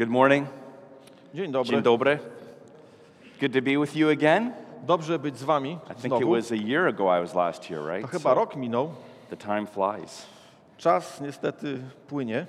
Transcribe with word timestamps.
Good 0.00 0.08
morning. 0.08 0.46
Dzień 1.34 1.52
dobry. 1.52 1.70
Dzień 1.70 1.82
dobry. 1.82 2.18
Good 3.40 3.52
to 3.52 3.62
be 3.62 3.78
with 3.80 3.96
you 3.96 4.10
again. 4.10 4.52
Dobrze 4.86 5.18
być 5.18 5.38
z 5.38 5.44
wami 5.44 5.70
I 5.72 5.94
think 5.94 6.14
it 6.14 6.20
znowu. 6.20 6.30
was 6.30 6.52
a 6.52 6.56
year 6.56 6.86
ago 6.86 7.18
I 7.18 7.20
was 7.20 7.34
last 7.34 7.64
here, 7.64 7.80
To 7.80 7.88
right? 7.88 8.10
chyba 8.10 8.30
So 8.30 8.34
rok 8.34 8.56
minął. 8.56 8.90
the 9.30 9.36
time 9.36 9.66
flies. 9.66 10.26
Czas 10.78 11.20
niestety 11.20 11.78
płynie. 12.08 12.46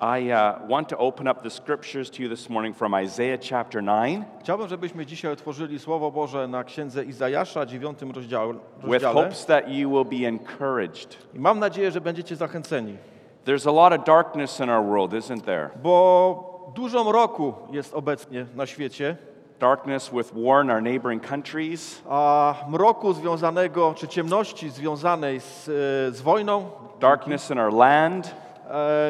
I 0.00 0.32
uh, 0.32 0.68
want 0.70 0.88
to 0.88 0.98
open 0.98 1.28
up 1.28 1.42
the 1.42 1.50
scriptures 1.50 2.10
to 2.10 2.22
you 2.22 2.28
this 2.28 2.50
morning 2.50 2.76
from 2.76 2.94
Isaiah 3.04 3.40
chapter 3.50 3.82
9 3.82 4.24
Chciałbym, 4.40 4.68
żebyśmy 4.68 5.06
dzisiaj 5.06 5.32
otworzyli 5.32 5.78
Słowo 5.78 6.10
Boże 6.10 6.48
na 6.48 6.64
księdze 6.64 7.04
Izajasza, 7.04 7.66
dziewiątym 7.66 8.10
rozdziale. 8.10 8.52
with 8.52 8.92
rozdziale. 8.92 9.14
hopes 9.14 9.46
that 9.46 9.68
you 9.68 9.90
will 9.90 10.20
be 10.20 10.28
encouraged. 10.28 11.16
I 11.34 11.38
mam 11.38 11.58
nadzieję, 11.58 11.90
że 11.90 12.00
będziecie 12.00 12.36
zachęceni, 12.36 12.96
There's 13.44 13.68
a 13.68 13.72
lot 13.72 14.00
of 14.00 14.04
darkness 14.06 14.60
in 14.60 14.70
our 14.70 14.84
world, 14.86 15.12
isn't 15.12 15.40
there? 15.44 15.70
bo 15.82 16.51
dużo 16.74 17.04
mroku 17.04 17.54
jest 17.70 17.94
obecnie 17.94 18.46
na 18.54 18.66
świecie, 18.66 19.16
Darkness 19.60 20.10
with 20.10 20.32
war 20.34 20.64
in 20.64 20.70
our 20.70 20.82
neighboring 20.82 21.28
countries, 21.28 22.02
a 22.10 22.54
mroku 22.68 23.12
związanego, 23.12 23.94
czy 23.96 24.08
ciemności 24.08 24.70
związanej 24.70 25.40
z, 25.40 25.68
e, 25.68 26.12
z 26.12 26.20
wojną. 26.20 26.70
darkness 27.00 27.50
in 27.50 27.58
our 27.58 27.72
land. 27.72 28.26
E, 28.26 28.30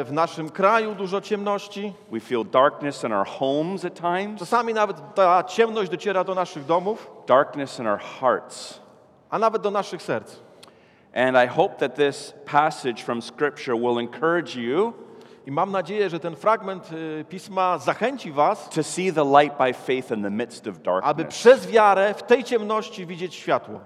W 0.05 0.09
naszym 0.13 0.51
kraju 0.51 0.95
dużo 0.95 1.21
ciemności. 1.21 1.93
We 2.11 2.21
feel 2.21 2.45
darkness 2.45 3.05
in 3.05 3.13
our 3.13 3.27
homes 3.27 3.85
at 3.85 3.95
times, 3.95 4.39
Czasami 4.41 4.75
nawet 4.75 5.15
ta 5.15 5.45
ciemność 5.45 5.91
dociera 5.91 6.25
do 6.25 6.35
naszych 6.35 6.65
domów, 6.67 7.11
darkness 7.27 7.79
in 7.79 7.87
our 7.87 8.01
hearts. 8.21 8.81
a 9.31 9.39
nawet 9.39 9.63
do 9.63 9.71
naszych 9.71 10.03
serc. 10.03 10.37
And 11.15 11.37
I 11.37 11.47
hope 11.47 11.75
that 11.77 11.95
this 11.95 12.35
passage 12.53 13.03
from 13.05 13.23
Scripture 13.23 13.77
will 13.77 13.99
encourage 13.99 14.57
you 14.61 14.93
I 15.47 15.51
mam 15.51 15.73
nadzieję, 15.73 16.11
że 16.11 16.21
ten 16.21 16.37
fragment 16.37 16.93
y, 16.93 17.25
pisma 17.29 17.79
zachęci 17.79 18.33
Was, 18.33 18.69
to 18.69 18.83
see 18.83 19.13
the 19.13 19.25
light 19.25 19.59
by 19.59 19.73
faith 19.75 20.11
in 20.11 20.23
the 20.23 20.31
midst 20.31 20.67
of 20.67 20.75
aby 20.77 20.85
darkness. 20.85 21.29
przez 21.29 21.67
wiarę 21.67 22.15
w 22.15 22.23
tej 22.23 22.45
ciemności 22.45 23.07
widzieć 23.07 23.35
światło. 23.35 23.81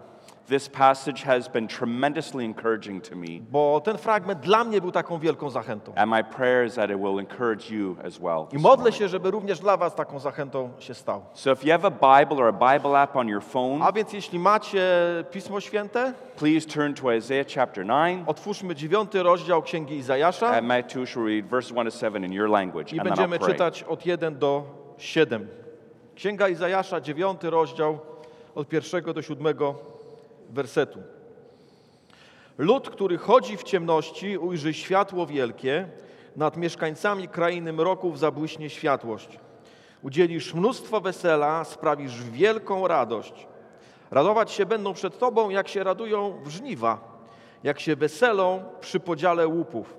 This 0.48 0.68
passage 0.68 1.22
has 1.24 1.48
been 1.48 1.68
tremendously 1.68 2.44
encouraging 2.44 3.00
to 3.00 3.16
me, 3.16 3.40
Bo 3.50 3.80
ten 3.80 3.98
fragment 3.98 4.40
dla 4.40 4.64
mnie 4.64 4.80
był 4.80 4.92
taką 4.92 5.18
wielką 5.18 5.50
zachętą. 5.50 5.92
and 5.96 6.10
my 6.10 6.24
prayer 6.24 6.66
is 6.66 6.74
that 6.74 6.90
it 6.90 6.98
will 6.98 7.18
encourage 7.18 7.70
you 7.74 7.96
as 8.04 8.18
well. 8.20 8.46
I 8.52 8.58
modlę 8.58 8.92
się, 8.92 9.08
żeby 9.08 9.30
również 9.30 9.58
dla 9.60 9.76
Was 9.76 9.94
taką 9.94 10.18
zachętą 10.18 10.70
się 10.78 10.94
stał. 10.94 11.22
So 11.32 11.52
if 11.52 11.66
you 11.66 11.72
have 11.72 11.84
a 11.84 11.90
Bible 12.20 12.36
or 12.44 12.48
a 12.48 12.72
Bible 12.76 13.00
app 13.00 13.16
on 13.16 13.28
your 13.28 13.42
phone, 13.42 13.82
A 13.82 13.92
więc 13.92 14.12
jeśli 14.12 14.38
macie 14.38 14.80
Pismo 15.30 15.60
Święte, 15.60 16.12
please 16.36 16.66
turn 16.68 16.94
to 16.94 17.12
Isaiah 17.12 17.46
chapter 17.54 17.84
9, 17.86 18.24
otwórzmy 18.26 18.74
dziewiąty 18.74 19.22
rozdział 19.22 19.62
Księgi 19.62 19.96
Izajasza 19.96 20.48
and 20.48 20.66
Matthew 20.66 21.14
will 21.16 21.26
read 21.26 21.46
verses 21.46 21.72
1 21.72 21.90
to 21.92 21.98
7 21.98 22.24
in 22.24 22.32
your 22.32 22.50
language, 22.50 22.92
i 22.96 22.98
and 23.00 23.08
then 23.08 23.08
będziemy 23.08 23.36
I'll 23.36 23.40
pray. 23.40 23.52
czytać 23.52 23.82
od 23.82 24.06
1 24.06 24.38
do 24.38 24.64
7. 24.98 25.48
Księga 26.14 26.48
Izajasza, 26.48 27.00
dziewiąty 27.00 27.50
rozdział, 27.50 27.98
od 28.54 28.68
pierwszego 28.68 29.12
do 29.14 29.22
siódmego 29.22 29.95
wersetu. 30.50 31.02
Lud, 32.58 32.90
który 32.90 33.18
chodzi 33.18 33.56
w 33.56 33.62
ciemności, 33.62 34.38
ujrzy 34.38 34.74
światło 34.74 35.26
wielkie, 35.26 35.88
nad 36.36 36.56
mieszkańcami 36.56 37.28
krainy 37.28 37.72
mroków 37.72 38.18
zabłyśnie 38.18 38.70
światłość. 38.70 39.38
Udzielisz 40.02 40.54
mnóstwo 40.54 41.00
wesela, 41.00 41.64
sprawisz 41.64 42.24
wielką 42.24 42.88
radość. 42.88 43.46
Radować 44.10 44.50
się 44.50 44.66
będą 44.66 44.94
przed 44.94 45.18
Tobą, 45.18 45.50
jak 45.50 45.68
się 45.68 45.84
radują 45.84 46.40
w 46.44 46.48
żniwa, 46.48 46.98
jak 47.64 47.80
się 47.80 47.96
weselą 47.96 48.64
przy 48.80 49.00
podziale 49.00 49.48
łupów. 49.48 49.96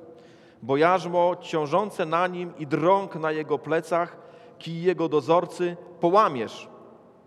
Bo 0.61 0.77
jarzmo 0.77 1.35
ciążące 1.41 2.05
na 2.05 2.27
nim 2.27 2.53
i 2.57 2.67
drąg 2.67 3.15
na 3.15 3.31
jego 3.31 3.59
plecach, 3.59 4.17
kij 4.59 4.81
jego 4.81 5.09
dozorcy, 5.09 5.77
połamiesz, 5.99 6.69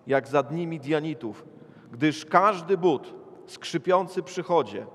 jak 0.06 0.28
za 0.28 0.42
dni 0.42 0.66
Midianitów, 0.66 1.44
gdyż 1.90 2.24
każdy 2.24 2.76
but 2.76 3.14
skrzypiący 3.46 4.22
przy 4.22 4.42
chodzie 4.42 4.86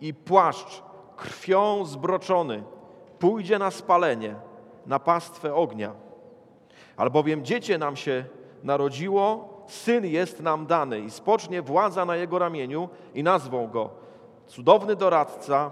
i 0.00 0.14
płaszcz 0.14 0.82
krwią 1.16 1.84
zbroczony 1.84 2.62
pójdzie 3.18 3.58
na 3.58 3.70
spalenie, 3.70 4.34
na 4.86 4.98
pastwę 4.98 5.54
ognia. 5.54 5.92
Albowiem 6.96 7.44
dziecię 7.44 7.78
nam 7.78 7.96
się 7.96 8.24
narodziło, 8.62 9.48
syn 9.66 10.06
jest 10.06 10.40
nam 10.40 10.66
dany 10.66 11.00
i 11.00 11.10
spocznie 11.10 11.62
władza 11.62 12.04
na 12.04 12.16
jego 12.16 12.38
ramieniu 12.38 12.88
i 13.14 13.22
nazwą 13.22 13.68
go 13.68 13.90
cudowny 14.46 14.96
doradca, 14.96 15.70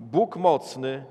Bóg 0.00 0.36
mocny, 0.36 1.04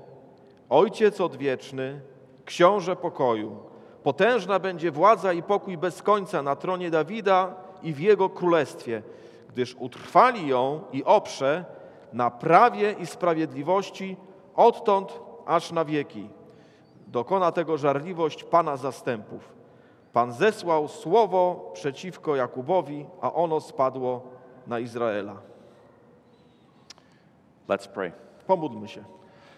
Ojciec 0.68 1.20
odwieczny, 1.20 2.00
Książę 2.44 2.96
pokoju. 2.96 3.56
Potężna 4.02 4.58
będzie 4.58 4.90
władza 4.90 5.32
i 5.32 5.42
pokój 5.42 5.78
bez 5.78 6.02
końca 6.02 6.42
na 6.42 6.56
tronie 6.56 6.90
Dawida 6.90 7.54
i 7.84 7.92
w 7.92 8.00
jego 8.00 8.28
królestwie, 8.28 9.02
gdyż 9.48 9.76
utrwali 9.78 10.46
ją 10.46 10.80
i 10.92 11.04
oprze 11.04 11.64
na 12.12 12.30
prawie 12.30 12.92
i 12.92 13.06
sprawiedliwości 13.06 14.16
odtąd 14.56 15.20
aż 15.46 15.72
na 15.72 15.84
wieki. 15.84 16.28
Dokona 17.06 17.52
tego 17.52 17.78
żarliwość 17.78 18.44
Pana 18.44 18.76
zastępów. 18.76 19.52
Pan 20.12 20.32
zesłał 20.32 20.88
słowo 20.88 21.70
przeciwko 21.74 22.36
Jakubowi, 22.36 23.06
a 23.20 23.32
ono 23.32 23.60
spadło 23.60 24.22
na 24.66 24.78
Izraela. 24.78 25.36
Let's 27.68 27.88
pray. 27.88 28.12
Pomódlmy 28.46 28.88
się. 28.88 29.04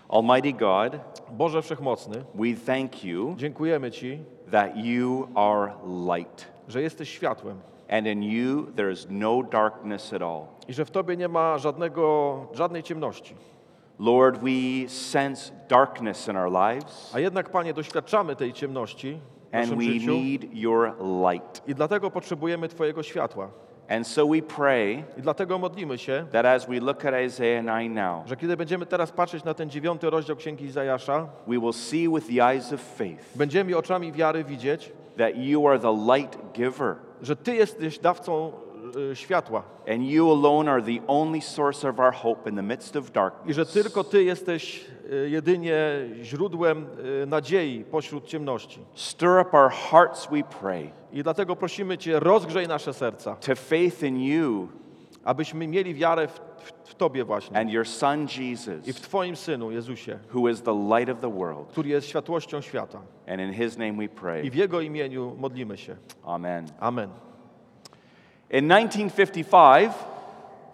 Almighty 0.09 0.53
God, 0.53 0.93
Boże 1.31 1.63
Wszechmocny, 1.63 2.25
we 2.35 2.55
thank 2.67 3.05
you 3.05 3.35
dziękujemy 3.37 3.91
Ci, 3.91 4.19
that 4.51 4.77
you 4.77 5.29
are 5.35 5.73
light, 6.17 6.47
że 6.69 6.83
jesteś 6.83 7.11
światłem 7.11 7.61
and 7.91 8.07
in 8.07 8.23
you 8.23 8.67
there 8.77 8.93
is 8.93 9.07
no 9.11 9.43
darkness 9.43 10.13
at 10.13 10.23
all. 10.23 10.43
i 10.69 10.73
że 10.73 10.85
w 10.85 10.91
Tobie 10.91 11.17
nie 11.17 11.29
ma 11.29 11.59
żadnego, 11.59 12.37
żadnej 12.53 12.83
ciemności. 12.83 13.35
Lord, 13.99 14.39
we 14.39 14.89
sense 14.89 15.53
darkness 15.69 16.29
in 16.29 16.37
our 16.37 16.53
lives, 16.53 17.13
A 17.15 17.21
jednak, 17.21 17.51
Panie, 17.51 17.75
doświadczamy 17.75 18.37
tej 18.37 18.53
ciemności 18.53 19.19
w 19.53 19.55
and 19.55 19.65
naszym 19.71 19.79
we 19.79 19.85
życiu 19.85 20.13
need 20.13 20.55
your 20.55 20.93
light. 21.33 21.69
i 21.69 21.75
dlatego 21.75 22.11
potrzebujemy 22.11 22.69
Twojego 22.69 23.03
światła. 23.03 23.49
And 23.89 24.07
so 24.07 24.27
we 24.27 24.43
pray 24.43 25.05
I 25.19 25.23
dlatego 25.23 25.59
modlimy 25.59 25.99
się, 25.99 26.27
that 26.33 26.47
as 26.47 26.67
we 26.67 26.81
look 26.81 27.05
at 27.05 27.15
Isaiah 27.27 27.65
9 27.65 27.95
now, 27.95 28.27
że 28.29 28.37
kiedy 28.37 28.57
będziemy 28.57 28.87
teraz 28.87 29.13
patrzeć 29.13 29.45
na 29.45 29.55
ten 29.55 29.71
dziewiąty 29.71 30.11
rozdział 30.11 30.37
Księgi 30.37 30.65
Izajasza, 30.65 31.27
we 31.47 31.59
will 31.59 31.73
see 31.73 32.09
with 32.09 32.27
the 32.27 32.45
eyes 32.47 32.73
of 32.73 32.81
faith 32.81 33.37
będziemy 33.37 33.77
oczami 33.77 34.13
wiary 34.13 34.45
widzieć, 34.45 34.93
that 35.19 35.37
you 35.37 35.69
are 35.69 35.79
the 35.79 35.97
light 36.15 36.39
giver, 36.53 36.95
że 37.23 37.37
Ty 37.37 37.55
jesteś 37.55 37.99
dawcą 37.99 38.53
y, 39.13 39.17
światła 39.17 39.63
and 39.89 40.03
you 40.03 40.31
alone 40.33 40.73
are 40.73 40.83
the 40.83 41.07
only 41.07 41.41
source 41.41 41.89
of 41.89 41.99
our 42.01 42.15
hope 42.15 42.51
in 42.51 42.57
the 42.57 42.63
midst 42.63 42.97
of 42.97 43.09
i 43.09 43.13
darkness. 43.13 43.57
że 43.57 43.67
tylko 43.67 44.05
Ty 44.05 44.25
jesteś 44.25 44.85
y, 45.25 45.31
jedynie 45.31 45.79
źródłem 46.23 46.87
y, 47.23 47.27
nadziei 47.27 47.85
pośród 47.85 48.27
ciemności. 48.27 48.81
Stir 48.95 49.41
up 49.41 49.59
our 49.59 49.71
hearts, 49.71 50.29
we 50.31 50.43
pray, 50.61 50.91
I 51.13 51.23
dlatego 51.23 51.57
prosimy 51.57 51.99
Cię, 51.99 52.21
rozgrzej 52.21 52.69
nasze 52.69 52.95
serca, 52.95 53.37
to 53.37 53.55
faith 53.57 54.03
in 54.03 54.21
you 54.21 54.69
abyśmy 55.27 55.67
mieli 55.67 55.95
wiarę 55.95 56.29
w, 56.29 56.41
w, 56.67 56.73
w 56.91 56.95
Tobie 56.95 57.25
właśnie 57.25 57.57
and 57.59 57.71
your 57.71 57.87
Son 57.87 58.25
i 58.25 58.27
w 58.27 58.39
Jesus, 58.39 59.01
Twoim 59.01 59.37
Synu, 59.37 59.71
Jezusie, 59.71 60.19
who 60.35 60.49
is 60.49 60.63
the 60.63 60.75
light 60.75 61.09
of 61.09 61.21
the 61.21 61.33
world. 61.33 61.69
który 61.69 61.89
jest 61.89 62.09
światłością 62.09 62.61
świata. 62.61 63.01
And 63.29 63.41
in 63.41 63.53
his 63.53 63.79
name 63.79 63.93
we 63.93 64.05
I 64.05 64.09
pray. 64.09 64.51
w 64.51 64.55
Jego 64.55 64.81
imieniu 64.81 65.35
modlimy 65.39 65.77
się. 65.79 65.97
Amen. 66.25 66.67
Amen. 66.81 67.11
In 68.51 68.69
1955, 68.69 69.93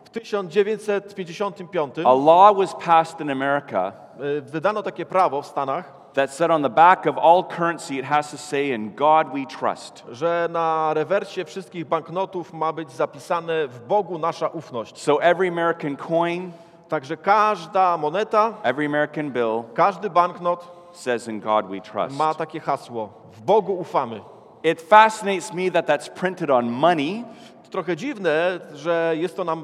W 0.05 0.11
1955 0.11 1.95
a 2.05 2.13
law 2.13 2.57
was 2.57 2.75
passed 2.75 3.21
in 3.21 3.31
America 3.31 3.93
y, 4.39 4.41
wydano 4.43 4.83
takie 4.83 5.07
prawo 5.07 5.43
w 5.43 5.47
Stanach, 5.47 6.02
that 6.15 6.35
said 6.35 6.51
on 6.51 6.63
the 6.63 6.71
back 6.71 7.07
of 7.07 7.19
all 7.19 7.45
currency 7.45 7.99
it 7.99 8.05
has 8.05 8.31
to 8.31 8.39
say, 8.39 8.71
In 8.73 8.95
God 8.95 9.33
we 9.33 9.47
trust. 9.47 10.05
że 10.11 10.49
na 10.51 10.95
rewersie 10.95 11.45
wszystkich 11.45 11.85
banknotów 11.87 12.53
ma 12.53 12.73
być 12.73 12.93
zapisane 12.93 13.69
w 13.69 13.81
Bogu 13.81 14.19
nasza 14.19 14.49
ufność. 14.49 14.99
So 15.03 15.23
every 15.23 15.49
American 15.49 15.97
coin, 15.97 16.53
Także 16.89 17.17
każda 17.17 17.97
moneta, 17.97 18.55
every 18.63 18.87
American 18.87 19.31
bill 19.31 19.63
każdy 19.75 20.11
banknot 20.11 20.89
says, 20.93 21.29
In 21.29 21.41
God 21.41 21.67
we 21.67 21.81
trust. 21.81 22.17
ma 22.17 22.35
takie 22.35 22.61
hasło: 22.61 23.09
W 23.33 23.41
Bogu 23.41 23.73
ufamy. 23.73 24.21
It 24.63 24.83
fascinates 24.83 25.53
me 25.55 25.71
that 25.71 25.87
that's 25.87 26.09
printed 26.09 26.51
on 26.51 26.71
money 26.71 27.25
Trochę 27.71 27.97
dziwne, 27.97 28.61
że 28.75 29.15
jest 29.17 29.37
to 29.37 29.45
na 29.45 29.57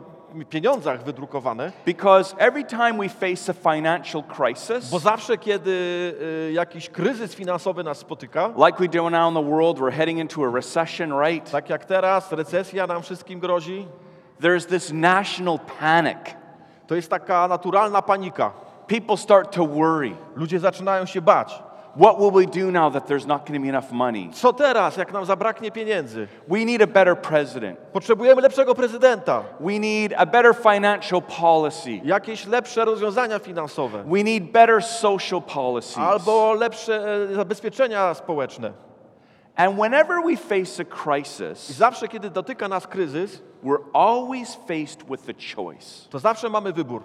pieniądzach 0.51 1.05
wydrukowane, 1.05 1.73
because 1.87 2.35
every 2.39 2.65
time 2.65 2.93
we 2.99 3.09
face 3.09 3.49
a 3.49 3.73
financial 3.73 4.23
crisis, 4.23 4.91
bo 4.91 4.99
zawsze, 4.99 5.39
kiedy 5.39 5.71
y, 6.49 6.53
jakiś 6.53 6.91
kryzys 6.91 7.35
finansowy 7.35 7.85
nas 7.85 7.99
spotyka, 7.99 8.51
like 8.67 8.79
we 8.79 8.89
do 8.89 9.11
now 9.11 9.29
in 9.29 9.35
the 9.35 9.51
world, 9.51 9.79
we're 9.79 9.93
heading 9.97 10.19
into 10.19 10.45
a 10.45 10.51
recession, 10.51 11.13
right? 11.21 11.51
tak 11.51 11.71
jak 11.71 11.85
teraz, 11.85 12.33
recesja 12.33 12.87
nam 12.87 13.03
wszystkim 13.03 13.41
grozi, 13.41 13.87
There's 14.41 14.67
this 14.67 14.93
national 14.93 15.59
panic. 15.81 16.19
to 16.87 16.95
jest 16.95 17.11
taka 17.11 17.49
naturalna 17.49 18.03
panika. 18.03 18.53
People 18.87 19.17
start 19.17 19.55
to 19.55 19.67
worry. 19.67 20.17
Ludzie 20.37 20.59
zaczynają 20.59 21.07
się 21.07 21.21
bać. 21.21 21.63
What 21.99 22.19
will 22.21 22.31
we 22.31 22.47
do 22.47 22.71
now 22.71 22.91
that 22.91 23.07
there's 23.07 23.27
not 23.27 23.45
going 23.47 23.61
to 23.61 23.63
be 23.63 23.69
enough 23.69 23.93
money? 23.93 24.31
Co 24.33 24.53
teraz, 24.53 24.97
jak 24.97 25.13
nam 25.13 25.25
zabraknie 25.25 25.71
pieniędzy? 25.71 26.29
We 26.49 26.65
need 26.65 26.83
a 26.83 26.87
better 26.87 27.17
president. 27.17 27.79
Potrzebujemy 27.93 28.43
lepszego 28.43 28.75
prezydenta, 28.75 29.43
We 29.61 29.79
need 29.79 30.15
a 30.17 30.27
better 30.27 30.55
financial 30.55 31.23
policy. 31.23 32.01
jakieś 32.05 32.47
lepsze 32.47 32.85
rozwiązania 32.85 33.39
finansowe, 33.39 34.05
We 34.07 34.25
need 34.25 34.45
better 34.53 34.85
social 34.85 35.43
policies. 35.43 35.99
albo 35.99 36.53
lepsze 36.55 37.15
e, 37.31 37.35
zabezpieczenia 37.35 38.15
społeczne. 38.15 38.73
And 39.57 39.77
whenever 39.79 40.17
we 40.27 40.37
face 40.37 40.81
a 40.81 40.83
I 40.83 40.87
crisis, 40.87 41.71
zawsze, 41.71 42.09
kiedy 42.09 42.31
dotyka 42.31 42.69
nas 42.69 42.87
kryzys, 42.87 43.43
we're 43.65 43.83
always 43.93 44.55
faced 44.55 45.03
with 45.11 45.23
the 45.27 45.35
choice. 45.57 46.09
to 46.11 46.19
zawsze 46.19 46.49
mamy 46.49 46.73
wybór. 46.73 47.03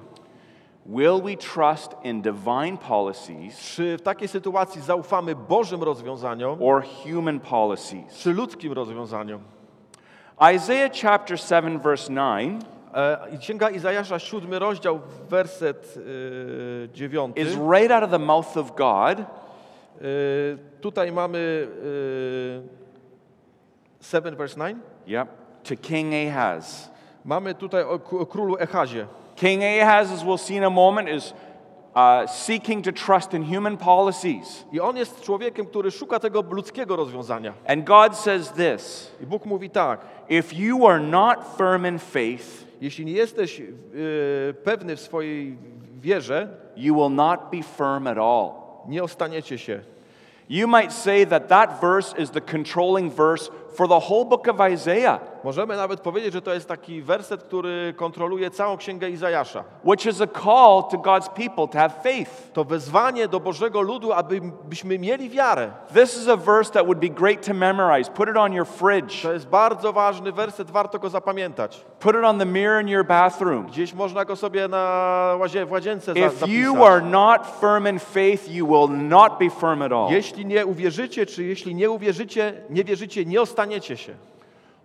Will 0.85 1.21
we 1.21 1.38
trust 1.38 1.95
in 2.03 2.21
divine 2.21 2.77
policies 2.77 3.59
Czy 3.59 3.97
w 3.97 4.01
takiej 4.01 4.27
sytuacji 4.27 4.81
zaufamy 4.81 5.35
Bożym 5.35 5.83
rozwiązaniom, 5.83 6.63
or 6.63 6.83
human 7.03 7.39
policies? 7.39 8.18
czy 8.18 8.33
ludzkim 8.33 8.74
rozwiązaniom? 8.74 9.41
Isaiah 10.56 10.91
chapter 11.01 11.39
7, 11.39 11.80
verse 11.80 12.13
9 12.13 12.63
E, 12.94 13.38
Księga 13.38 13.69
Izajasza, 13.69 14.19
siódmy 14.19 14.59
rozdział, 14.59 15.00
werset 15.30 15.95
e, 16.86 16.89
dziewiąty. 16.94 17.41
is 17.41 17.56
right 17.71 17.91
out 17.91 18.03
of 18.03 18.09
the 18.09 18.19
mouth 18.19 18.57
of 18.57 18.75
God. 18.75 19.19
E, 19.19 19.25
tutaj 20.81 21.12
mamy 21.12 21.68
e, 24.01 24.06
7 24.06 24.36
verse 24.36 24.56
9. 24.56 24.77
Yep. 25.07 25.27
To 25.63 25.75
King 25.81 26.13
Ahaz. 26.29 26.91
Mamy 27.25 27.56
tutaj 27.56 27.83
o, 27.83 28.00
o 28.19 28.25
królu 28.25 28.57
Echazie. 28.57 29.07
King 29.35 29.63
Ahaz, 29.63 30.12
as 30.12 30.24
we'll 30.24 30.38
see 30.38 30.56
in 30.56 30.63
a 30.63 30.69
moment, 30.69 31.09
is 31.09 31.33
uh, 31.95 32.27
seeking 32.27 32.83
to 32.83 32.91
trust 32.91 33.33
in 33.33 33.44
human 33.44 33.77
policies. 33.77 34.65
I 34.74 34.80
on 34.80 34.97
jest 34.97 35.21
człowiekiem, 35.21 35.65
który 35.65 35.91
szuka 35.91 36.19
tego 36.19 36.44
ludzkiego 36.51 36.95
rozwiązania. 36.95 37.53
And 37.68 37.85
God 37.85 38.18
says 38.18 38.51
this 38.51 39.12
I 39.21 39.25
Bóg 39.25 39.45
mówi 39.45 39.69
tak: 39.69 40.00
If 40.30 40.56
you 40.56 40.88
are 40.88 41.00
not 41.00 41.57
firm 41.57 41.85
in 41.85 42.00
faith, 42.00 42.63
Jeśli 42.83 43.06
nie 43.06 43.13
jesteś 43.13 43.59
e, 43.59 43.63
pewny 44.53 44.95
w 44.95 45.01
swojej 45.01 45.57
wierze, 46.01 46.47
you 46.75 46.95
will 46.95 47.15
not 47.15 47.39
be 47.51 47.63
firm 47.63 48.07
at 48.07 48.18
all. 48.18 48.51
nie 48.88 49.03
ostaniecie 49.03 49.57
się. 49.57 49.79
You 50.50 50.68
might 50.68 50.94
say 50.94 51.25
that 51.25 51.47
that 51.47 51.81
verse 51.81 52.18
is 52.18 52.31
the 52.31 52.41
controlling 52.41 53.13
verse 53.13 53.51
for 53.75 53.87
the 53.87 53.99
whole 54.09 54.25
book 54.25 54.47
of 54.47 54.55
Isaiah, 54.73 55.19
Możemy 55.43 55.77
nawet 55.77 55.99
powiedzieć, 56.01 56.33
że 56.33 56.41
to 56.41 56.53
jest 56.53 56.67
taki 56.67 57.01
werset, 57.01 57.43
który 57.43 57.93
kontroluje 57.97 58.51
całą 58.51 58.77
księgę 58.77 59.09
Izajasza. 59.09 59.63
which 59.83 60.05
is 60.05 60.21
a 60.21 60.27
call 60.27 60.83
to 60.91 60.97
God's 60.97 61.29
people 61.29 61.67
to 61.67 61.77
have 61.79 61.89
faith. 62.03 62.51
To 62.53 62.63
wezwanie 62.63 63.27
do 63.27 63.39
Bożego 63.39 63.81
ludu, 63.81 64.13
abyśmy 64.13 64.99
mieli 64.99 65.29
wiarę. 65.29 65.71
This 65.93 66.17
is 66.17 66.27
a 66.27 66.37
verse 66.37 66.71
that 66.71 66.85
would 66.85 66.99
be 66.99 67.09
great 67.09 67.47
to 67.47 67.53
memorize. 67.53 68.11
Put 68.11 68.29
it 68.29 68.37
on 68.37 68.53
your 68.53 68.67
fridge, 68.67 69.21
To 69.21 69.33
jest 69.33 69.47
bardzo 69.47 69.93
ważny 69.93 70.31
werset, 70.31 70.71
warto 70.71 70.99
go 70.99 71.09
zapamiętać. 71.09 71.85
put 71.99 72.15
it 72.15 72.23
on 72.23 72.39
the 72.39 72.45
mirror 72.45 72.81
in 72.81 72.87
your 72.87 73.05
bathroom. 73.05 73.65
Gdzieś 73.65 73.93
można 73.93 74.25
go 74.25 74.35
sobie 74.35 74.67
na 74.67 74.77
łazie, 75.39 75.65
w 75.65 75.71
łazience 75.71 76.11
If 76.11 76.21
zapisać. 76.29 76.49
you 76.49 76.85
are 76.85 77.01
not 77.01 77.41
firm 77.61 77.87
in 77.87 77.99
faith, 77.99 78.49
you 78.51 78.67
will 78.67 78.97
not 79.07 79.37
be 79.39 79.49
firm 79.49 79.81
at 79.81 79.91
all. 79.91 80.11
Jeśli 80.11 80.45
nie 80.45 80.65
uwierzycie, 80.65 81.25
czy 81.25 81.43
jeśli 81.43 81.75
nie 81.75 81.89
uwierzycie, 81.91 82.53
nie 82.69 82.83
wierzycie, 82.83 83.25
nie 83.25 83.41
ostaniecie 83.41 83.62
się. 83.98 84.15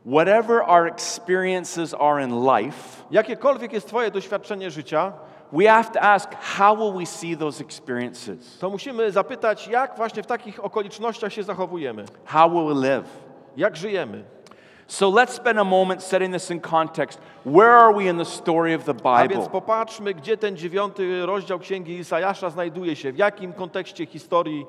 Whatever 0.07 0.63
our 0.67 0.87
experiences 0.87 1.95
are 1.95 2.25
in 2.25 2.31
life, 2.45 3.03
Jakiekolwiek 3.11 3.73
jest 3.73 3.89
Twoje 3.89 4.11
doświadczenie 4.11 4.71
życia, 4.71 5.13
we 5.53 5.65
have 5.65 5.85
to 5.85 6.01
ask 6.01 6.35
how 6.35 6.77
will 6.77 6.93
we 6.93 7.07
see 7.07 7.37
those 7.37 7.65
experiences? 7.65 8.59
to 8.59 8.71
musimy 8.71 9.13
zapytać, 9.13 9.69
jak 9.69 9.97
właśnie 9.97 10.23
w 10.23 10.27
takich 10.27 10.65
okolicznościach 10.65 11.33
się 11.33 11.43
zachowujemy, 11.43 12.05
How 12.25 12.51
will 12.51 12.75
we 12.75 12.89
live? 12.89 13.07
jak 13.57 13.77
żyjemy. 13.77 14.25
So 14.87 15.07
let's 15.11 15.31
spend 15.33 15.59
a 15.59 15.65
moment 15.65 16.03
setting 16.03 16.33
this 16.35 16.51
in 16.51 16.61
context. 16.61 17.21
Where 17.45 17.71
are 17.77 17.95
we 17.95 18.05
in 18.05 18.19
the 18.19 18.25
story 18.25 18.75
of 18.77 18.85
the 18.85 18.95
A 19.05 19.19
więc 19.29 19.33
Bible? 19.35 19.51
popatrzmy, 19.51 20.15
gdzie 20.15 20.37
ten 20.37 20.57
dziewiąty 20.57 21.27
rozdział 21.27 21.59
Księgi 21.59 21.99
Isajasza 21.99 22.51
znajduje 22.51 22.97
się, 22.97 23.13
w 23.13 23.17
jakim 23.19 23.53
kontekście 23.53 24.07
historii 24.07 24.67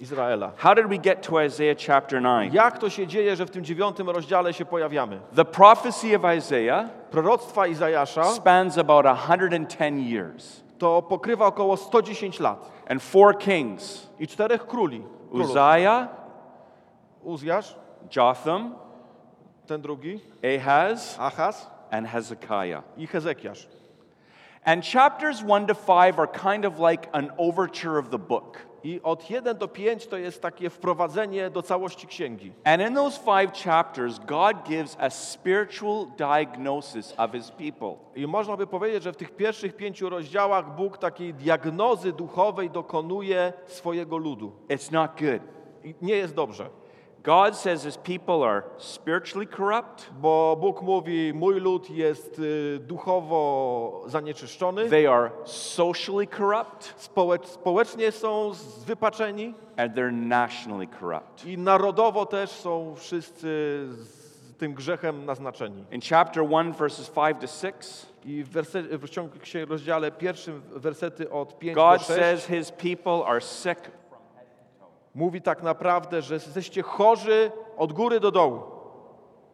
Izraela. 0.00 0.52
How 0.56 0.74
did 0.74 0.86
we 0.86 0.98
get 0.98 1.22
to 1.22 1.40
Isaiah 1.40 1.74
chapter 1.86 2.20
9? 2.22 2.54
Jak 2.54 2.78
to 2.78 2.90
się 2.90 3.06
dzieje, 3.06 3.36
że 3.36 3.46
w 3.46 3.50
tym 3.50 3.64
dziewiątym 3.64 4.10
rozdziale 4.10 4.52
się 4.54 4.64
pojawiamy? 4.64 5.20
The 5.36 5.44
prophecy 5.44 6.16
of 6.16 6.22
Isaiah 6.36 6.88
Proroctwa 7.10 7.66
Izajasza 7.66 8.24
spans 8.24 8.78
about 8.78 9.06
110 9.18 10.10
years. 10.10 10.62
to 10.78 11.02
pokrywa 11.02 11.46
około 11.46 11.76
110 11.76 12.40
lat 12.40 12.70
And 12.88 13.02
four 13.02 13.38
kings 13.38 14.08
i 14.18 14.26
czterech 14.26 14.66
króli. 14.66 15.02
Królów. 15.30 15.50
Uzziah, 15.50 16.08
Uzjasz, 17.22 17.76
Jotham, 18.16 18.74
ten 19.66 19.80
drugi, 19.80 20.20
Ahaz, 20.56 21.16
Achaz 21.20 21.70
and 21.90 22.08
Hezekiah. 22.08 22.82
i 22.96 23.06
Hezekiasz. 23.06 23.68
And 24.64 24.84
chapters 24.84 25.42
1 25.42 25.66
to 25.66 25.74
5 25.74 26.18
are 26.18 26.26
kind 26.26 26.64
of 26.64 26.78
like 26.90 27.08
an 27.12 27.30
overture 27.38 27.98
of 27.98 28.10
the 28.10 28.18
book. 28.18 28.65
I 28.84 29.00
od 29.02 29.30
1 29.30 29.58
do 29.58 29.68
5 29.68 30.06
to 30.06 30.16
jest 30.16 30.42
takie 30.42 30.70
wprowadzenie 30.70 31.50
do 31.50 31.62
całości 31.62 32.06
księgi. 32.06 32.52
And 32.64 32.82
in 32.82 32.94
those 32.94 33.20
five 33.20 33.52
chapters, 33.64 34.18
God 34.18 34.56
gives 34.68 34.96
a 35.00 35.10
spiritual 35.10 36.06
diagnosis 36.18 37.14
of 37.16 37.32
his 37.32 37.50
people. 37.50 37.94
I 38.14 38.26
można 38.26 38.56
by 38.56 38.66
powiedzieć, 38.66 39.02
że 39.02 39.12
w 39.12 39.16
tych 39.16 39.30
pierwszych 39.30 39.76
pięciu 39.76 40.08
rozdziałach 40.08 40.76
Bóg 40.76 40.98
takiej 40.98 41.34
diagnozy 41.34 42.12
duchowej 42.12 42.70
dokonuje 42.70 43.52
swojego 43.66 44.16
ludu. 44.16 44.52
It's 44.68 44.92
not 44.92 45.10
good. 45.20 45.42
I 45.84 45.94
nie 46.02 46.14
jest 46.14 46.34
dobrze, 46.34 46.70
God 47.26 47.56
says 47.56 47.82
his 47.82 47.96
people 47.96 48.44
are 48.44 48.62
spiritually 48.78 49.46
corrupt, 49.46 50.10
bo 50.20 50.56
Bóg 50.60 50.82
mówi: 50.82 51.32
Mój 51.34 51.60
lud 51.60 51.90
jest 51.90 52.38
y, 52.38 52.78
duchowo 52.80 54.02
zanieczyszczony, 54.06 54.88
they 54.88 55.08
are 55.10 55.30
socially 55.44 56.26
corrupt, 56.26 56.94
społecz, 56.96 57.46
społecznie 57.46 58.12
są 58.12 58.52
wypaczeni 58.86 59.54
and 59.76 59.94
they're 59.94 60.12
nationally 60.12 60.86
corrupt. 60.86 61.44
i 61.44 61.58
narodowo 61.58 62.26
też 62.26 62.50
są 62.50 62.94
wszyscy 62.96 63.46
z 63.90 64.56
tym 64.58 64.74
grzechem 64.74 65.24
naznaczeni. 65.24 65.84
In 65.90 66.00
chapter 66.10 66.42
1, 66.42 66.72
verses 66.72 67.10
5 67.10 67.40
to 67.40 67.46
6, 67.46 68.06
I 68.24 68.44
w, 68.44 68.48
werse, 68.48 68.82
w 68.82 69.68
rozdziale 69.68 70.10
pierwszym 70.10 70.62
wersety 70.70 71.30
od 71.30 71.58
5 71.58 71.74
God 71.74 71.98
do 71.98 72.04
6 72.04 72.06
says 72.06 72.46
his 72.46 72.70
people 72.70 73.26
are 73.26 73.40
sick 73.40 73.90
mówi 75.16 75.42
tak 75.42 75.62
naprawdę, 75.62 76.22
że 76.22 76.34
jesteście 76.34 76.82
chorzy 76.82 77.50
od 77.76 77.92
góry 77.92 78.20
do 78.20 78.30
dołu. 78.30 78.60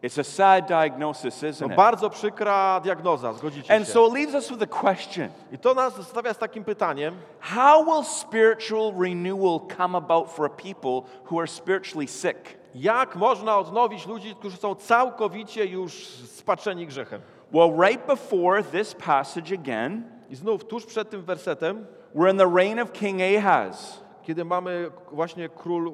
It's 0.02 0.20
a 0.20 0.24
sad 0.24 0.66
diagnosis, 0.66 1.40
To 1.40 1.46
isn't 1.46 1.66
it? 1.70 1.76
bardzo 1.76 2.10
przykra 2.10 2.80
diagnoza, 2.80 3.32
zgodzicie 3.32 3.74
And 3.74 3.86
się. 3.86 3.92
so 3.92 4.06
it 4.06 4.14
leaves 4.14 4.34
us 4.34 4.50
with 4.50 4.62
a 4.62 4.80
question 4.80 5.28
I 5.52 5.58
to 5.58 5.74
nas 5.74 5.96
zostawia 5.96 6.34
z 6.34 6.38
takim 6.38 6.64
pytaniem, 6.64 7.14
How 7.40 7.84
will 7.84 8.04
spiritual 8.04 8.92
renewal 9.00 9.60
come 9.76 9.98
about 9.98 10.30
for 10.30 10.50
people 10.50 11.02
who 11.30 11.38
are 11.38 11.46
spiritually 11.46 12.08
sick? 12.08 12.38
jak 12.74 13.16
można 13.16 13.58
odnowić 13.58 14.06
ludzi, 14.06 14.34
którzy 14.34 14.56
są 14.56 14.74
całkowicie 14.74 15.66
już 15.66 16.06
spaczeni 16.08 16.86
grzechem. 16.86 17.20
Well, 17.52 17.70
right 17.88 18.06
before 18.06 18.62
this 18.62 18.94
passage 18.94 19.54
again, 19.54 20.02
I 20.30 20.36
znów 20.36 20.64
tuż 20.64 20.86
przed 20.86 21.10
tym 21.10 21.22
wersetem, 21.22 21.86
we're 22.14 22.30
in 22.30 22.38
the 22.38 22.50
reign 22.56 22.80
of 22.80 22.92
King 22.92 23.20
Ahaz. 23.38 24.01
Kiedy 24.22 24.44
mamy 24.44 24.90
właśnie 25.12 25.48
król, 25.48 25.92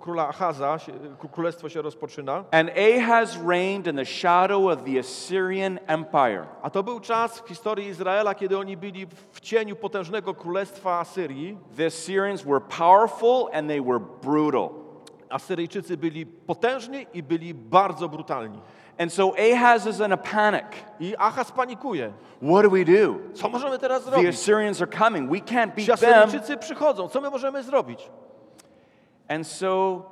króla 0.00 0.28
Achaza, 0.28 0.78
się- 0.78 0.92
królestwo 1.32 1.68
się 1.68 1.82
rozpoczyna, 1.82 2.44
And 2.50 2.70
Ahaz 2.70 3.38
reigned 3.48 3.86
in 3.86 3.96
the 3.96 4.04
shadow 4.06 4.66
of 4.72 4.84
the 4.84 4.98
Assyrian 5.00 5.78
Empire. 5.86 6.46
a 6.62 6.70
to 6.70 6.82
był 6.82 7.00
czas 7.00 7.40
w 7.40 7.48
historii 7.48 7.86
Izraela, 7.88 8.34
kiedy 8.34 8.58
oni 8.58 8.76
byli 8.76 9.06
w 9.32 9.40
cieniu 9.40 9.76
potężnego 9.76 10.34
królestwa 10.34 10.98
Asyrii. 11.00 11.58
The 11.76 11.86
Assyrians 11.86 12.42
were 12.42 12.60
powerful 12.60 13.48
and 13.52 13.68
they 13.68 13.82
were 13.82 14.00
brutal. 14.22 14.68
Asyryjczycy 15.30 15.96
byli 15.96 16.26
potężni 16.26 17.06
i 17.14 17.22
byli 17.22 17.54
bardzo 17.54 18.08
brutalni. 18.08 18.58
And 18.98 19.12
so 19.12 19.34
Ahaz 19.36 19.86
is 19.86 20.00
in 20.00 20.12
a 20.12 20.16
panic. 20.16 20.66
I 21.00 21.14
Achaz 21.18 21.52
panikuje. 21.52 22.12
What 22.40 22.62
do 22.62 22.70
we 22.70 22.84
do? 22.84 23.18
Co 23.34 23.48
możemy 23.48 23.78
teraz 23.78 24.04
The 24.04 24.10
zrobić? 24.10 24.28
Assyrians 24.28 24.82
are 24.82 24.90
coming. 24.98 25.30
We 25.30 25.40
can't 25.40 25.74
beat 25.74 26.00
them. 26.00 26.58
Przychodzą. 26.58 27.08
Co 27.08 27.20
my 27.20 27.30
możemy 27.30 27.62
zrobić? 27.62 28.10
And 29.28 29.46
so 29.46 30.02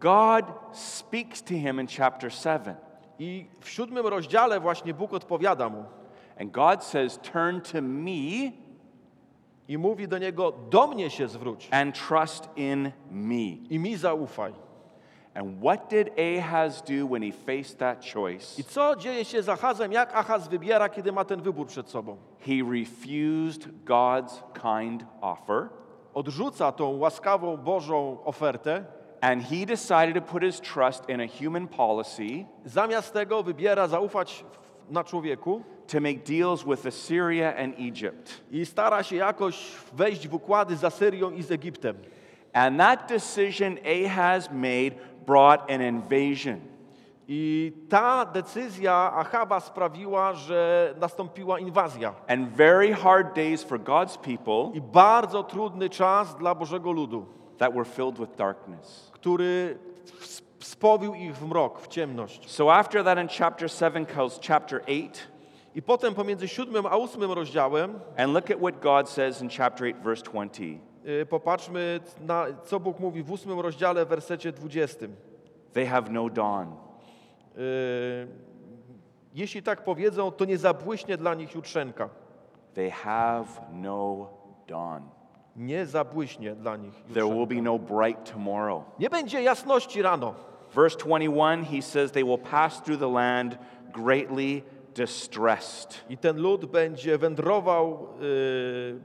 God 0.00 0.44
speaks 0.72 1.42
to 1.42 1.54
him 1.54 1.80
in 1.80 1.86
chapter 1.86 2.32
7. 2.32 2.74
I 3.18 3.46
w 3.60 3.68
siódmym 3.68 4.06
rozdziale 4.06 4.60
właśnie 4.60 4.94
Bóg 4.94 5.12
odpowiada 5.12 5.68
mu 5.68 5.84
And 6.40 6.52
God 6.52 6.84
says, 6.84 7.18
Turn 7.18 7.60
to 7.60 7.82
me 7.82 8.52
i 9.68 9.78
mówi 9.78 10.08
do 10.08 10.18
niego: 10.18 10.52
Do 10.70 10.86
mnie 10.86 11.10
się 11.10 11.28
zwróć 11.28 11.68
and 11.70 11.98
trust 12.08 12.48
in 12.56 12.90
me. 13.10 13.56
i 13.70 13.78
mi 13.78 13.96
zaufaj. 13.96 14.52
And 15.34 15.62
what 15.62 15.88
did 15.90 16.10
Ahaz 16.18 16.82
do 16.82 17.06
when 17.06 17.22
he 17.22 17.32
faced 17.32 17.78
that 17.78 18.00
choice? 18.14 18.58
I 18.58 18.64
co 18.64 18.96
dzieje 18.96 19.24
się 19.24 19.42
z 19.42 19.48
Achazem? 19.48 19.92
Jak 19.92 20.14
Achaz 20.14 20.48
wybiera, 20.48 20.88
kiedy 20.88 21.12
ma 21.12 21.24
ten 21.24 21.42
wybór 21.42 21.66
przed 21.66 21.88
sobą? 21.88 22.16
He 22.40 22.62
refused 22.62 23.84
God's 23.84 24.42
kind 24.54 25.04
offer 25.20 25.68
odrzuca 26.14 26.72
tą 26.72 26.98
łaskawą 26.98 27.56
Bożą 27.56 28.18
ofertę, 28.24 28.84
and 29.20 29.44
he 29.44 29.66
decided 29.66 30.14
to 30.14 30.20
put 30.20 30.42
his 30.42 30.60
trust 30.60 31.08
in 31.08 31.20
a 31.20 31.26
human 31.26 31.68
policy 31.68 32.44
zamiast 32.64 33.12
tego 33.12 33.42
wybiera 33.42 33.88
zaufać 33.88 34.44
na 34.90 35.04
człowieku 35.04 35.62
to 35.92 36.00
make 36.00 36.24
deals 36.24 36.64
with 36.64 36.86
Assyria 36.86 37.56
and 37.56 37.74
Egypt. 37.78 38.40
i 38.50 38.66
stara 38.66 39.02
się 39.02 39.16
jakoś 39.16 39.72
wejść 39.92 40.28
w 40.28 40.34
układy 40.34 40.76
z 40.76 40.84
Asyrią 40.84 41.30
i 41.30 41.42
z 41.42 41.50
Egiptem. 41.50 41.96
And 42.52 42.78
that 42.78 43.08
decision 43.08 43.78
Ahaz 43.84 44.50
made 44.52 44.90
brought 45.30 45.70
an 45.70 45.80
invasion. 45.80 46.60
I 47.28 47.72
ta 47.88 48.24
decyzja 48.24 49.12
Achaba 49.14 49.60
sprawiła, 49.60 50.32
że 50.34 50.94
nastąpiła 51.00 51.58
inwazja 51.58 52.14
and 52.28 52.48
very 52.48 52.92
hard 52.94 53.34
days 53.34 53.64
for 53.64 53.80
God's 53.80 54.18
people 54.18 54.70
i 54.74 54.80
bardzo 54.80 55.42
trudny 55.42 55.90
czas 55.90 56.36
dla 56.36 56.54
Bożego 56.54 56.92
ludu, 56.92 57.26
that 57.58 57.74
were 57.74 57.84
filled 57.84 58.18
with 58.18 58.36
darkness. 58.36 59.10
który 59.12 59.78
spowił 60.60 61.14
ich 61.14 61.36
w 61.36 61.46
mrok, 61.46 61.80
w 61.80 61.88
ciemność. 61.88 62.50
So 62.50 62.74
after 62.74 63.04
that 63.04 63.18
in 63.18 63.28
chapter 63.38 63.70
7 63.70 64.06
comes 64.06 64.40
chapter 64.48 64.82
8 64.82 65.10
I 65.74 65.82
potem 65.82 66.14
pomiędzy 66.14 66.48
siódmym 66.48 66.86
a 66.86 66.96
ósmym 66.96 67.32
rozdziałem 67.32 68.00
and 68.16 68.32
look 68.32 68.50
at 68.50 68.58
what 68.58 68.80
God 68.80 69.08
says 69.08 69.42
in 69.42 69.48
chapter 69.48 69.86
8 69.86 70.02
verse 70.02 70.22
20. 70.22 70.89
y, 71.06 71.26
popatrzmy, 71.26 72.00
na, 72.20 72.46
co 72.64 72.80
Bóg 72.80 73.00
mówi 73.00 73.22
w 73.22 73.30
ósmym 73.32 73.60
rozdziale, 73.60 74.04
w 74.04 74.08
wersecie 74.08 74.52
dwudziestym. 74.52 75.16
They 75.72 75.86
have 75.86 76.10
no 76.10 76.28
dawn. 76.28 76.68
Y, 77.58 78.50
Jeśli 79.34 79.62
tak 79.62 79.84
powiedzą, 79.84 80.30
to 80.32 80.44
nie 80.44 80.58
zabłyśnie 80.58 81.16
dla 81.16 81.34
nich 81.34 81.54
jutrzenka. 81.54 82.08
They 82.74 82.90
have 82.90 83.44
no 83.72 84.28
dawn. 84.68 85.02
Nie 85.56 85.86
zabłyśnie 85.86 86.54
dla 86.54 86.76
nich 86.76 86.94
There 87.14 87.26
will 87.26 87.46
be 87.46 87.54
jutrzenka. 87.54 87.62
no 87.62 87.78
bright 87.78 88.32
tomorrow. 88.32 88.82
Nie 88.98 89.10
będzie 89.10 89.42
jasności 89.42 90.02
rano. 90.02 90.34
Verse 90.74 90.98
21 90.98 91.64
he 91.64 91.82
says 91.82 92.12
they 92.12 92.24
will 92.24 92.38
pass 92.38 92.82
through 92.82 93.00
the 93.00 93.08
land 93.08 93.58
greatly 93.92 94.62
distressed. 94.94 96.04
I 96.08 96.16
ten 96.18 96.36
lud 96.36 96.64
będzie 96.66 97.18
wędrował 97.18 98.06
y, 98.22 99.00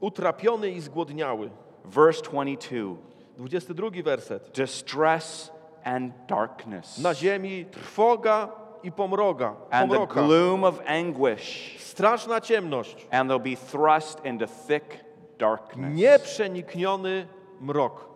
utrapiony 0.00 0.70
i 0.70 0.80
zgłodniały. 0.80 1.50
Verse 1.84 2.22
22 2.22 2.94
22 3.36 4.02
werset. 4.04 4.50
distress 4.54 5.52
and 5.84 6.12
darkness 6.28 6.98
Na 6.98 7.14
ziemi 7.14 7.64
trwoga 7.64 8.48
i 8.82 8.92
pomroga. 8.92 9.54
and 9.70 9.92
the 9.92 10.06
gloom 10.06 10.64
of 10.64 10.80
anguish. 10.86 11.76
Straszna 11.78 12.40
ciemność. 12.40 13.06
and 13.10 13.30
they'll 13.30 13.56
be 13.56 13.56
thrust 13.56 14.24
into 14.24 14.46
thick 14.46 15.04
darkness. 15.38 15.94
Nieprzenikniony 15.94 17.26
mrok. 17.60 18.08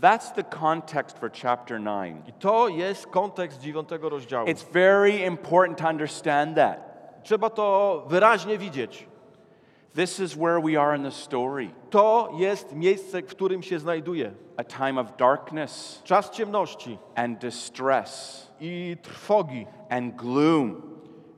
That's 0.00 0.32
the 0.32 0.42
context 0.44 1.18
for 1.18 1.30
chapter 1.30 1.78
9. 1.78 2.28
I 2.28 2.32
to 2.32 2.68
jest 2.68 3.06
kontekst 3.06 3.60
dziewiątego 3.60 4.08
rozdziału. 4.08 4.46
It's 4.48 4.64
very 4.72 5.24
important 5.26 5.78
to 5.78 5.88
understand 5.88 6.56
that. 6.56 6.78
Trzeba 7.22 7.50
to 7.50 8.04
wyraźnie 8.08 8.58
widzieć. 8.58 9.06
This 9.94 10.20
is 10.20 10.36
where 10.36 10.60
we 10.60 10.76
are 10.80 10.96
in 10.96 11.02
the 11.02 11.10
story 11.10 11.70
To 11.90 12.30
jest 12.38 12.72
miejsce, 12.74 13.22
w 13.22 13.26
którym 13.26 13.62
się 13.62 13.78
znajduje. 13.78 14.32
a 14.56 14.64
time 14.64 15.00
of 15.00 15.16
darkness 15.16 16.02
Czas 16.04 16.30
ciemności 16.30 16.98
and 17.14 17.38
distress 17.40 18.46
i 18.60 18.96
trwogi 19.02 19.66
and 19.90 20.16
gloom 20.16 20.82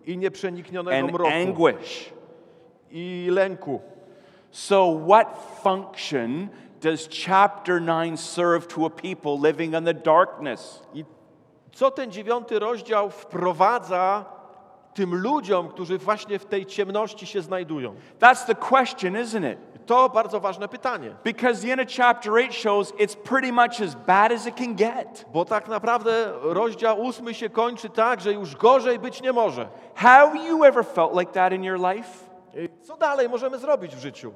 i 0.07 0.19
nieprzeniknionego 0.19 0.99
and 0.99 1.13
mroku 1.13 1.31
anguish. 1.33 2.13
i 2.91 3.29
lęku. 3.31 3.81
So, 4.51 4.99
what 5.07 5.37
function 5.63 6.49
does 6.81 7.09
chapter 7.27 7.81
9 7.81 8.21
serve 8.21 8.69
to 8.69 8.87
a 8.87 8.91
people 8.91 9.39
living 9.39 9.75
in 9.75 9.85
the 9.85 9.95
darkness? 9.95 10.83
I 10.95 11.05
co 11.73 11.91
ten 11.91 12.11
dziewiąty 12.13 12.59
rozdział 12.59 13.11
wprowadza 13.11 14.25
tym 14.95 15.15
ludziom, 15.15 15.69
którzy 15.69 15.99
właśnie 15.99 16.39
w 16.39 16.45
tej 16.47 16.67
ciemności 16.67 17.27
się 17.27 17.43
znajdują? 17.43 17.95
That's 18.21 18.47
the 18.47 18.55
question, 18.55 19.13
isn't 19.15 19.53
it? 19.53 19.59
To 19.87 20.09
bardzo 20.09 20.41
ważne 20.41 20.69
pytanie, 20.69 21.17
Because 21.25 21.63
the 21.67 21.73
end 21.73 21.83
of 21.83 21.97
chapter 21.97 22.33
8 22.33 22.53
shows 22.53 22.93
it's 22.93 23.17
pretty 23.17 23.53
much 23.53 23.81
as 23.81 23.95
bad 23.95 24.33
as 24.33 24.47
it 24.47 24.55
can 24.57 24.75
get. 24.75 25.25
bo 25.33 25.45
tak 25.45 25.69
naprawdę 25.69 26.33
rozdział 26.43 27.01
ósmy 27.01 27.35
się 27.35 27.49
kończy 27.51 27.91
tak, 27.91 28.21
że 28.21 28.33
już 28.33 28.57
gorzej 28.57 28.99
być 28.99 29.23
nie 29.23 29.33
może. 29.33 29.69
Have 29.95 30.37
you 30.49 30.65
ever 30.65 30.85
felt 30.87 31.13
like 31.21 31.33
that 31.33 31.53
in 31.53 31.65
your 31.65 31.81
life? 31.81 32.09
Co 32.83 32.97
dalej 32.97 33.29
możemy 33.29 33.59
zrobić 33.59 33.97
w 33.97 33.99
życiu, 34.01 34.33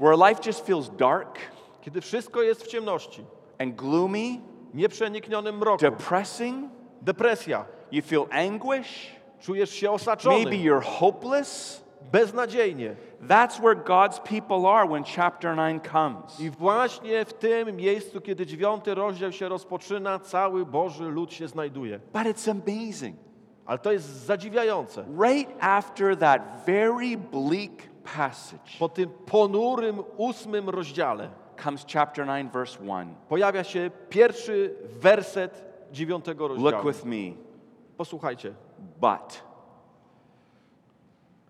Where 0.00 0.28
life 0.28 0.40
just 0.46 0.66
feels 0.66 0.90
dark 0.90 1.38
kiedy 1.80 2.00
wszystko 2.00 2.42
jest 2.42 2.62
w 2.64 2.66
ciemności, 2.66 3.24
and 3.58 3.74
gloomy, 3.74 4.40
nieprzeniknionym 4.74 5.56
mroku, 5.58 5.78
depressing? 5.78 6.70
depresja, 7.02 7.64
You 7.92 8.02
feel 8.02 8.26
anguish? 8.30 9.16
Czujesz 9.42 9.70
się 9.70 9.86
Maybe 9.86 9.94
osaczony, 9.94 10.50
you're 10.50 10.82
hopeless? 10.84 11.82
beznadziejnie. 12.12 12.96
That's 13.28 13.60
where 13.60 13.74
God's 13.76 14.18
people 14.20 14.68
are 14.70 14.88
when 14.88 15.04
chapter 15.04 15.56
9 15.56 15.82
comes. 15.92 16.40
I 16.40 16.50
właśnie 16.50 17.24
w 17.24 17.32
tym 17.32 17.76
miejscu, 17.76 18.20
kiedy 18.20 18.46
dziewiąty 18.46 18.94
rozdział 18.94 19.32
się 19.32 19.48
rozpoczyna, 19.48 20.18
cały 20.18 20.66
Boży 20.66 21.04
lud 21.04 21.32
się 21.32 21.48
znajduje. 21.48 21.98
But 22.12 22.22
it's 22.22 22.50
amazing. 22.50 23.16
Ale 23.66 23.78
to 23.78 23.92
jest 23.92 24.06
zadziwiające. 24.06 25.04
Right 25.24 25.50
after 25.60 26.16
that 26.16 26.42
very 26.66 27.16
bleak 27.16 27.70
passage 28.16 28.78
Po 28.78 28.88
tym 28.88 29.10
ponurym 29.26 30.02
ósmym 30.16 30.68
rozdziale 30.68 31.28
comes 31.64 31.86
chapter 31.92 32.26
9, 32.26 32.52
verse 32.52 32.78
1. 32.84 33.14
pojawia 33.28 33.64
się 33.64 33.90
pierwszy 34.08 34.74
werset 35.00 35.64
dziewiątego 35.92 36.48
Look 36.48 36.58
rozdziału. 36.58 36.92
with 36.92 37.04
me. 37.04 37.42
Posłuchajcie. 37.96 38.54
But 39.00 39.42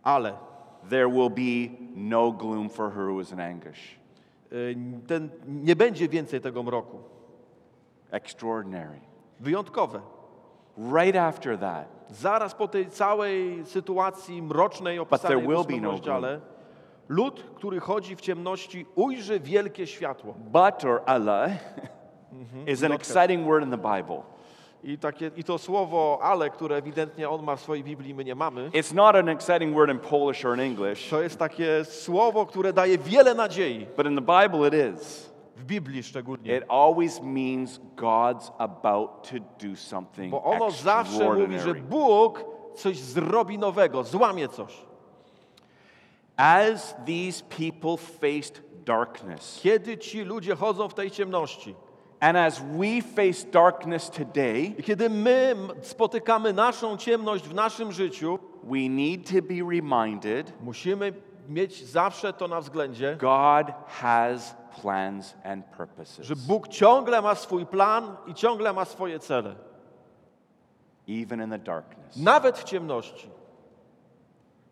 Ale 0.03 0.33
there 0.91 1.09
will 1.09 1.31
be 1.31 1.71
no 1.95 2.33
gloom 2.33 2.69
for 2.69 2.91
her 2.91 3.07
who 3.09 3.21
is 3.21 3.33
in 3.33 3.41
anguish. 3.41 3.99
y, 4.53 4.77
ten, 5.07 5.31
nie 5.47 5.77
będzie 5.77 6.09
więcej 6.09 6.41
tego 6.41 6.63
mroku. 6.63 6.99
Extraordinary. 8.11 9.01
Wyjątkowe. 9.41 10.01
Right 10.79 11.17
after 11.17 11.59
that, 11.59 11.87
Zaraz 12.11 12.55
po 12.55 12.69
tej 12.69 12.87
całej 12.87 13.67
sytuacji 13.67 14.43
mrocznej 14.43 14.99
opisanej 14.99 15.43
w 15.43 15.49
ósmym 15.49 15.81
no 15.83 15.91
rozdziale, 15.91 16.41
lud, 17.09 17.45
który 17.55 17.81
chodzi 17.81 18.17
w 18.17 18.21
ciemności, 18.21 18.87
ujrzy 18.95 19.41
wielkie 19.41 19.87
światło. 19.87 20.35
but 20.53 20.85
or 20.85 21.03
Allah 21.07 21.51
is 22.67 22.83
an 22.85 22.93
exciting 22.93 23.47
word 23.47 23.65
in 23.65 23.71
the 23.71 23.79
Bible. 23.97 24.23
I, 24.85 24.99
takie, 24.99 25.31
I 25.37 25.45
to 25.45 25.59
słowo 25.59 26.19
ale, 26.23 26.51
które 26.51 26.77
ewidentnie 26.77 27.29
on 27.29 27.43
ma 27.43 27.57
w 27.57 27.61
swojej 27.61 27.85
Biblii, 27.85 28.15
my 28.15 28.25
nie 28.25 28.35
mamy, 28.35 28.71
It's 28.71 28.95
not 28.95 29.17
an 29.17 29.29
exciting 29.29 29.75
word 29.75 29.91
in 29.91 29.99
Polish 29.99 30.45
or 30.45 30.55
in 30.55 30.61
English, 30.61 31.11
to 31.11 31.23
jest 31.23 31.39
takie 31.39 31.85
słowo, 31.85 32.47
które 32.47 32.73
daje 32.73 32.99
wiele 32.99 33.35
nadziei. 33.35 33.87
but 33.97 34.07
in 34.07 34.17
the 34.17 34.43
Bible 34.43 34.69
it 34.69 34.95
is. 34.95 35.33
W 35.57 35.65
Biblii 35.65 36.03
szczególnie. 36.03 36.57
It 36.57 36.65
always 36.69 37.23
means 37.23 37.81
God's 37.97 38.51
about 38.59 39.11
to 39.31 39.37
do 39.69 39.77
something 39.77 40.31
Bo 40.31 40.43
ono 40.45 40.71
zawsze 40.71 41.35
mówi, 41.35 41.59
że. 41.59 41.75
Bóg 41.75 42.45
coś 42.75 42.99
zrobi 42.99 43.59
nowego, 43.59 44.05
złamie 44.05 44.49
coś. 44.49 44.75
As 46.37 46.95
these 47.07 47.45
people 47.45 47.97
faced 47.97 48.63
darkness, 48.85 49.61
Kiedy 49.63 49.99
ci 49.99 50.23
ludzie 50.25 50.57
chodzą 50.57 50.89
w 50.89 50.95
tej 50.95 51.11
ciemności 51.11 51.75
and 52.23 52.37
as 52.37 52.61
we 52.61 53.01
face 53.01 53.45
darkness 53.45 54.11
today, 54.11 54.75
kiedy 54.85 55.09
my 55.11 55.55
spotykamy 55.83 56.53
naszą 56.53 56.97
ciemność 56.97 57.45
w 57.45 57.55
naszym 57.55 57.93
życiu, 57.93 58.39
we 58.63 58.89
need 58.89 59.27
to 59.31 59.43
be 59.43 59.61
reminded 59.71 60.53
musimy 60.61 61.13
mieć 61.49 61.85
zawsze 61.87 62.33
to 62.33 62.49
na 62.49 62.61
względzie, 62.61 63.17
God 63.21 63.67
has 63.87 64.55
plans 64.83 65.35
and 65.45 65.67
purposes, 65.67 66.27
że 66.27 66.37
Bóg 66.37 66.69
ciągle 66.69 67.23
ma 67.23 67.35
swój 67.35 67.67
plan 67.67 68.17
i 68.27 68.35
ciągle 68.35 68.73
ma 68.73 68.85
swoje 68.85 69.19
cele. 69.19 69.55
even 71.09 71.41
in 71.41 71.51
the 71.51 71.59
darkness. 71.59 72.17
Nawet 72.17 72.59
w 72.59 72.65
ciemności. 72.65 73.29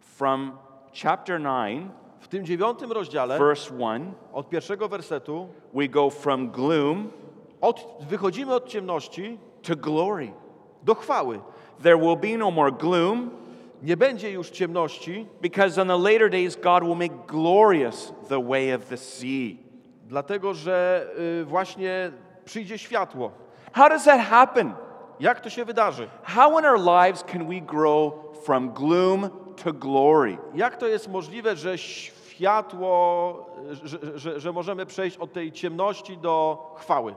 From 0.01 0.59
chapter 1.03 1.41
9, 1.41 1.91
W 2.21 2.29
tym 2.29 2.45
dziewiątym 2.45 2.93
rozdziale, 2.93 3.39
verse 3.39 3.75
1, 3.75 4.13
od 4.33 4.49
pierwszego 4.49 4.89
wersetu, 4.89 5.49
we 5.75 5.89
go 5.89 6.11
from 6.11 6.51
gloom 6.51 7.11
od, 7.61 7.97
wychodzimy 8.01 8.55
od 8.55 8.69
ciemności 8.69 9.39
to 9.63 9.77
glory. 9.77 10.33
do 10.83 10.95
chwały. 10.95 11.41
There 11.83 11.99
will 11.99 12.17
be 12.17 12.39
no 12.39 12.51
more 12.51 12.73
gloom 12.73 13.31
Nie 13.83 13.97
będzie 13.97 14.31
już 14.31 14.51
ciemności, 14.51 15.27
because 15.41 15.83
in 15.83 15.89
the 15.89 15.97
later 15.97 16.31
days 16.31 16.57
God 16.57 16.85
will 16.85 16.97
make 16.97 17.27
glorious 17.27 18.13
the 18.29 18.49
way 18.49 18.75
of 18.75 18.85
the 18.85 18.97
sea. 18.97 19.57
dlatego 20.07 20.55
że 20.55 21.07
y, 21.41 21.45
właśnie 21.45 22.13
przyjdzie 22.45 22.79
światło. 22.79 23.31
How 23.73 23.89
does 23.89 24.05
that 24.05 24.21
happen? 24.21 24.75
Jak 25.21 25.41
to 25.41 25.51
się 25.51 25.65
wydarzy? 25.65 26.09
How 26.23 26.59
in 26.59 26.67
our 26.67 26.81
lives 26.81 27.25
can 27.25 27.49
we 27.49 27.61
grow 27.61 28.13
from 28.45 28.71
gloom 28.71 29.31
to 29.65 29.73
glory? 29.73 30.39
Jak 30.55 30.77
to 30.77 30.87
jest 30.87 31.09
możliwe, 31.09 31.57
że 31.57 31.79
światło, 31.79 33.47
że, 33.83 34.19
że, 34.19 34.41
że 34.41 34.53
możemy 34.53 34.87
przejść 34.87 35.17
od 35.17 35.33
tej 35.33 35.53
ciemności 35.53 36.19
do 36.19 36.59
chwały. 36.77 37.15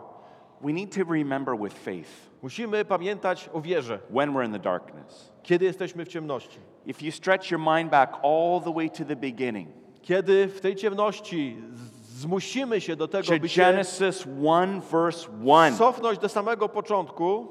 We 0.63 0.74
need 0.74 0.96
to 0.96 1.03
remember 1.13 1.58
with 1.60 1.74
faith 1.77 2.29
Musimy 2.41 2.86
pamiętać 2.86 3.50
o 3.53 3.62
wierze, 3.62 4.00
when 4.10 4.34
we're 4.34 4.46
in 4.46 4.51
the 4.51 4.60
darkness. 4.60 5.32
kiedy 5.43 5.65
jesteśmy 5.65 6.05
w 6.05 6.08
ciemności. 6.08 6.60
If 6.86 7.05
you 7.05 7.12
stretch 7.12 7.51
your 7.51 7.62
mind 7.62 7.91
back 7.91 8.13
all 8.24 8.62
the 8.63 8.74
way 8.74 8.89
to 8.89 9.05
the 9.05 9.15
beginning, 9.15 9.70
Kiedy 10.01 10.48
w 10.48 10.62
tej 10.62 10.75
ciemności 10.75 11.58
z- 11.74 12.20
zmusimy 12.22 12.82
się 12.82 12.96
do 12.96 13.08
tego, 13.08 13.27
to 13.27 13.39
by 13.39 13.50
się 13.50 13.62
Genesis 13.62 14.25
1, 14.25 14.82
verse 14.91 15.27
1, 15.43 15.77
cofnąć 15.77 16.20
do 16.20 16.29
samego 16.29 16.70
początku, 16.70 17.48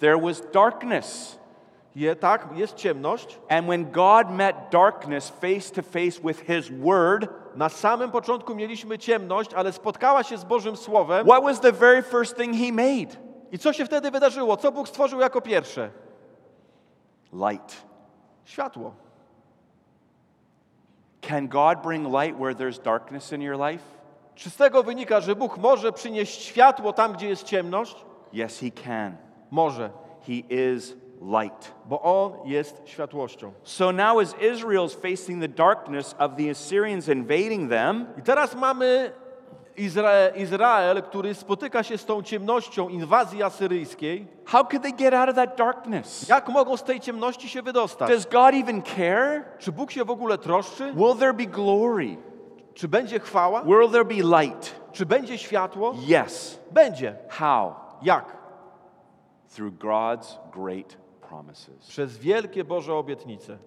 there 0.00 0.18
was 0.20 0.42
darkness. 0.52 1.38
Je, 1.96 2.16
tak, 2.16 2.48
jest 2.54 2.74
ciemność. 2.74 3.38
And 3.48 3.66
when 3.66 3.90
God 3.90 4.30
met 4.30 4.56
darkness 4.70 5.28
face 5.30 5.70
to 5.74 5.82
face 5.82 6.20
with 6.24 6.40
His 6.46 6.70
Word, 6.70 7.28
Na 7.56 7.68
samym 7.68 8.10
początku 8.10 8.54
mieliśmy 8.54 8.98
ciemność, 8.98 9.54
ale 9.54 9.72
spotkała 9.72 10.22
się 10.22 10.38
z 10.38 10.44
Bożym 10.44 10.76
Słowem. 10.76 11.26
what 11.26 11.42
was 11.42 11.60
the 11.60 11.72
very 11.72 12.02
first 12.02 12.36
thing 12.36 12.56
He 12.56 12.72
made? 12.72 13.16
I 13.52 13.58
co 13.58 13.72
się 13.72 13.84
wtedy 13.86 14.10
wydarzyło? 14.10 14.56
Co 14.56 14.72
Bóg 14.72 14.88
stworzył 14.88 15.20
jako 15.20 15.40
pierwsze? 15.40 15.90
Light. 17.32 17.82
Światło. 18.44 18.94
Can 21.20 21.48
God 21.48 21.82
bring 21.82 22.06
light 22.08 22.36
where 22.38 22.54
there's 22.54 22.78
darkness 22.82 23.32
in 23.32 23.42
your 23.42 23.58
life? 23.70 23.84
Czy 24.34 24.50
z 24.50 24.56
tego 24.56 24.82
wynika, 24.82 25.20
że 25.20 25.36
Bóg 25.36 25.58
może 25.58 25.92
przynieść 25.92 26.42
światło 26.42 26.92
tam, 26.92 27.12
gdzie 27.12 27.28
jest 27.28 27.44
ciemność? 27.44 28.04
Yes, 28.32 28.60
He 28.60 28.70
can. 28.70 29.16
Może, 29.50 29.90
He 30.26 30.32
is 30.32 30.94
light. 31.22 31.72
bo 31.84 32.02
On 32.02 32.32
jest 32.44 32.82
światłością. 32.84 33.52
So 33.62 33.92
now, 33.92 34.18
as 34.18 34.34
Israel's 34.34 34.94
facing 34.94 35.42
the 35.42 35.48
darkness 35.48 36.14
of 36.18 36.36
the 36.36 36.50
Assyrians 36.50 37.08
invading 37.08 37.70
them, 37.70 38.06
I 38.18 38.22
teraz 38.22 38.54
mamy 38.54 39.12
Izrael, 39.76 40.32
Izrael, 40.36 41.02
który 41.02 41.34
spotyka 41.34 41.82
się 41.82 41.98
z 41.98 42.04
tą 42.04 42.22
ciemnością 42.22 42.88
inwazji 42.88 43.42
asyryjskiej. 43.42 44.26
how 44.44 44.64
could 44.64 44.82
they 44.82 44.92
get 44.92 45.14
out 45.14 45.28
of 45.28 45.34
that 45.34 45.56
darkness? 45.56 46.28
Jak 46.28 46.48
mogą 46.48 46.76
z 46.76 46.82
tej 46.82 47.00
ciemności 47.00 47.48
się 47.48 47.62
wydostać? 47.62 48.08
Does 48.08 48.26
God 48.26 48.54
even 48.54 48.82
care? 48.82 49.44
Czy 49.58 49.72
Bóg 49.72 49.90
się 49.90 50.04
w 50.04 50.10
ogóle 50.10 50.38
troszczy? 50.38 50.92
Will 50.92 51.16
there 51.18 51.34
be 51.34 51.46
glory? 51.46 52.16
Czy 52.74 52.88
będzie 52.88 53.20
chwała? 53.20 53.62
Will 53.62 53.90
there 53.90 54.04
be 54.04 54.40
light? 54.42 54.74
Czy 54.92 55.06
będzie 55.06 55.38
światło? 55.38 55.94
Yes. 56.24 56.58
Będzie. 56.70 57.16
How? 57.28 57.74
Jak? 58.02 58.36
Through 59.54 59.74
God's 59.74 60.38
great 60.52 61.01
promises. 61.32 61.86
Przez 61.88 62.18
wielkie 62.18 62.64
Boże 62.64 62.94
obietnice. 62.94 63.58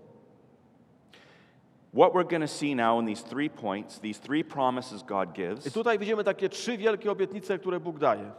What 1.93 2.13
we're 2.13 2.27
going 2.29 2.41
to 2.41 2.47
see 2.47 2.75
now 2.75 2.99
in 2.99 3.05
these 3.05 3.23
three 3.23 3.49
points, 3.49 3.99
these 3.99 4.19
three 4.19 4.43
promises 4.43 5.03
God 5.03 5.29
I 5.29 5.33
gives, 5.33 5.73
tutaj 5.73 5.99
widzimy 5.99 6.23
takie 6.23 6.49
trzy 6.49 6.77
wielkie 6.77 7.11
obietnice, 7.11 7.59
które 7.59 7.79
Bóg 7.79 7.99
daje. 7.99 8.31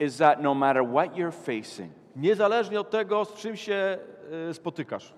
is 0.00 0.16
that 0.16 0.42
no 0.42 0.54
matter 0.54 0.82
what 0.84 1.14
you're 1.16 1.32
facing, 1.32 1.92
Niezależnie 2.16 2.80
od 2.80 2.90
tego, 2.90 3.24
z 3.24 3.34
czym 3.34 3.56
się 3.56 3.98
y, 4.50 4.54
spotykasz. 4.54 5.14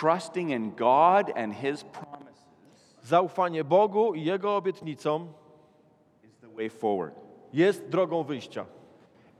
trusting 0.00 0.50
in 0.50 0.70
God 0.70 1.36
and 1.38 1.54
His 1.54 1.84
promises 1.84 2.28
Zaufanie 3.02 3.64
Bogu 3.64 4.14
i 4.14 4.24
Jego 4.24 4.56
obietnicom 4.56 5.28
is 6.24 6.36
the 6.40 6.48
way 6.56 6.70
forward. 6.70 7.14
jest 7.52 7.88
drogą 7.88 8.22
wyjścia. 8.22 8.66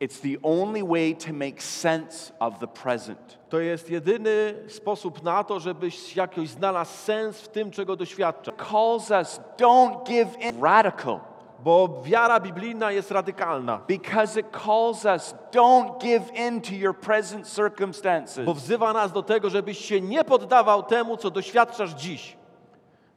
It's 0.00 0.20
the 0.20 0.38
only 0.42 0.82
way 0.82 1.14
to 1.14 1.32
make 1.32 1.62
sense 1.62 2.32
of 2.38 2.58
the 2.58 2.66
present. 2.66 3.38
To 3.48 3.60
jest 3.60 3.90
jedyny 3.90 4.54
sposób 4.68 5.22
na 5.22 5.44
to, 5.44 5.60
żebyś 5.60 6.16
jakoś 6.16 6.48
znalazł 6.48 6.92
sens 6.96 7.40
w 7.40 7.48
tym, 7.48 7.70
czego 7.70 7.96
doświadcza. 7.96 8.52
Calls 8.70 9.10
us 9.10 9.40
don't 9.56 10.06
give 10.06 10.40
in. 10.40 10.62
Radical. 10.62 11.20
Bo 11.64 12.02
wiara 12.04 12.40
biblijna 12.40 12.92
jest 12.92 13.10
radykalna. 13.10 13.80
because 13.88 14.40
it 14.40 14.46
calls 14.64 15.04
us 15.04 15.34
don't 15.52 16.00
give 16.00 16.22
in 16.34 16.60
to 16.60 16.74
your 16.74 16.98
present 16.98 17.46
circumstances, 17.54 18.44
Bo 18.44 18.54
wzywa 18.54 18.92
nas 18.92 19.12
do 19.12 19.22
tego, 19.22 19.50
żebyś 19.50 19.78
się 19.78 20.00
nie 20.00 20.24
poddawał 20.24 20.82
temu, 20.82 21.16
co 21.16 21.30
doświadczasz 21.30 21.90
dziś, 21.94 22.36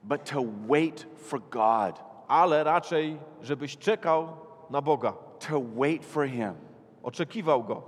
but 0.04 0.24
to 0.32 0.44
wait 0.68 1.08
for 1.18 1.42
God, 1.50 2.04
ale 2.28 2.64
raczej, 2.64 3.18
żebyś 3.42 3.78
czekał 3.78 4.28
na 4.70 4.82
Boga, 4.82 5.14
to 5.50 5.62
wait 5.76 6.06
for 6.06 6.28
Him, 6.30 6.54
oczekiwał 7.04 7.64
Go, 7.64 7.82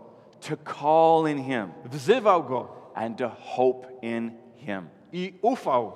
to 0.50 0.56
call 0.74 1.28
in 1.32 1.44
Him, 1.44 1.72
wzywał 1.86 2.44
Go 2.44 2.68
and 2.96 3.18
to 3.18 3.30
hope 3.30 3.88
in 4.02 4.32
Him. 4.58 4.90
i 5.12 5.34
ufał 5.42 5.92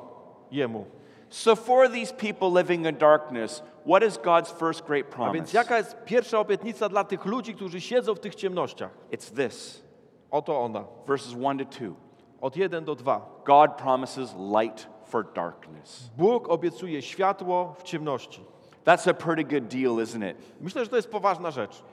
Jemu. 0.51 0.86
So, 1.30 1.56
for 1.56 1.89
these 1.89 2.13
people 2.13 2.49
living 2.62 2.86
in 2.86 2.95
darkness, 2.97 3.63
what 3.86 4.03
is 4.03 4.17
God's 4.17 4.51
first 4.51 4.86
great 4.86 5.06
A 5.06 5.15
promise? 5.15 5.34
więc 5.34 5.53
jaka 5.53 5.77
jest 5.77 5.97
pierwsza 6.06 6.39
obietnica 6.39 6.89
dla 6.89 7.03
tych 7.03 7.25
ludzi, 7.25 7.56
którzy 7.56 7.82
siedzą 7.82 8.15
w 8.15 8.19
tych 8.19 8.36
ciemnościach? 8.36 8.91
It's 9.12 9.36
this 9.36 9.84
Oto 10.32 10.62
ona, 10.62 10.84
verses 11.08 11.34
1 11.34 11.58
to 11.58 11.65
2. 11.65 11.95
od 12.41 12.56
1 12.58 12.86
do 12.86 12.95
2. 12.95 13.21
God 13.45 13.71
promises 13.77 14.36
light 14.62 14.88
for 15.06 15.34
darkness. 15.34 16.10
Bóg 16.17 16.49
obiecuje 16.49 17.01
światło 17.01 17.75
w 17.77 17.84
ciemności. 17.84 18.41
That's 18.86 19.10
a 19.10 19.13
pretty 19.13 19.43
good 19.43 19.67
deal, 19.67 19.93
isn't 19.95 20.32
it? 20.32 20.38
Myślę, 20.62 20.84
że 20.84 20.89
to 20.89 20.95
jest 20.95 21.12
poważna 21.12 21.51
rzecz. 21.51 21.84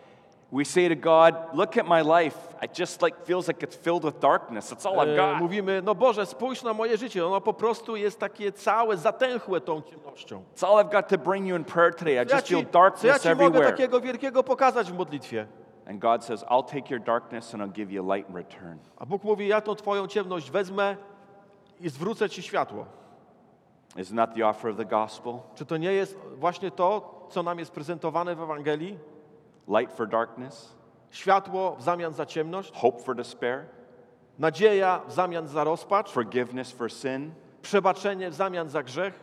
We 0.55 0.65
say 0.65 0.89
to 0.89 0.95
God, 0.97 1.35
Look 1.53 1.77
at 1.77 1.87
my 1.87 2.03
life. 2.03 2.39
It 2.63 2.79
just 2.79 3.03
like 3.03 3.17
feels 3.25 3.49
like 3.49 3.67
it's 3.67 3.77
filled 3.77 4.05
with 4.05 4.21
darkness. 4.21 4.69
That's 4.71 4.87
all 4.87 5.01
I've 5.01 5.09
E, 5.09 5.17
got. 5.17 5.39
mówimy, 5.41 5.83
no 5.83 5.95
Boże, 5.95 6.27
spójrz 6.27 6.63
na 6.63 6.73
moje 6.75 6.97
życie. 6.97 7.27
Ono 7.27 7.41
po 7.41 7.53
prostu 7.53 7.97
jest 7.97 8.21
takie 8.21 8.53
całe 8.53 8.97
zatęchłe 8.97 9.61
tą 9.61 9.83
ciemnością. 9.83 10.43
It's 10.57 10.67
all 10.67 10.77
I've 10.85 10.93
got 10.93 11.09
to 11.09 11.19
bring 11.19 11.47
you 11.47 11.57
in 11.57 11.65
prayer 11.65 11.95
today. 11.95 12.15
I 12.23 12.27
Co 12.27 12.31
ja 12.31 12.37
just 12.37 12.47
ci, 12.47 12.55
feel 12.55 12.65
co 12.65 12.79
ja 12.79 12.83
darkness 12.83 13.23
ci 13.23 13.29
mogę 13.29 13.45
everywhere. 13.45 13.71
takiego 13.71 14.01
wielkiego 14.01 14.43
pokazać 14.43 14.93
w 14.93 14.97
modlitwie? 14.97 15.47
And 15.87 15.99
God 16.01 16.25
says, 16.25 16.45
I'll 16.45 16.63
take 16.65 16.91
your 16.95 17.01
darkness 17.05 17.55
and 17.55 17.63
I'll 17.63 17.73
give 17.73 17.93
you 17.93 18.13
light 18.15 18.29
in 18.31 18.37
return. 18.37 18.79
A 18.97 19.07
Bóg 19.07 19.25
mówi, 19.25 19.49
ja 19.49 19.61
tą 19.61 19.75
twoją 19.75 20.07
ciemność 20.07 20.51
wezmę 20.51 20.97
i 21.81 21.89
zwrócę 21.89 22.31
ci 22.31 22.43
światło. 22.43 22.87
Isn't 23.97 24.17
that 24.17 24.35
the 24.35 24.47
offer 24.49 24.71
of 24.71 24.77
the 24.77 24.85
gospel? 24.85 25.35
Czy 25.55 25.67
to 25.67 25.77
nie 25.77 25.93
jest 25.93 26.19
właśnie 26.37 26.71
to, 26.71 27.15
co 27.31 27.43
nam 27.43 27.59
jest 27.59 27.73
prezentowane 27.73 28.35
w 28.35 28.43
Ewangelii? 28.43 28.99
Light 29.69 29.93
for 29.93 30.09
darkness, 30.09 30.75
Światło 31.11 31.77
w 31.77 31.83
zamian 31.83 32.13
za 32.13 32.27
ciemność, 32.27 32.73
hope 32.75 32.99
for 33.03 33.17
despair, 33.17 33.65
nadzieja 34.39 35.01
w 35.09 35.13
zamian 35.13 35.49
za 35.49 35.65
rozpacz, 35.65 36.11
forgiveness 36.13 36.73
for 36.73 36.93
sin. 36.93 37.31
przebaczenie 37.63 38.31
w 38.31 38.35
zamian 38.35 38.69
za 38.71 38.83
grzech. 38.83 39.21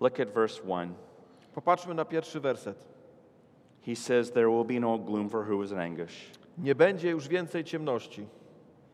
Look 0.00 0.20
at 0.20 0.30
verse 0.30 0.60
1. 0.62 0.94
Popatrzmy 1.54 1.94
na 1.94 2.04
pierwszy 2.04 2.40
werset. 2.40 2.76
He 3.86 3.96
says, 3.96 4.30
There 4.32 4.48
will 4.50 4.64
be 4.64 4.80
no 4.80 4.98
gloom 4.98 5.28
for 5.28 5.44
who 5.44 5.62
is 5.62 5.70
in 5.72 5.78
anguish. 5.78 6.30
Nie 6.58 6.74
będzie 6.74 7.10
już 7.10 7.28
więcej 7.28 7.64
ciemności. 7.64 8.26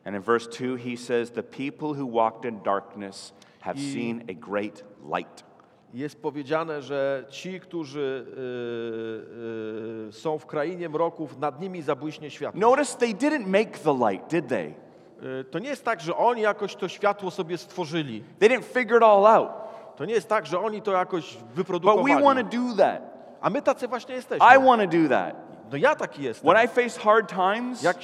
And 0.05 0.17
in 0.17 0.23
verse 0.23 0.47
2, 0.51 0.77
he 0.77 0.97
says, 0.97 1.31
The 1.31 1.43
people 1.43 1.89
who 1.95 2.07
walked 2.07 2.45
in 2.45 2.61
darkness 2.63 3.33
have 3.61 3.79
I- 3.79 3.93
seen 3.93 4.25
a 4.31 4.35
great 4.35 4.85
light. 5.05 5.45
Jest 5.95 6.23
powiedziane, 6.23 6.83
że 6.83 7.25
ci, 7.29 7.61
którzy 7.61 8.27
y, 8.29 10.09
y, 10.09 10.13
są 10.13 10.39
w 10.39 10.47
krainie 10.47 10.89
mroków, 10.89 11.39
nad 11.39 11.61
nimi 11.61 11.83
zabłyśnie 11.83 12.31
światło. 12.31 12.61
Notice 12.61 12.99
they 12.99 13.15
didn't 13.15 13.47
make 13.47 13.79
the 13.79 14.11
light, 14.11 14.31
did 14.31 14.49
they? 14.49 14.75
Y, 15.41 15.45
to 15.45 15.59
nie 15.59 15.69
jest 15.69 15.85
tak, 15.85 16.01
że 16.01 16.17
oni 16.17 16.43
jakoś 16.43 16.77
to 16.77 16.89
światło 16.89 17.31
sobie 17.31 17.59
stworzyli. 17.59 18.25
They 18.39 18.49
didn't 18.49 18.65
figure 18.65 18.97
it 18.99 19.03
all 19.03 19.27
out. 19.27 19.51
To 19.97 20.05
nie 20.05 20.15
jest 20.15 20.29
tak, 20.29 20.47
że 20.47 20.61
oni 20.61 20.83
to 20.83 20.93
jakoś 20.93 21.35
But 21.35 21.43
we 21.49 21.55
wyprodukowali. 21.55 22.25
want 22.25 22.51
to 22.51 22.57
do 22.57 22.77
that. 22.77 23.03
A 23.41 23.51
my 23.51 23.63
tacy 23.63 23.89
właśnie 23.89 24.15
jesteśmy. 24.15 24.47
I 24.57 24.65
want 24.65 24.83
to 24.83 24.99
do 25.03 25.09
that. 25.09 25.35
No 25.71 25.77
ja 25.77 25.95
taki 25.95 26.23
jestem. 26.23 26.51
When 26.51 26.65
I 26.65 26.69
face 26.69 27.01
hard 27.01 27.29
times, 27.29 27.83
Jak 27.83 27.97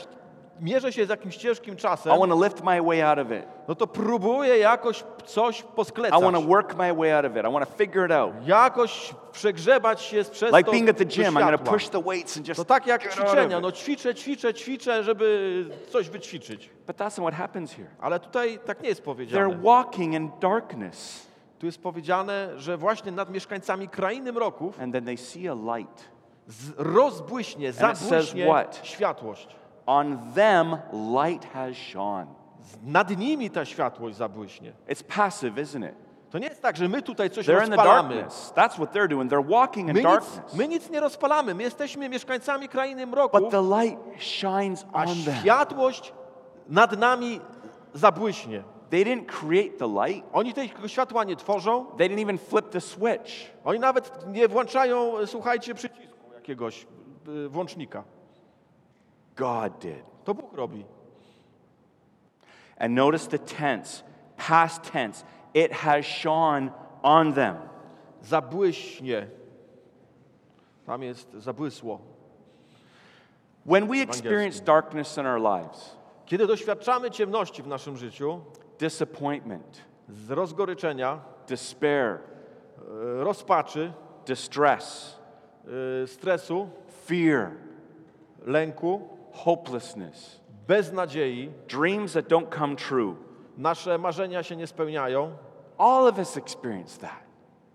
mierzę 0.61 0.93
się 0.93 1.07
z 1.07 1.09
jakimś 1.09 1.37
ciężkim 1.37 1.75
I 1.75 1.77
czasem, 1.77 2.19
want 2.19 2.33
to 2.33 2.45
lift 2.45 2.65
my 2.65 2.83
way 2.83 3.03
out 3.03 3.19
of 3.19 3.27
it. 3.33 3.45
no 3.69 3.75
to 3.75 3.87
próbuję 3.87 4.59
jakoś 4.59 5.05
coś 5.27 5.61
I 5.61 5.63
posklecać. 5.63 6.23
want 6.23 6.37
to 6.37 6.43
work 6.43 6.77
my 6.77 6.95
way 6.95 7.13
out 7.13 7.25
of 7.25 7.33
it. 7.37 7.45
I 7.45 7.53
want 7.53 7.69
to 7.71 7.77
figure 7.77 8.07
it 8.07 8.13
out. 8.13 8.33
Jakoś 8.47 9.15
przegrzebać 9.33 10.03
się 10.03 10.25
przez 10.25 10.53
Like 10.53 10.65
to 10.65 10.71
being 10.71 10.89
at 10.91 10.97
the 10.97 11.05
do 11.05 11.11
gym, 11.15 11.25
I'm 11.25 11.33
going 11.33 11.45
to 11.51 11.57
światła. 11.57 11.73
push 11.73 11.89
the 11.89 12.03
weights 12.03 12.37
and 12.37 12.49
just 12.49 12.59
To 12.61 12.65
tak 12.65 12.87
jak 12.87 13.03
get 13.03 13.11
out 13.13 13.21
of 13.21 13.27
ćwiczenia. 13.29 13.57
it. 13.57 13.63
No 13.63 13.73
ćwiczę, 13.73 14.15
ćwiczę, 14.15 14.55
ćwiczę, 14.55 15.03
żeby 15.05 15.65
coś 15.91 16.09
wyćwiczyć. 16.09 16.71
But 16.87 16.97
that's 16.97 17.19
not 17.19 17.33
what 17.33 17.35
happens 17.35 17.73
here. 17.73 17.89
Ale 18.01 18.21
tutaj 18.21 18.59
tak 18.67 18.83
nie 18.83 18.89
jest 18.89 19.01
They're 19.01 19.05
powiedziane. 19.05 19.57
walking 19.63 20.15
in 20.15 20.31
darkness, 20.41 21.27
Tu 21.59 21.67
jest 21.67 21.83
powiedziane, 21.83 22.49
że 22.57 22.77
właśnie 22.77 23.13
nad 23.13 23.31
mieszkańcami 23.31 23.89
krainy 23.89 24.33
mroków 24.33 24.81
and 24.81 24.93
then 24.93 25.05
they 25.05 25.17
see 25.17 25.49
a 25.49 25.77
light. 25.77 26.05
z- 26.49 26.73
rozbłyśnie, 26.77 27.69
And 27.69 27.77
it 27.77 27.81
says 27.81 27.99
zabłyśnie 27.99 28.47
what? 28.47 28.81
światłość. 28.83 29.57
On 29.87 30.19
them, 30.35 30.77
light 31.23 31.45
has 31.53 31.77
shone. 31.77 32.27
Nad 32.83 33.19
nimi 33.19 33.51
ta 33.51 33.65
światłość 33.65 34.17
zabłyśnie. 34.17 34.73
It's 34.89 35.03
passive, 35.17 35.63
isn't 35.63 35.89
it? 35.89 35.95
To 36.31 36.39
nie 36.39 36.47
jest 36.49 36.63
tak, 36.63 36.77
że 36.77 36.89
my 36.89 37.03
tutaj 37.03 37.31
coś 37.31 37.47
They're 37.47 37.65
in 37.65 37.71
the 37.71 37.77
rozpalamy. 37.77 38.15
darkness. 38.15 38.53
That's 38.57 38.75
what 38.75 38.93
they're 38.93 39.09
doing. 39.09 39.33
They're 39.33 39.49
walking 39.51 39.89
in 39.89 39.95
My 39.95 40.01
nic, 40.01 40.11
darkness. 40.11 40.55
my 40.55 40.69
nic 40.69 40.91
nie 40.91 41.01
rozpalamy. 41.01 41.55
My 41.55 41.63
jesteśmy 41.63 42.09
mieszkańcami 42.09 42.69
krainy 42.69 43.07
But 43.07 43.15
mroków, 43.15 43.51
the 43.51 43.63
light 43.63 43.99
shines 44.23 44.87
on 44.93 45.07
them. 45.07 45.35
światłość 45.41 46.13
nad 46.69 46.99
nami 46.99 47.41
zabłyśnie. 47.95 48.63
They 48.91 49.05
didn't 49.05 49.27
create 49.27 49.79
the 49.79 49.87
light. 50.07 50.29
Oni 50.33 50.55
tego 50.55 50.89
światła 50.89 51.25
nie 51.25 51.37
tworzą, 51.37 51.87
They 51.99 52.09
didn't 52.09 52.23
even 52.23 52.39
flip 52.39 52.69
the 52.71 52.81
switch. 52.81 53.31
oni 53.65 53.79
nawet 53.79 54.27
nie 54.27 54.49
włączają, 54.49 55.19
e, 55.19 55.27
słuchajcie, 55.27 55.75
przycisku 55.75 56.33
jakiegoś 56.35 56.87
e, 57.45 57.49
włącznika. 57.49 58.05
God 59.37 59.81
did. 59.81 60.03
To 60.25 60.35
Bóg 60.35 60.55
robi. 60.55 60.85
And 62.79 62.95
notice 62.95 63.27
the 63.27 63.39
tense, 63.39 64.03
past 64.37 64.85
tense. 64.85 65.25
It 65.55 65.73
has 65.73 66.05
shone 66.05 66.73
on 67.03 67.33
them. 67.33 67.57
Zabłyśnie. 68.23 69.27
Tam 70.87 71.03
jest 71.03 71.33
zabłysło. 71.33 72.01
When 73.65 73.87
we 73.87 74.01
experience 74.01 74.61
darkness 74.61 75.19
in 75.19 75.27
our 75.27 75.41
lives, 75.41 75.97
Kiedy 76.27 76.47
doświadczamy 76.47 77.11
ciemności 77.11 77.63
w 77.63 77.67
naszym 77.67 77.97
życiu, 77.97 78.41
disappointment, 78.79 79.81
z 80.09 80.31
rozgoryczenia, 80.31 81.21
despair, 81.49 82.09
e, 82.09 82.19
rozpaczy, 83.25 83.93
distress, 84.27 85.19
e, 86.03 86.07
stresu, 86.07 86.69
fear, 87.07 87.51
lęku, 88.47 89.09
hopelessness, 89.35 90.41
beznadziei, 90.67 91.51
dreams 91.69 92.13
that 92.13 92.29
don't 92.29 92.59
come 92.59 92.77
true, 92.77 93.17
nasze 93.59 93.99
marzenia 93.99 94.43
się 94.43 94.57
nie 94.57 94.67
spełniają, 94.67 95.37
all 95.79 96.09
of 96.09 96.19
us 96.19 96.37
experience 96.37 97.01
that. 97.01 97.25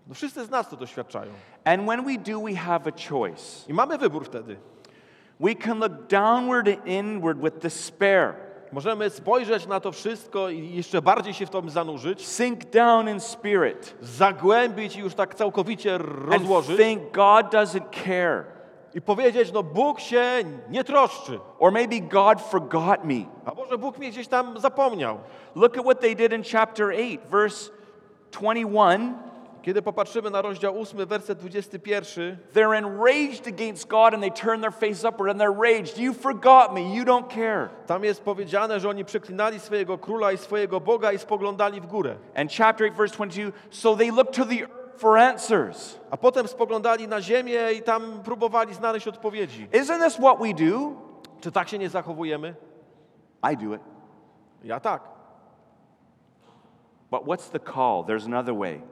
no 0.06 0.14
wszyscy 0.14 0.44
z 0.44 0.50
nas 0.50 0.68
to 0.68 0.76
doświadczają. 0.76 1.32
And 1.64 1.82
when 1.82 2.04
we 2.04 2.18
do, 2.18 2.40
we 2.40 2.54
have 2.54 2.86
a 2.86 2.92
choice. 3.10 3.68
I 3.68 3.74
mamy 3.74 3.98
wybór 3.98 4.24
wtedy. 4.24 4.56
We 5.40 5.54
can 5.54 5.78
look 5.78 6.06
downward 6.08 6.68
and 6.68 6.86
inward 6.86 7.38
with 7.38 7.58
despair, 7.58 8.34
Możemy 8.72 9.10
spojrzeć 9.10 9.66
na 9.66 9.80
to 9.80 9.92
wszystko 9.92 10.50
i 10.50 10.74
jeszcze 10.74 11.02
bardziej 11.02 11.34
się 11.34 11.46
w 11.46 11.50
to 11.50 11.62
zanurzyć, 11.66 12.26
sink 12.26 12.64
down 12.64 13.08
in 13.08 13.20
spirit, 13.20 13.94
zagłębić 14.00 14.96
i 14.96 15.00
już 15.00 15.14
tak 15.14 15.34
całkowicie 15.34 15.94
and 15.94 16.04
rozłożyć 16.04 16.76
think 16.76 17.02
God 17.12 17.46
doesn't 17.46 18.04
care. 18.04 18.44
I 18.94 19.00
powiedzieć, 19.00 19.52
no 19.52 19.62
Bóg 19.62 20.00
się 20.00 20.24
nie 20.70 20.84
troszczy. 20.84 21.40
Or 21.58 21.72
maybe 21.72 22.00
God 22.00 22.40
forgot 22.40 23.04
me. 23.04 23.24
A 23.44 23.54
może 23.54 23.78
Bóg 23.78 23.98
mnie 23.98 24.10
gdzieś 24.10 24.28
tam 24.28 24.60
zapomniał. 24.60 25.18
Look 25.54 25.78
at 25.78 25.84
what 25.84 26.00
they 26.00 26.16
did 26.16 26.32
in 26.32 26.42
chapter 26.52 26.86
8, 26.86 27.18
verse 27.30 27.70
21. 28.30 29.14
Kiedy 29.62 29.82
popatrzymy 29.82 30.30
na 30.30 30.42
rozdział 30.42 30.80
8, 30.80 31.06
werset 31.06 31.38
21, 31.38 32.36
They're 32.54 32.78
enraged 32.78 33.46
against 33.46 33.88
God 33.88 34.14
and 34.14 34.22
they 34.22 34.30
turn 34.30 34.60
their 34.60 34.72
face 34.72 35.08
upward 35.08 35.30
and 35.30 35.40
they're 35.40 35.62
raged. 35.62 35.98
You 35.98 36.14
forgot 36.14 36.74
me. 36.74 36.94
You 36.94 37.04
don't 37.04 37.28
care. 37.28 37.68
tam 37.86 38.04
jest 38.04 38.22
powiedziane, 38.22 38.80
że 38.80 38.88
oni 38.88 39.04
przeklinali 39.04 39.60
swojego 39.60 39.98
króla 39.98 40.32
i 40.32 40.38
swojego 40.38 40.80
Boga 40.80 41.12
i 41.12 41.18
spoglądali 41.18 41.80
w 41.80 41.86
górę. 41.86 42.16
And 42.34 42.52
chapter 42.52 42.86
8, 42.86 42.96
verse 42.96 43.14
22 43.14 43.52
so 43.70 43.96
they 43.96 44.10
looked 44.10 44.34
to 44.36 44.44
the 44.44 44.62
earth 44.62 44.79
for 45.00 45.18
answers. 45.18 45.98
A 46.10 46.16
potem 46.16 46.48
spoglądali 46.48 47.08
na 47.08 47.20
ziemię 47.20 47.72
i 47.78 47.82
tam 47.82 48.20
próbowali 48.24 48.74
znaleźć 48.74 49.08
odpowiedzi. 49.08 49.68
Isn't 49.72 50.04
this 50.04 50.16
what 50.16 50.38
we 50.38 50.54
do? 50.54 50.92
Czy 51.40 51.52
tak 51.52 51.68
się 51.68 51.78
nie 51.78 51.88
zachowujemy? 51.88 52.54
I 53.52 53.56
do 53.56 53.74
it. 53.74 53.82
Ja 54.64 54.80
tak. 54.80 55.02
But 57.10 57.22
what's 57.22 57.50
the 57.50 57.60
call? 57.60 58.04
There's 58.04 58.26
another 58.26 58.54
way. 58.54 58.82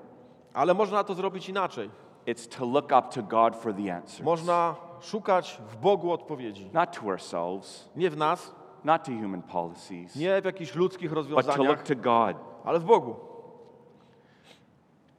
Ale 0.55 0.75
można 0.75 1.05
to 1.05 1.15
zrobić 1.15 1.49
inaczej. 1.49 1.91
It's 2.27 2.59
to 2.59 2.67
look 2.67 2.85
up 2.85 3.09
to 3.15 3.23
God 3.23 3.57
for 3.57 3.75
the 3.75 3.95
answer. 3.97 4.25
Można 4.25 4.75
szukać 5.01 5.61
w 5.71 5.77
Bogu 5.77 6.13
odpowiedzi. 6.13 6.71
Not 6.73 7.01
to 7.01 7.07
ourselves, 7.07 7.89
Nie 7.97 8.11
w 8.11 8.17
nas, 8.17 8.55
not 8.85 9.05
to 9.05 9.13
human 9.13 9.43
policies, 9.43 10.17
nie 10.17 10.43
w 10.43 10.45
jakichś 10.45 10.75
ludzkich 10.75 11.11
but 11.11 11.15
to 11.15 11.23
rozwiązaniach, 11.23 11.69
look 11.69 11.83
to 11.83 11.95
God. 11.97 12.37
ale 12.65 12.79
w 12.79 12.85
Bogu. 12.85 13.28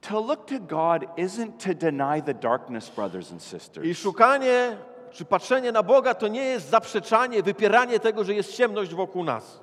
To 0.00 0.20
look 0.20 0.46
to 0.46 0.58
God 0.60 1.04
isn't 1.16 1.64
to 1.66 1.74
deny 1.74 2.22
the 2.22 2.34
darkness, 2.34 2.90
brothers 2.90 3.32
and 3.32 3.40
I 3.40 3.44
sisters. 3.44 3.98
szukanie 3.98 4.76
czy 5.12 5.24
patrzenie 5.24 5.72
na 5.72 5.82
Boga 5.82 6.14
to 6.14 6.28
nie 6.28 6.44
jest 6.44 6.70
zaprzeczanie, 6.70 7.42
wypieranie 7.42 8.00
tego, 8.00 8.24
że 8.24 8.34
jest 8.34 8.52
ciemność 8.56 8.94
wokół 8.94 9.24
nas. 9.24 9.60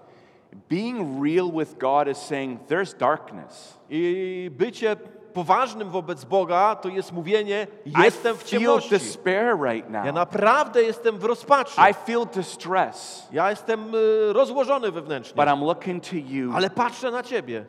Being 0.70 1.24
real 1.26 1.52
with 1.52 1.78
God 1.78 2.08
is 2.08 2.18
saying 2.18 2.60
there's 2.68 2.98
darkness. 2.98 3.78
I 3.90 4.52
bycie 4.58 4.96
poważnym 5.34 5.90
wobec 5.90 6.26
Boga 6.26 6.76
to 6.76 6.90
jest 6.90 7.12
mówienie: 7.12 7.68
I 7.86 7.92
Jestem 8.04 8.38
w 8.38 8.44
ciemności. 8.44 8.90
despair 8.90 9.56
right 9.62 9.90
Ja 9.94 10.04
now. 10.04 10.16
naprawdę 10.16 10.84
jestem 10.84 11.18
w 11.18 11.24
rozpaczy. 11.24 11.82
I 11.92 11.94
feel 11.94 12.26
distress, 12.34 13.28
Ja 13.32 13.50
jestem 13.50 13.96
y, 13.96 14.34
rozłożony 14.34 14.88
but 14.88 14.96
wewnętrznie. 14.96 15.44
I'm 15.44 15.66
looking 15.66 16.04
to 16.04 16.16
you. 16.16 16.52
Ale 16.56 16.70
patrzę 16.70 17.12
na 17.12 17.24
Ciebie 17.24 17.66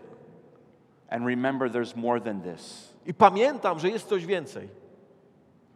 And 1.10 1.26
remember, 1.26 1.70
there's 1.70 1.96
more 1.96 2.20
than 2.20 2.40
this. 2.42 2.94
i 3.06 3.14
pamiętam, 3.14 3.78
że 3.78 3.88
jest 3.88 4.08
coś 4.08 4.26
więcej. 4.26 4.68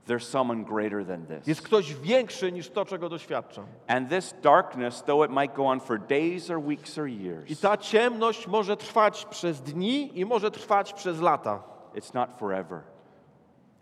There's 0.07 0.25
someone 0.25 0.64
greater 0.64 1.07
than 1.07 1.27
Jest 1.31 1.45
this. 1.45 1.61
ktoś 1.61 1.95
większy 1.95 2.53
niż 2.53 2.71
to, 2.71 2.85
czego 2.85 3.09
doświadczam. 3.09 3.66
And 3.87 4.09
this 4.09 4.35
darkness, 4.42 5.03
though 5.03 5.25
it 5.25 5.31
might 5.31 5.55
go 5.55 5.66
on 5.66 5.81
for 5.81 5.99
days 6.01 6.51
or 6.51 6.59
weeks 6.59 6.99
or 6.99 7.09
I 7.09 7.23
years, 7.25 7.61
ta 7.61 7.77
ciemność 7.77 8.47
może 8.47 8.77
trwać 8.77 9.25
przez 9.25 9.61
dni 9.61 10.18
i 10.18 10.25
może 10.25 10.51
trwać 10.51 10.92
przez 10.92 11.21
lata. 11.21 11.62
it's 11.95 12.14
not 12.14 12.31
forever. 12.38 12.81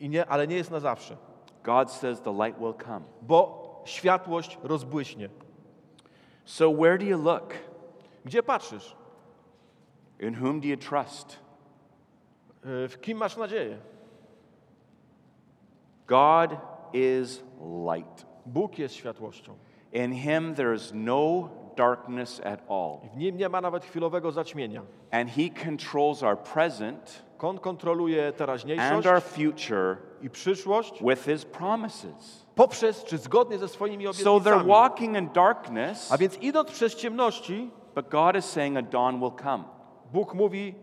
I 0.00 0.08
nie, 0.08 0.26
ale 0.26 0.46
nie 0.46 0.56
jest 0.56 0.70
na 0.70 0.80
zawsze. 0.80 1.16
God 1.64 1.90
says 1.92 2.20
the 2.20 2.32
light 2.32 2.60
will 2.60 2.74
come. 2.86 3.00
Bo 3.22 3.60
światłość 3.84 4.58
rozbłyśnie. 4.62 5.28
So, 6.44 6.72
where 6.72 6.98
do 6.98 7.04
you 7.04 7.22
look? 7.22 7.54
Gdzie 8.24 8.42
patrzysz? 8.42 8.96
In 10.20 10.34
whom 10.34 10.60
do 10.60 10.68
you 10.68 10.76
trust? 10.76 11.38
Y, 12.66 12.88
W 12.88 13.00
kim 13.00 13.18
masz 13.18 13.36
nadzieję? 13.36 13.78
God 16.06 16.50
is 16.92 17.42
light. 17.86 18.26
Bóg 18.46 18.78
jest 18.78 18.94
światłością. 18.94 19.54
In 19.92 20.12
him 20.12 20.54
there 20.54 20.74
is 20.74 20.92
no 20.94 21.48
darkness 21.76 22.40
at 22.44 22.60
all. 22.70 22.98
W 23.14 23.16
nim 23.16 23.36
nie 23.36 23.48
ma 23.48 23.60
nawet 23.60 23.84
chwilowego 23.84 24.32
zaćmienia. 24.32 24.82
And 25.10 25.30
he 25.30 25.50
controls 25.64 26.22
our 26.22 26.38
present 26.38 27.22
On 27.42 27.58
kontroluje 27.58 28.26
and 28.28 28.36
teraźniejszość 28.36 29.06
our 29.06 29.22
future 29.22 29.96
i 30.22 30.30
przyszłość 30.30 31.02
with 31.02 31.24
his 31.24 31.44
promises. 31.44 32.46
poprzez 32.54 33.04
czy 33.04 33.18
zgodnie 33.18 33.58
ze 33.58 33.68
swoimi 33.68 34.04
So 34.04 34.10
they're 34.12 34.36
obietnicami. 34.36 34.68
walking 34.68 35.16
in 35.16 35.28
darkness, 35.28 36.12
A 36.12 36.18
więc 36.18 36.38
idąc 36.38 36.70
przez 36.70 36.94
ciemności, 36.96 37.70
but 37.94 38.08
God 38.08 38.36
is 38.36 38.44
saying 38.44 38.76
a 38.76 38.82
dawn 38.82 39.20
will 39.20 39.32
come. 39.42 39.64
Bóg 40.12 40.34
mówi, 40.34 40.74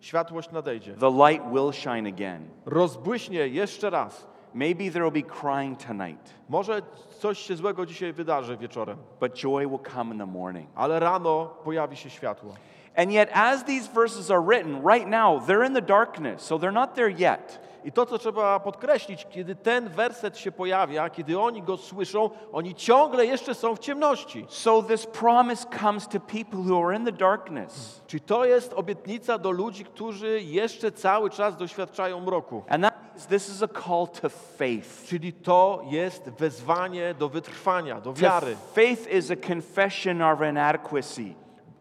światłość 0.00 0.50
nadejdzie. 0.50 0.94
The 0.94 1.10
light 1.10 1.46
will 1.52 1.72
shine 1.72 2.08
again. 2.08 2.48
Rozbłyśnie 2.66 3.48
jeszcze 3.48 3.90
raz. 3.90 4.26
Maybe 4.54 4.90
there 4.90 5.10
will 5.10 5.22
be 5.22 5.30
crying 5.40 5.78
tonight, 5.86 6.34
Może 6.48 6.82
coś 7.18 7.38
się 7.38 7.56
złego 7.56 7.86
dzisiaj 7.86 8.12
wydarzy 8.12 8.56
wieczorem, 8.56 8.98
but 9.20 9.32
joy 9.34 9.68
will 9.68 9.78
come 9.94 10.12
in 10.12 10.18
the 10.18 10.26
morning. 10.26 10.68
ale 10.74 11.00
rano 11.00 11.46
pojawi 11.64 11.96
się 11.96 12.10
światło. 12.10 12.54
And 12.96 13.10
yet, 13.12 13.30
as 13.34 13.64
these 13.64 13.88
verses 13.94 14.30
are 14.30 14.42
written, 14.42 14.82
right 14.88 15.06
now, 15.08 15.46
they're 15.46 15.66
in 15.66 15.74
the 15.74 15.82
darkness, 15.82 16.42
so 16.42 16.58
they're 16.58 16.72
not 16.72 16.94
there 16.94 17.10
yet. 17.10 17.60
I 17.84 17.92
to, 17.92 18.06
co 18.06 18.18
trzeba 18.18 18.60
podkreślić, 18.60 19.26
kiedy 19.30 19.54
ten 19.54 19.88
werset 19.88 20.38
się 20.38 20.52
pojawia, 20.52 21.10
kiedy 21.10 21.40
oni 21.40 21.62
go 21.62 21.76
słyszą, 21.76 22.30
oni 22.52 22.74
ciągle 22.74 23.26
jeszcze 23.26 23.54
są 23.54 23.76
w 23.76 23.78
ciemności. 23.78 24.46
So, 24.48 24.82
this 24.82 25.06
promise 25.06 25.66
comes 25.80 26.08
to 26.08 26.20
people 26.20 26.60
who 26.60 26.86
are 26.86 26.96
in 26.96 27.04
the 27.04 27.12
darkness. 27.12 28.02
Czyli 28.06 28.20
to 28.20 28.44
jest 28.44 28.72
obietnica 28.72 29.38
do 29.38 29.50
ludzi, 29.50 29.84
którzy 29.84 30.40
jeszcze 30.40 30.92
cały 30.92 31.30
czas 31.30 31.56
doświadczają 31.56 32.20
mroku. 32.20 32.62
And 32.68 32.84
that 32.84 32.94
means 33.02 33.26
this 33.26 33.48
is 33.48 33.62
a 33.62 33.68
call 33.68 34.08
to 34.20 34.28
faith. 34.28 35.06
Czyli 35.06 35.32
to 35.32 35.82
jest 35.84 36.28
wezwanie 36.28 37.14
do 37.14 37.28
wytrwania, 37.28 38.00
do 38.00 38.12
wiary. 38.12 38.56
faith 38.74 39.12
is 39.12 39.30
a 39.30 39.36
confession 39.36 40.22
of 40.22 40.40
inadequacy. 40.50 41.34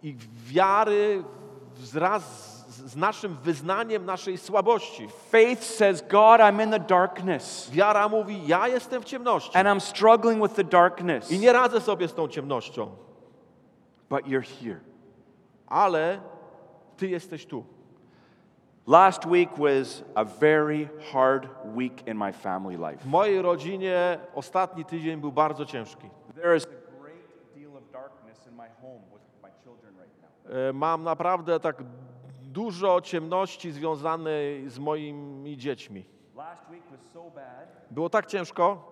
I 0.04 0.16
wiary 0.48 1.24
wraz 1.94 2.51
z- 2.88 2.96
naszym 2.96 3.36
wyznaniem 3.36 4.06
naszej 4.06 4.38
słabości. 4.38 5.08
Faith 5.32 5.63
says, 5.63 6.02
God, 6.02 6.41
I'm 6.41 6.63
in 6.63 6.72
the 6.72 6.80
darkness, 6.80 7.70
Wiara 7.72 8.10
mówi, 8.10 8.48
ja 8.48 8.67
jestem 8.67 9.02
w 9.02 9.06
ciemności 9.06 9.58
and 9.58 9.67
I'm 9.67 9.80
struggling 9.80 10.41
with 10.44 10.56
the 10.56 10.63
darkness, 10.63 11.32
i 11.32 11.39
nie 11.39 11.54
radzę 11.54 11.82
sobie 11.82 12.08
z 12.08 12.13
tą 12.13 12.28
ciemnością, 12.28 12.89
but 14.10 14.26
you're 14.26 14.46
here. 14.63 14.80
ale 15.67 16.20
Ty 16.98 17.08
jesteś 17.08 17.46
tu. 17.46 17.65
Last 18.88 19.26
week 19.26 19.50
was 19.58 20.04
a 20.15 20.24
very 20.26 20.89
hard 21.13 21.48
week 21.76 22.08
in 22.08 22.17
my 22.17 22.34
family 22.34 22.78
life. 22.78 22.98
W 23.04 23.06
mojej 23.06 23.41
rodzinie 23.41 24.20
ostatni 24.36 24.86
tydzień 24.86 25.22
był 25.22 25.32
bardzo 25.32 25.65
ciężki. 25.65 26.10
There 26.36 26.56
is 26.58 26.63
a 26.65 27.02
great 27.02 27.56
deal 27.56 27.78
of 27.78 27.84
darkness 27.91 28.48
in 28.48 28.54
my 28.56 28.70
home 28.82 29.02
with 29.13 29.22
my 29.44 29.50
children 29.63 29.94
right 30.00 30.22
now. 30.22 30.56
E, 30.70 30.74
Mam 30.74 31.04
naprawdę 31.04 31.60
tak 31.60 31.84
dużo 32.52 33.02
ciemności 33.02 33.72
związanej 33.72 34.70
z 34.70 34.80
moimi 34.80 35.58
dziećmi. 35.58 36.06
Było 37.92 38.10
tak 38.10 38.26
ciężko, 38.26 38.92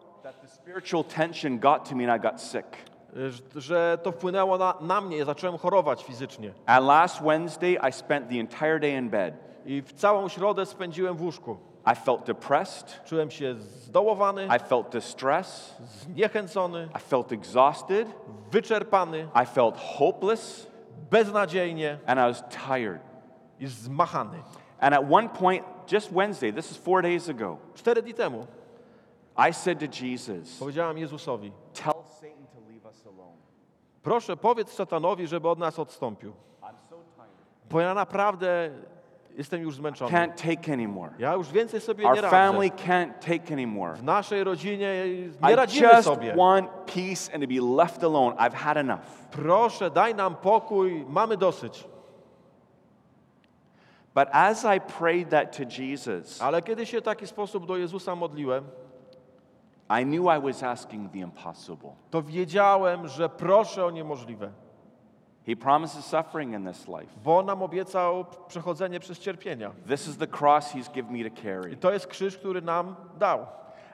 y, 3.56 3.62
że- 3.62 3.98
to 4.04 4.12
wpłynęło 4.12 4.58
na, 4.58 4.74
na 4.82 5.02
mnie, 5.02 5.26
zacząłem 5.26 5.58
chorować 5.58 6.04
fizycznie. 6.04 6.54
And 6.66 6.86
last 6.88 7.22
Wednesday, 7.24 7.78
I 7.90 7.92
spent 7.92 8.30
the 8.30 8.36
entire 8.40 8.80
day 8.80 8.92
in 8.92 9.10
bed. 9.10 9.34
I 9.66 9.82
w 9.82 9.94
całą 9.94 10.28
środę 10.30 10.66
spędziłem 10.66 11.16
w 11.16 11.22
łóżku. 11.22 11.58
I 11.94 11.96
felt 11.96 12.26
depressed. 12.26 13.02
Czułem 13.06 13.32
się 13.32 13.56
zdołowany, 13.56 14.46
I 14.58 14.60
felt 14.60 14.90
distress. 14.92 15.76
zniechęcony, 15.86 16.90
I 16.98 17.00
felt 17.00 17.32
exhausted. 17.32 18.08
wyczerpany, 18.52 19.28
I 19.44 19.46
felt 19.46 19.78
hopeless. 19.78 20.68
beznadziejnie 21.12 21.98
And 22.06 22.20
I 22.20 22.24
was 22.24 22.44
tired. 22.68 23.09
I 23.60 23.68
zmachany. 23.68 24.44
And 24.80 24.94
at 24.96 25.12
one 25.12 25.30
point, 25.30 25.66
just 25.88 26.12
Wednesday, 26.12 26.54
this 26.54 26.72
is 26.72 26.78
four 26.78 27.02
days 27.02 27.30
ago, 27.30 27.58
Cztery 27.76 28.02
dni 28.02 28.14
temu 28.14 28.48
I 29.50 29.54
said 29.54 29.80
to 29.80 29.86
Jesus, 30.06 30.60
powiedziałem 30.60 30.98
Jezusowi, 30.98 31.52
Tell 31.74 31.94
Satan 32.22 32.46
to 32.54 32.60
leave 32.72 32.86
us 32.86 33.08
alone. 33.08 33.38
proszę 34.04 34.38
powiedz 34.38 34.76
szatanowi, 34.76 35.28
żeby 35.28 35.50
od 35.50 35.60
nas 35.60 35.80
odstąpił, 35.80 36.32
I'm 36.62 36.74
so 36.90 36.96
tired. 37.16 37.30
bo 37.70 37.82
ja 37.82 37.94
naprawdę 37.94 38.70
jestem 39.38 39.62
już 39.62 39.76
zmęczony. 39.76 40.12
Can't 40.12 40.34
take 40.56 40.74
anymore. 40.74 41.12
Ja 41.20 41.34
już 41.34 41.52
więcej 41.52 41.82
sobie 41.82 42.06
Our 42.06 42.16
nie 42.16 42.22
radzę. 42.22 42.38
family 42.38 42.70
can't 42.70 43.14
take 43.20 43.54
anymore. 43.54 43.94
W 43.96 44.04
naszej 44.04 44.44
rodzinie 44.44 44.94
nie 45.42 45.52
I 45.52 45.56
radzimy 45.56 45.88
just 45.88 46.04
sobie. 46.04 46.36
want 46.36 46.70
peace 46.86 47.34
and 47.34 47.44
to 47.44 47.48
be 47.48 47.76
left 47.84 48.04
alone. 48.04 48.36
I've 48.36 48.54
had 48.54 48.78
enough. 48.78 49.00
Proszę, 49.32 49.92
daj 49.92 50.16
nam 50.16 50.36
pokój, 50.36 51.06
mamy 51.10 51.38
dosyć. 51.38 51.88
But 54.20 54.28
as 54.34 54.66
I 54.66 54.80
prayed 54.80 55.30
that 55.30 55.58
to 55.58 55.64
Jesus, 55.82 56.42
Ale 56.42 56.62
kiedy 56.62 56.86
się 56.86 57.02
w 57.02 57.04
taki 57.04 57.28
sposób 57.28 57.66
do 57.66 57.78
Jezusa 57.78 58.16
modliłem, 58.16 58.64
I 60.02 60.04
knew 60.06 60.26
I 60.38 60.42
was 60.42 60.64
asking 60.64 61.12
the 61.12 61.20
impossible. 61.20 61.90
to 62.12 62.22
wiedziałem, 62.22 63.08
że 63.08 63.30
proszę 63.30 63.86
o 63.86 63.92
niemożliwe, 63.92 64.52
He 65.46 65.56
promises 65.56 66.06
suffering 66.06 66.54
in 66.54 66.68
this 66.68 66.88
life. 66.88 67.08
bo 67.24 67.44
nam 67.44 67.64
obiecał 67.64 68.26
przechodzenie 68.48 69.00
przez 69.00 69.20
cierpienia. 69.20 69.72
This 69.88 70.08
is 70.08 70.18
the 70.18 70.28
cross 70.28 70.74
He's 70.74 70.92
given 70.94 71.14
me 71.14 71.30
to 71.30 71.36
I 71.40 71.44
carry. 71.44 71.78
to 71.78 71.92
jest 71.92 72.08
krzyż, 72.08 72.38
który 72.38 72.62
nam 72.62 72.96
dał. 73.20 73.46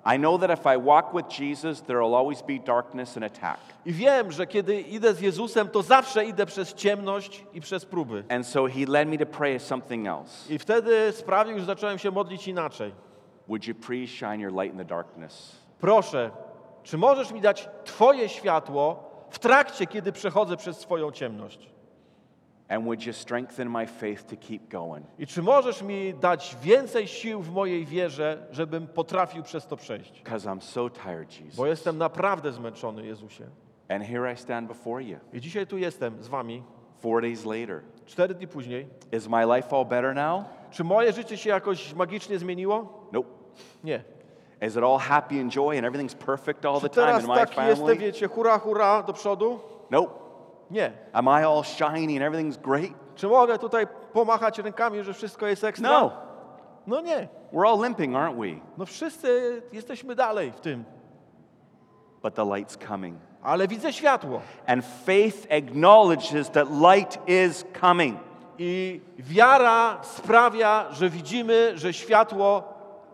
I 0.05 0.17
know 0.17 0.37
that 0.37 0.59
if 0.59 0.67
I 0.73 0.77
walk 0.77 1.13
with 1.13 1.27
Jesus, 1.39 1.81
there 1.81 1.99
will 1.99 2.15
always 2.15 2.41
be 2.41 2.59
darkness 2.59 3.17
and 3.17 3.25
attack. 3.25 3.59
I 3.85 3.93
wiem, 3.93 4.31
że 4.31 4.47
kiedy 4.47 4.81
idę 4.81 5.13
z 5.13 5.21
Jezusem, 5.21 5.67
to 5.69 5.81
zawsze 5.81 6.25
idę 6.25 6.45
przez 6.45 6.73
ciemność 6.73 7.43
i 7.53 7.61
przez 7.61 7.85
próby. 7.85 8.23
And 8.29 8.47
so 8.47 8.67
He 8.67 8.85
led 8.85 9.07
me 9.07 9.17
to 9.17 9.25
pray 9.25 9.59
something 9.59 10.07
else. 10.07 10.53
I 10.53 10.59
wtedy 10.59 11.11
sprawił, 11.11 11.59
że 11.59 11.65
zacząłem 11.65 11.99
się 11.99 12.11
modlić 12.11 12.47
inaczej. 12.47 12.93
Would 13.47 13.67
you 13.67 13.75
please 13.75 14.07
shine 14.07 14.39
your 14.39 14.53
light 14.53 14.73
in 14.73 14.77
the 14.77 14.85
darkness? 14.85 15.55
Proszę, 15.79 16.31
czy 16.83 16.97
możesz 16.97 17.31
mi 17.31 17.41
dać 17.41 17.69
Twoje 17.83 18.29
światło 18.29 19.03
w 19.29 19.39
trakcie, 19.39 19.87
kiedy 19.87 20.11
przechodzę 20.11 20.57
przez 20.57 20.79
swoją 20.79 21.11
ciemność? 21.11 21.69
And 22.69 22.83
would 22.83 23.05
you 23.05 23.13
strengthen 23.13 23.69
my 23.69 23.87
faith 23.87 24.25
to 24.25 24.35
keep 24.47 24.69
going? 24.71 25.05
I 25.19 25.27
czy 25.27 25.41
możesz 25.41 25.81
mi 25.81 26.13
dać 26.13 26.55
więcej 26.61 27.07
sił 27.07 27.41
w 27.41 27.51
mojej 27.51 27.85
wierze, 27.85 28.47
żebym 28.51 28.87
potrafił 28.87 29.43
przez 29.43 29.67
to 29.67 29.77
przejść? 29.77 30.21
Because 30.23 30.49
I'm 30.49 30.61
so 30.61 30.89
tired, 30.89 31.39
Jesus. 31.41 31.55
Bo 31.55 31.65
jestem 31.65 31.97
naprawdę 31.97 32.51
zmęczony, 32.51 33.05
Jezusie. 33.05 33.43
And 33.89 34.03
here 34.03 34.33
I 34.33 34.37
stand 34.37 34.67
before 34.67 35.03
you, 35.03 35.17
I 35.33 35.41
dzisiaj 35.41 35.67
tu 35.67 35.77
jestem 35.77 36.23
z 36.23 36.27
Wami, 36.27 36.63
four 36.99 37.21
days 37.21 37.45
later. 37.45 37.81
cztery 38.05 38.33
dni 38.33 38.47
później. 38.47 38.87
Is 39.11 39.27
my 39.27 39.45
life 39.55 39.75
all 39.77 39.85
better 39.85 40.15
now? 40.15 40.43
Czy 40.71 40.83
moje 40.83 41.13
życie 41.13 41.37
się 41.37 41.49
jakoś 41.49 41.93
magicznie 41.93 42.39
zmieniło? 42.39 43.07
Nope. 43.11 43.29
Nie. 43.83 44.03
Is 44.61 44.75
it 44.75 44.83
all 44.83 44.97
happy 44.97 45.41
and 45.41 45.51
joy 45.53 45.77
and 45.77 45.87
everything's 45.87 46.15
perfect 46.15 46.65
all 46.65 46.75
Czy 46.81 46.89
the 46.89 46.89
time 46.89 47.05
teraz 47.05 47.21
in 47.23 47.29
my 47.29 47.35
taki 47.35 47.61
jestem, 47.61 47.75
family? 47.77 47.95
wiecie, 47.97 48.27
hura, 48.27 48.59
hura 48.59 49.03
do 49.03 49.13
przodu? 49.13 49.59
Nope. 49.91 50.24
Nie. 50.75 50.91
Am 51.13 51.25
I 51.25 51.43
all 51.43 51.63
shiny 51.63 52.17
and 52.17 52.33
everything's 52.33 52.57
great? 52.57 52.91
Czy 53.15 53.27
mogę 53.27 53.59
tutaj 53.59 53.87
pomachać 54.13 54.59
rękami, 54.59 55.03
że 55.03 55.13
wszystko 55.13 55.47
jest 55.47 55.63
ekstra? 55.63 55.89
No. 55.89 56.11
No 56.87 57.01
nie. 57.01 57.27
We're 57.53 57.67
all 57.69 57.83
limping, 57.83 58.15
aren't 58.15 58.39
we? 58.39 58.61
No 58.77 58.85
wszyscy 58.85 59.61
jesteśmy 59.73 60.15
dalej 60.15 60.51
w 60.51 60.59
tym. 60.59 60.83
But 62.23 62.35
the 62.35 62.41
light's 62.41 62.87
coming. 62.87 63.17
Ale 63.43 63.67
widzę 63.67 63.93
światło. 63.93 64.41
And 64.67 64.85
faith 65.05 65.47
acknowledges 65.51 66.49
that 66.51 66.67
light 66.71 67.29
is 67.29 67.65
coming. 67.81 68.19
I 68.57 69.01
wiara 69.17 69.97
sprawia, 70.01 70.85
że 70.91 71.09
widzimy, 71.09 71.71
że 71.75 71.93
światło 71.93 72.63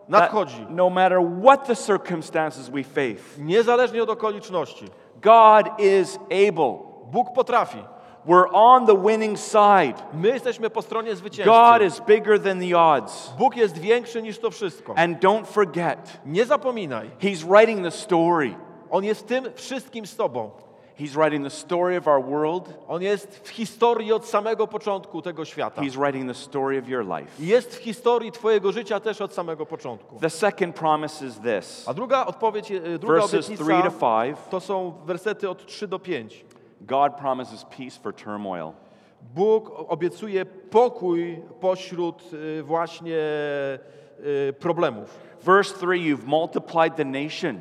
nadchodzi. 0.08 0.66
no 0.70 0.90
matter 0.90 1.18
what 1.44 1.66
the 1.66 1.76
circumstances 1.76 2.68
we 2.68 2.84
face, 2.84 3.22
Niezależnie 3.38 4.02
od 4.02 4.10
okoliczności. 4.10 4.86
God 5.22 5.80
is 5.80 6.18
able. 6.48 6.91
Bóg 7.12 7.32
potrafi. 7.34 7.78
We're 8.26 8.48
on 8.52 8.86
the 8.86 8.96
winning 8.96 9.38
side. 9.38 9.94
My 10.14 10.28
jesteśmy 10.28 10.70
po 10.70 10.82
stronie 10.82 11.16
zwycięzcy. 11.16 11.50
God 11.50 11.82
is 11.82 12.00
bigger 12.00 12.40
than 12.42 12.60
the 12.60 12.78
odds. 12.78 13.32
Bóg 13.38 13.56
jest 13.56 13.78
większy 13.78 14.22
niż 14.22 14.38
to 14.38 14.50
wszystko. 14.50 14.94
And 14.98 15.20
don't 15.20 15.44
forget, 15.44 16.20
Nie 16.26 16.44
zapominaj. 16.44 17.10
He's 17.20 17.44
writing 17.48 17.82
the 17.82 17.90
story. 17.90 18.54
On 18.90 19.04
jest 19.04 19.26
tym 19.26 19.44
wszystkim 19.54 20.06
z 20.06 20.16
Tobą. 20.16 20.50
He's 20.98 21.14
writing 21.14 21.44
the 21.44 21.50
story 21.50 21.96
of 21.96 22.06
our 22.06 22.20
world. 22.20 22.68
On 22.88 23.02
jest 23.02 23.40
w 23.44 23.48
historii 23.48 24.12
od 24.12 24.26
samego 24.26 24.66
początku 24.66 25.22
tego 25.22 25.44
świata. 25.44 25.82
He's 25.82 25.96
writing 25.96 26.28
the 26.28 26.34
story 26.34 26.78
of 26.78 26.88
your 26.88 27.04
life. 27.04 27.26
Jest 27.38 27.76
w 27.76 27.78
historii 27.78 28.32
Twojego 28.32 28.72
życia 28.72 29.00
też 29.00 29.20
od 29.20 29.34
samego 29.34 29.66
początku. 29.66 30.18
The 30.20 30.30
second 30.30 30.76
promise 30.76 31.26
is 31.26 31.40
this 31.40 31.88
A 31.88 31.94
druga 31.94 32.26
odpowiedź, 32.26 32.72
e, 32.72 32.98
druga 32.98 33.20
verses 33.20 33.46
3 33.46 33.56
to 33.56 33.64
obietnica 33.64 34.22
5. 34.22 34.38
to 34.50 34.60
są 34.60 34.92
wersety 35.06 35.50
od 35.50 35.66
3 35.66 35.88
do 35.88 35.98
5. 35.98 36.44
God 36.86 37.16
promises 37.16 37.64
peace 37.64 37.96
for 37.96 38.12
turmoil. 38.12 38.74
Bóg 39.34 39.70
obiecuje 39.88 40.46
pokój 40.46 41.42
pośród 41.60 42.32
y, 42.32 42.62
właśnie 42.62 43.18
y, 44.48 44.52
problemów. 44.52 45.20
Verse 45.44 45.74
3 45.74 45.86
You've 45.86 46.26
multiplied 46.26 46.96
the 46.96 47.04
nation. 47.04 47.60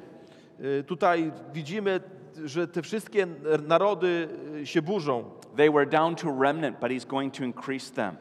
Y, 0.59 0.83
Tutaj 0.83 1.31
widzimy, 1.53 1.99
że 2.45 2.67
te 2.67 2.81
wszystkie 2.81 3.27
narody 3.67 4.27
się 4.63 4.81
burzą. 4.81 5.23
They 5.55 5.71
were 5.71 5.85
down 5.85 6.15
to 6.15 6.27
remnant, 6.41 6.79
but 6.79 6.91
He's 6.91 7.07
going 7.07 7.33
to 7.33 7.43
increase 7.43 7.91
them. 7.91 8.17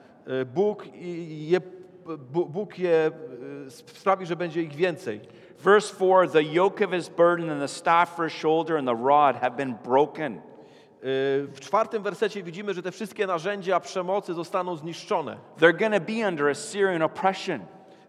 Bóg 0.55 0.87
je, 1.29 1.61
Bóg 2.31 2.79
je 2.79 3.11
sprawi, 3.69 4.27
że 4.27 4.37
będzie 4.37 4.63
ich 4.63 4.75
więcej. 4.75 5.21
Verse 5.65 5.95
4 5.95 6.29
The 6.29 6.43
yoke 6.43 6.85
of 6.85 6.93
His 6.93 7.09
burden 7.09 7.51
and 7.51 7.61
the 7.61 7.69
staff 7.69 8.17
for 8.17 8.25
His 8.25 8.33
shoulder 8.33 8.77
and 8.77 8.89
the 8.89 8.95
rod 8.95 9.37
have 9.37 9.57
been 9.57 9.75
broken. 9.85 10.41
Y, 11.05 11.47
W 11.53 11.61
czwartym 11.61 12.03
wersecie 12.03 12.43
widzimy, 12.43 12.75
że 12.75 12.83
te 12.83 12.93
wszystkie 12.93 13.27
narzędzia 13.27 13.81
przemocy 13.81 14.35
zostaną 14.35 14.77
zniszczone. 14.77 15.37
They're 15.61 15.79
going 15.79 15.95
to 15.95 16.13
be 16.13 16.29
under 16.29 16.49
Assyrian 16.49 17.03
oppression. 17.03 17.61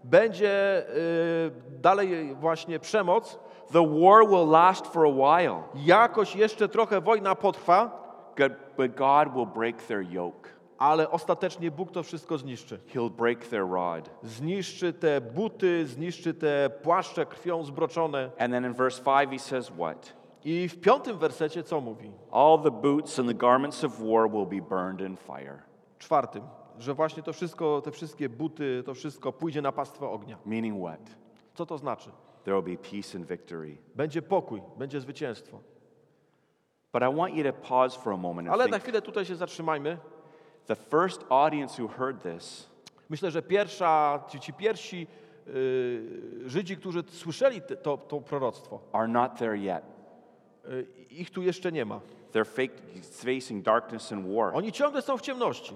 Będzie 0.04 0.84
y, 0.90 1.52
dalej 1.82 2.36
właśnie 2.36 2.80
przemoc. 2.80 3.40
The 3.74 4.00
war 4.02 4.28
will 4.28 4.50
last 4.50 4.88
for 4.88 5.06
a 5.08 5.12
while, 5.40 5.64
Jakoś 5.76 6.36
jeszcze 6.36 6.68
trochę 6.70 7.02
wojna 7.02 7.36
potrwa, 7.36 8.02
but 8.38 8.52
but 8.78 8.96
God 8.96 9.34
will 9.36 9.46
break 9.48 9.82
their 9.84 10.02
yoke. 10.12 10.50
ale 10.78 11.10
ostatecznie 11.12 11.72
Bóg 11.72 11.92
to 11.92 12.04
wszystko 12.04 12.38
zniszczy. 12.38 12.80
He'll 12.94 13.10
break 13.12 13.48
their 13.48 13.68
rod. 13.70 14.10
Zniszczy 14.24 14.94
te 14.94 15.22
buty, 15.22 15.86
zniszczy 15.88 16.34
te 16.34 16.70
płaszcze 16.84 17.26
krwią 17.26 17.64
zbroczone. 17.64 18.32
And 18.40 18.54
then 18.54 18.66
in 18.66 18.74
verse 18.74 19.04
5, 19.04 19.32
He 19.32 19.40
says, 19.40 19.68
What? 19.70 20.14
I 20.46 20.70
w 20.70 20.80
piątym 20.80 21.18
wersecie 21.18 21.64
co 21.64 21.82
mówi? 21.82 22.12
All 22.32 22.60
the 22.64 22.72
boots 22.72 23.20
and 23.20 23.28
the 23.28 23.34
garments 23.34 23.84
of 23.84 24.00
war 24.00 24.32
will 24.32 24.46
be 24.46 24.68
burned 24.70 25.02
in 25.02 25.18
fire. 25.18 25.60
Czwartym, 26.00 26.44
że 26.80 26.94
właśnie 26.94 27.24
to 27.24 27.34
wszystko, 27.34 27.82
te 27.82 27.92
wszystkie 27.92 28.30
buty, 28.30 28.84
to 28.86 28.94
wszystko 28.94 29.34
pójdzie 29.34 29.62
na 29.62 29.72
pastwę 29.72 30.10
ognia. 30.10 30.38
Meaning 30.46 30.86
what? 30.86 31.16
Co 31.54 31.66
to 31.66 31.78
znaczy? 31.78 32.10
There 32.44 32.62
will 32.62 32.78
be 32.78 32.84
peace 32.90 33.18
and 33.18 33.28
victory. 33.28 33.78
Będzie 33.96 34.22
pokój, 34.22 34.62
będzie 34.78 35.02
zwycięstwo. 35.02 35.60
But 36.94 37.04
I 37.04 37.16
want 37.16 37.36
you 37.36 37.44
to 37.44 37.54
pause 37.54 38.00
for 38.00 38.14
a 38.14 38.18
moment 38.18 38.48
and 38.48 38.54
Ale 38.54 38.68
na 38.68 38.80
chwilę 38.80 39.02
tutaj 39.02 39.26
się 39.26 39.36
zatrzymajmy. 39.36 39.98
The 40.68 40.76
first 40.76 41.26
audience 41.30 41.84
who 41.84 41.90
heard 41.90 42.24
this 42.24 42.72
Myślę, 43.12 43.32
że 43.32 43.42
pierwsza, 43.42 44.20
ci, 44.28 44.40
ci 44.40 44.54
pierwsi 44.54 45.08
y, 45.48 46.50
Żydzi, 46.50 46.78
którzy 46.78 47.04
słyszeli 47.08 47.62
to, 47.84 47.98
to 47.98 48.22
proroctwo, 48.22 48.80
are 48.92 49.08
not 49.08 49.38
there 49.38 49.58
yet. 49.58 49.84
Y, 50.70 50.88
ich 51.10 51.30
tu 51.30 51.42
jeszcze 51.42 51.72
nie 51.72 51.86
ma. 51.86 52.00
They're 52.34 52.46
facing 53.24 53.64
darkness 53.64 54.12
and 54.12 54.28
war. 54.36 54.56
Oni 54.56 54.72
ciągle 54.72 55.02
są 55.02 55.18
w 55.18 55.22
ciemności. 55.22 55.74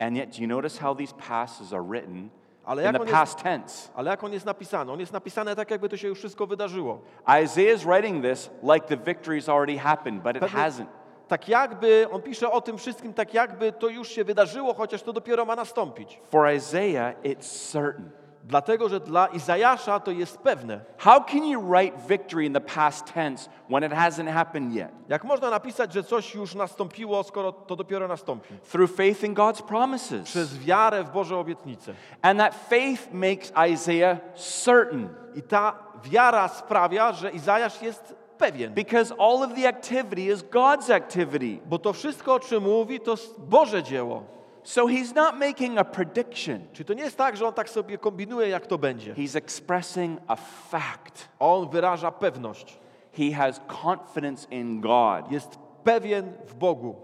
And 0.00 0.16
yet, 0.16 0.30
do 0.36 0.42
you 0.42 0.48
notice 0.48 0.80
how 0.80 0.94
these 0.94 1.14
passages 1.28 1.72
are 1.72 1.82
written 1.82 2.28
Ale 2.64 2.82
in 2.86 2.92
the 2.92 3.00
on 3.00 3.06
jest- 3.06 3.12
past 3.18 3.42
tense? 3.42 3.88
Ale 3.94 4.10
jak 4.10 4.24
on 4.24 4.32
jest 4.32 4.46
napisany? 4.46 4.92
On 4.92 5.00
jest 5.00 5.12
napisany 5.12 5.56
tak, 5.56 5.70
jakby 5.70 5.88
to 5.88 5.96
się 5.96 6.08
już 6.08 6.18
wszystko 6.18 6.46
wydarzyło. 6.46 7.00
Isaiah 7.44 7.76
is 7.76 7.84
writing 7.84 8.24
this 8.24 8.50
like 8.62 8.86
the 8.86 8.96
victory's 8.96 9.48
already 9.52 9.78
happened, 9.78 10.22
but 10.22 10.36
it 10.36 10.40
Pewnie- 10.40 10.58
hasn't. 10.60 10.86
Tak 11.28 11.48
jakby, 11.48 12.06
on 12.10 12.22
pisze 12.22 12.50
o 12.50 12.60
tym 12.60 12.78
wszystkim 12.78 13.14
tak 13.14 13.34
jakby 13.34 13.72
to 13.72 13.88
już 13.88 14.08
się 14.08 14.24
wydarzyło, 14.24 14.74
chociaż 14.74 15.02
to 15.02 15.12
dopiero 15.12 15.44
ma 15.44 15.56
nastąpić. 15.56 16.20
For 16.24 16.52
Isaiah, 16.54 17.14
it's 17.22 17.70
certain. 17.70 18.10
Dlatego, 18.48 18.88
że 18.88 19.00
dla 19.00 19.26
Izajasza 19.26 20.00
to 20.00 20.10
jest 20.10 20.38
pewne. 20.38 20.80
How 20.98 21.24
can 21.24 21.44
you 21.44 21.62
write 21.62 21.98
victory 22.08 22.44
in 22.46 22.52
the 22.52 22.60
past 22.60 23.12
tense 23.14 23.50
when 23.70 23.84
it 23.84 23.92
hasn't 23.92 24.32
happened 24.32 24.74
yet? 24.74 24.88
Jak 25.08 25.24
można 25.24 25.50
napisać, 25.50 25.92
że 25.92 26.02
coś 26.04 26.34
już 26.34 26.54
nastąpiło, 26.54 27.22
skoro 27.22 27.52
to 27.52 27.76
dopiero 27.76 28.08
nastąpi? 28.08 28.54
Through 28.70 28.90
faith 28.96 29.24
in 29.24 29.34
God's 29.34 29.62
promises. 29.62 30.24
Przez 30.24 30.58
wiarę 30.58 31.04
w 31.04 31.10
Boże 31.10 31.36
obietnice. 31.36 31.94
And 32.22 32.38
that 32.40 32.54
faith 32.54 33.12
makes 33.12 33.52
Isaiah 33.72 34.18
certain 34.34 35.08
I 35.34 35.42
ta 35.42 35.78
wiara 36.04 36.48
sprawia, 36.48 37.12
że 37.12 37.30
Izajasz 37.30 37.82
jest 37.82 38.14
pewien. 38.38 38.74
because 38.74 39.14
all 39.18 39.42
of 39.42 39.54
the 39.54 39.68
activity 39.68 40.32
is 40.32 40.42
God's 40.42 40.90
activity. 40.94 41.58
Bo 41.66 41.78
to 41.78 41.92
wszystko, 41.92 42.34
o 42.34 42.40
czym 42.40 42.62
mówi, 42.62 43.00
to 43.00 43.14
Boże 43.38 43.82
dzieło. 43.82 44.37
So 44.68 44.86
he's 44.86 45.14
not 45.14 45.38
making 45.38 45.78
a 45.78 45.84
prediction, 45.84 46.60
Czy 46.72 46.84
to 46.84 46.94
nie 46.94 47.02
jest 47.02 47.16
tak, 47.16 47.36
że 47.36 47.46
on 47.46 47.54
tak 47.54 47.70
sobie 47.70 47.98
kombinuje, 47.98 48.48
jak 48.48 48.66
to 48.66 48.78
będzie? 48.78 49.14
he's 49.14 49.36
expressing 49.36 50.20
a 50.26 50.36
fact. 50.36 51.28
On 51.38 51.68
wyraża 51.70 52.10
pewność. 52.12 52.78
He 53.12 53.32
has 53.34 53.60
confidence 53.84 54.46
in 54.50 54.80
God. 54.80 55.32
Jest 55.32 55.58
pewien 55.84 56.32
w 56.46 56.54
Bogu. 56.54 56.96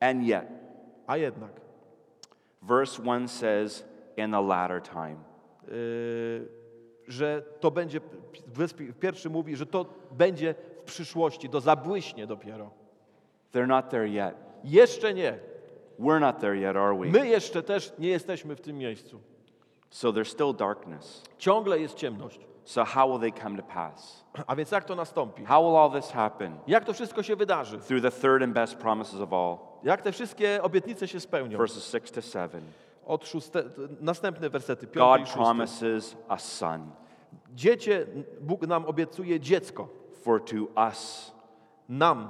And 0.00 0.22
yet, 0.26 0.46
A 1.06 1.16
jednak, 1.16 1.50
verse 2.62 3.02
1 3.02 3.28
says, 3.28 3.84
in 4.16 4.30
the 4.30 4.40
latter 4.40 4.82
time. 4.82 5.16
yy, 5.68 6.48
że 7.08 7.42
to 7.60 7.70
będzie, 7.70 8.00
pierwszy 9.00 9.30
mówi, 9.30 9.56
że 9.56 9.66
to 9.66 9.86
będzie 10.12 10.54
w 10.80 10.82
przyszłości, 10.82 11.48
to 11.48 11.60
zabłyśnie 11.60 12.26
dopiero. 12.26 12.70
They're 13.54 13.66
not 13.66 13.88
there 13.90 14.08
yet. 14.08 14.34
Jeszcze 14.64 15.14
nie. 15.14 15.49
We're 16.00 16.20
not 16.20 16.40
there 16.40 16.56
yet, 16.56 16.76
are 16.76 16.94
we? 16.94 17.06
My 17.06 17.28
jeszcze 17.28 17.62
też 17.62 17.92
nie 17.98 18.08
jesteśmy 18.08 18.56
w 18.56 18.60
tym 18.60 18.78
miejscu. 18.78 19.20
So 19.90 20.12
there's 20.12 20.24
still 20.32 20.54
darkness. 20.54 21.22
Ciągle 21.38 21.78
jest 21.80 21.94
ciemność. 21.94 22.40
So 22.64 22.84
how 22.84 23.08
will 23.08 23.20
they 23.32 23.42
come 23.42 23.56
to 23.56 23.62
pass? 23.62 24.24
A 24.46 24.56
więc 24.56 24.70
jak 24.70 24.84
to 24.84 24.94
nastąpi? 24.94 25.44
How 25.44 25.62
will 25.64 25.76
all 25.76 25.90
this 26.02 26.10
happen? 26.12 26.56
Jak 26.66 26.84
to 26.84 26.92
wszystko 26.92 27.22
się 27.22 27.36
wydarzy? 27.36 27.78
Through 27.78 28.02
the 28.02 28.10
third 28.10 28.42
and 28.42 28.52
best 28.54 28.74
promises 28.76 29.20
of 29.20 29.32
all, 29.32 29.58
Jak 29.82 30.02
te 30.02 30.12
wszystkie 30.12 30.62
obietnice 30.62 31.08
się 31.08 31.20
spełnią? 31.20 31.58
verses 31.58 31.90
6 31.90 32.10
to 32.12 32.20
7. 32.20 32.62
Od 33.06 33.26
szóste, 33.28 33.62
następne 34.00 34.50
wersety, 34.50 34.86
i 34.86 34.98
God 34.98 35.28
promises 35.34 36.16
a 36.28 36.36
son, 36.38 36.90
Dziecię, 37.54 38.06
Bóg 38.40 38.66
nam 38.66 38.84
obiecuje 38.86 39.40
dziecko. 39.40 39.88
for 40.12 40.44
to 40.44 40.56
us, 40.88 41.32
Nam. 41.88 42.28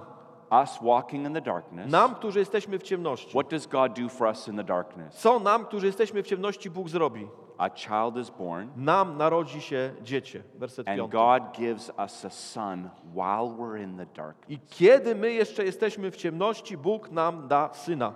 Us 0.50 0.78
walking 0.82 1.26
in 1.26 1.34
the 1.34 1.40
darkness, 1.40 1.90
Nam, 1.92 2.14
którzy 2.14 2.38
jesteśmy 2.38 2.78
w 2.78 2.82
ciemności. 2.82 3.30
what 3.32 3.48
does 3.50 3.66
God 3.66 3.92
do 4.00 4.08
for 4.08 4.26
us 4.26 4.48
in 4.48 4.56
the 4.56 4.64
darkness? 4.64 5.14
Co 5.16 5.38
nam, 5.38 5.64
którzy 5.64 5.86
jesteśmy 5.86 6.22
w 6.22 6.26
ciemności, 6.26 6.70
Bóg 6.70 6.88
zrobi? 6.88 7.28
A 7.58 7.70
child 7.70 8.16
is 8.16 8.30
born, 8.30 8.68
Nam 8.76 9.16
narodzi 9.16 9.60
się 9.60 9.92
dziecię. 10.02 10.42
Werset 10.54 10.88
and 10.88 10.96
piąty. 10.98 11.16
God 11.16 11.42
gives 11.58 11.92
us 11.98 12.24
a 12.24 12.30
son 12.30 12.88
while 13.14 13.56
we're 13.58 13.82
in 13.82 13.96
the 13.96 14.06
darkness. 14.06 14.50
I 14.50 14.58
kiedy 14.70 15.14
my 15.14 15.32
jeszcze 15.32 15.64
jesteśmy 15.64 16.10
w 16.10 16.16
ciemności, 16.16 16.76
Bóg 16.76 17.10
nam 17.10 17.48
da 17.48 17.70
syna. 17.74 18.12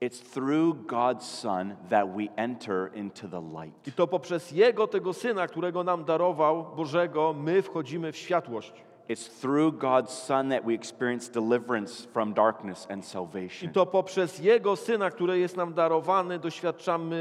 It's 0.00 0.22
through 0.34 0.86
God's 0.86 1.22
son 1.22 1.76
that 1.90 2.08
we 2.16 2.28
enter 2.36 2.90
into 2.94 3.28
the 3.28 3.40
light. 3.40 3.88
I 3.88 3.92
to 3.92 4.06
poprzez 4.06 4.50
Jego, 4.52 4.86
tego 4.86 5.12
Syna, 5.12 5.46
którego 5.46 5.84
nam 5.84 6.04
darował, 6.04 6.66
Bożego, 6.76 7.32
my 7.32 7.62
wchodzimy 7.62 8.12
w 8.12 8.16
światłość. 8.16 8.84
It's 9.10 9.26
through 9.26 9.72
God's 9.72 10.12
Son 10.12 10.50
that 10.50 10.64
we 10.64 10.74
experience 10.74 11.28
deliverance 11.28 12.06
from 12.12 12.32
darkness 12.32 12.86
and 12.90 13.02
I 13.02 13.06
salvation. 13.06 13.72
to 13.72 13.86
poprzez 13.86 14.38
Jego 14.38 14.76
Syna, 14.76 15.10
który 15.10 15.38
jest 15.38 15.56
nam 15.56 15.74
darowany, 15.74 16.38
doświadczamy 16.38 17.16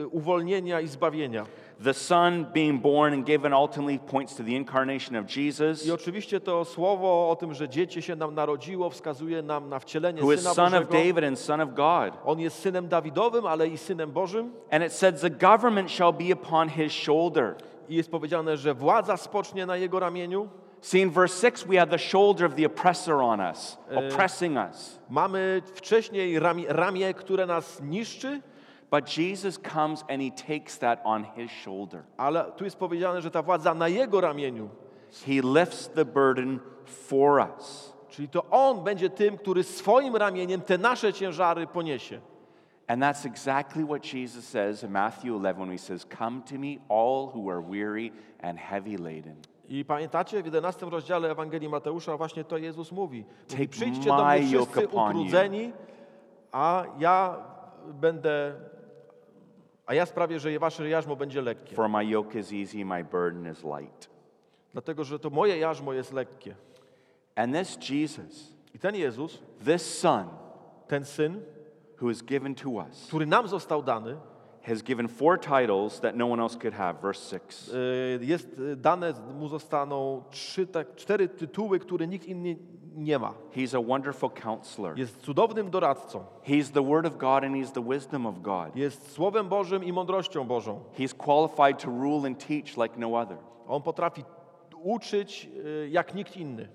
y, 0.00 0.08
uwolnienia 0.08 0.80
i 0.80 0.88
zbawienia. 0.88 1.46
The 1.84 1.94
Son 1.94 2.46
being 2.54 2.82
born 2.82 3.14
and 3.14 3.26
given 3.26 3.54
ultimately 3.54 3.98
points 3.98 4.36
to 4.36 4.42
the 4.42 4.50
incarnation 4.50 5.16
of 5.16 5.36
Jesus, 5.36 5.86
I 5.86 5.92
oczywiście 5.92 6.40
to 6.40 6.64
słowo 6.64 7.30
o 7.30 7.36
tym, 7.36 7.54
że 7.54 7.68
dziecię 7.68 8.02
się 8.02 8.16
nam 8.16 8.34
narodziło, 8.34 8.90
wskazuje 8.90 9.42
nam 9.42 9.68
na 9.68 9.78
wcielenie 9.78 10.22
who 10.22 10.32
is 10.32 10.40
Syna 10.40 10.54
Son 10.54 10.74
of. 10.74 10.88
David 10.88 11.24
and 11.24 11.38
Son 11.38 11.60
of 11.60 11.68
God. 11.74 12.18
On 12.24 12.40
jest 12.40 12.58
Synem 12.58 12.88
Dawidowym, 12.88 13.46
ale 13.46 13.68
i 13.68 13.78
Synem 13.78 14.10
Bożym. 14.10 14.52
And 14.70 14.84
it 14.84 14.92
says, 14.92 15.20
The 15.20 15.30
government 15.30 15.90
shall 15.90 16.12
be 16.12 16.32
upon 16.32 16.68
his 16.68 16.92
shoulder. 16.92 17.54
I 17.88 17.94
jest 17.94 18.10
powiedziane, 18.10 18.56
że 18.56 18.74
władza 18.74 19.16
spocznie 19.16 19.66
na 19.66 19.76
Jego 19.76 20.00
ramieniu. 20.00 20.48
See, 20.80 21.00
in 21.00 21.10
verse 21.10 21.34
6, 21.34 21.66
we 21.66 21.76
have 21.76 21.90
the 21.90 21.98
shoulder 21.98 22.46
of 22.46 22.54
the 22.54 22.64
oppressor 22.64 23.20
on 23.22 23.40
us, 23.40 23.76
oppressing 23.90 24.56
us. 24.56 24.98
Mamy 25.10 25.62
wcześniej 25.74 26.38
ramię, 26.38 26.64
ramię, 26.68 27.14
które 27.14 27.46
nas 27.46 27.82
niszczy, 27.82 28.40
But 28.90 29.18
Jesus 29.18 29.58
comes 29.58 30.04
and 30.08 30.22
he 30.22 30.30
takes 30.30 30.78
that 30.78 31.00
on 31.04 31.24
his 31.36 31.50
shoulder. 31.50 32.02
ale 32.16 32.52
tu 32.56 32.64
jest 32.64 32.76
powiedziane, 32.76 33.22
że 33.22 33.30
ta 33.30 33.42
władza 33.42 33.74
na 33.74 33.88
Jego 33.88 34.20
ramieniu. 34.20 34.68
He 35.26 35.32
lifts 35.42 35.88
the 35.88 36.04
burden 36.04 36.60
for 36.86 37.48
us. 37.56 37.92
Czyli 38.08 38.28
to 38.28 38.44
On 38.50 38.84
będzie 38.84 39.10
tym, 39.10 39.38
który 39.38 39.62
swoim 39.64 40.16
ramieniem 40.16 40.60
te 40.60 40.78
nasze 40.78 41.12
ciężary 41.12 41.66
poniesie. 41.66 42.20
And 42.88 43.02
that's 43.02 43.26
exactly 43.26 43.84
what 43.84 44.14
Jesus 44.14 44.44
says 44.48 44.82
in 44.82 44.90
Matthew 44.90 45.34
11 45.34 45.60
when 45.60 45.70
he 45.70 45.78
says, 45.78 46.06
Come 46.18 46.42
to 46.42 46.54
me, 46.54 46.78
all 46.88 47.26
who 47.26 47.50
are 47.50 47.60
weary 47.60 48.12
and 48.42 48.58
heavy 48.58 48.96
laden. 48.96 49.36
I 49.68 49.84
pamiętacie, 49.84 50.42
w 50.42 50.44
11 50.44 50.86
rozdziale 50.86 51.30
Ewangelii 51.30 51.68
Mateusza 51.68 52.16
właśnie 52.16 52.44
to 52.44 52.56
Jezus 52.58 52.92
mówi. 52.92 53.24
mówi 53.50 53.68
Przyjdźcie 53.68 54.08
do 54.08 54.24
mnie 54.26 54.46
wszyscy 54.46 54.86
upon 54.86 55.16
you." 55.16 55.20
utrudzeni, 55.20 55.72
a 56.52 56.84
ja 56.98 57.36
będę, 57.86 58.54
a 59.86 59.94
ja 59.94 60.06
sprawię, 60.06 60.40
że 60.40 60.58
wasze 60.58 60.88
jarzmo 60.88 61.16
będzie 61.16 61.42
lekkie. 61.42 61.76
For 61.76 61.88
my 61.88 62.06
yoke 62.06 62.38
is 62.38 62.52
easy, 62.52 62.84
my 62.84 63.04
burden 63.04 63.52
is 63.52 63.64
light. 63.64 64.10
Dlatego, 64.72 65.04
że 65.04 65.18
to 65.18 65.30
moje 65.30 65.58
jarzmo 65.58 65.92
jest 65.92 66.12
lekkie. 66.12 66.54
And 67.36 67.54
this 67.54 67.90
Jesus, 67.90 68.52
I 68.74 68.78
ten 68.78 68.94
Jezus, 68.94 69.42
this 69.64 69.98
Son 69.98 70.28
ten 70.88 71.04
Syn, 71.04 71.42
who 72.00 72.10
is 72.10 72.22
given 72.22 72.54
to 72.54 72.70
us, 72.70 73.06
który 73.06 73.26
nam 73.26 73.48
został 73.48 73.82
dany, 73.82 74.16
has 74.68 74.82
given 74.82 75.08
four 75.08 75.38
titles 75.38 76.00
that 76.00 76.16
no 76.16 76.26
one 76.26 76.42
else 76.42 76.58
could 76.58 76.74
have. 76.74 77.00
Verse 77.02 77.30
6. 77.30 77.68
y, 77.68 78.24
jest 78.24 78.58
y, 78.58 78.76
dane 78.76 79.14
mu 79.38 79.48
zostaną 79.48 80.22
trzy, 80.30 80.66
tak, 80.66 80.94
cztery 80.96 81.28
tytuły, 81.28 81.78
które 81.78 82.06
nikt 82.06 82.26
inny 82.26 82.56
nie 82.98 83.18
ma. 83.18 83.34
He's 83.56 83.74
a 83.74 83.80
wonderful 83.80 84.30
counselor. 84.30 84.98
Jest 84.98 85.16
cudownym 85.20 85.70
doradcą. 85.70 86.24
He's 86.44 86.72
the 86.72 86.82
Word 86.82 87.06
of 87.06 87.16
God 87.16 87.44
and 87.44 87.54
He's 87.54 87.72
the 87.72 87.82
wisdom 87.82 88.26
of 88.26 88.42
God. 88.42 88.76
Jest 88.76 89.12
Słowem 89.12 89.48
Bożym 89.48 89.84
i 89.84 89.92
mądrością 89.92 90.44
Bożą. 90.44 90.80
He's 90.98 91.14
qualified 91.14 91.82
to 91.82 91.90
rule 91.90 92.26
and 92.26 92.46
teach 92.46 92.76
like 92.76 92.94
no 92.96 93.16
other. 93.18 93.38
On 93.68 93.82
potrafi 93.82 94.24
uczyć 94.82 95.48
y, 95.84 95.88
jak 95.90 96.14
nikt 96.14 96.36
inny. 96.36 96.68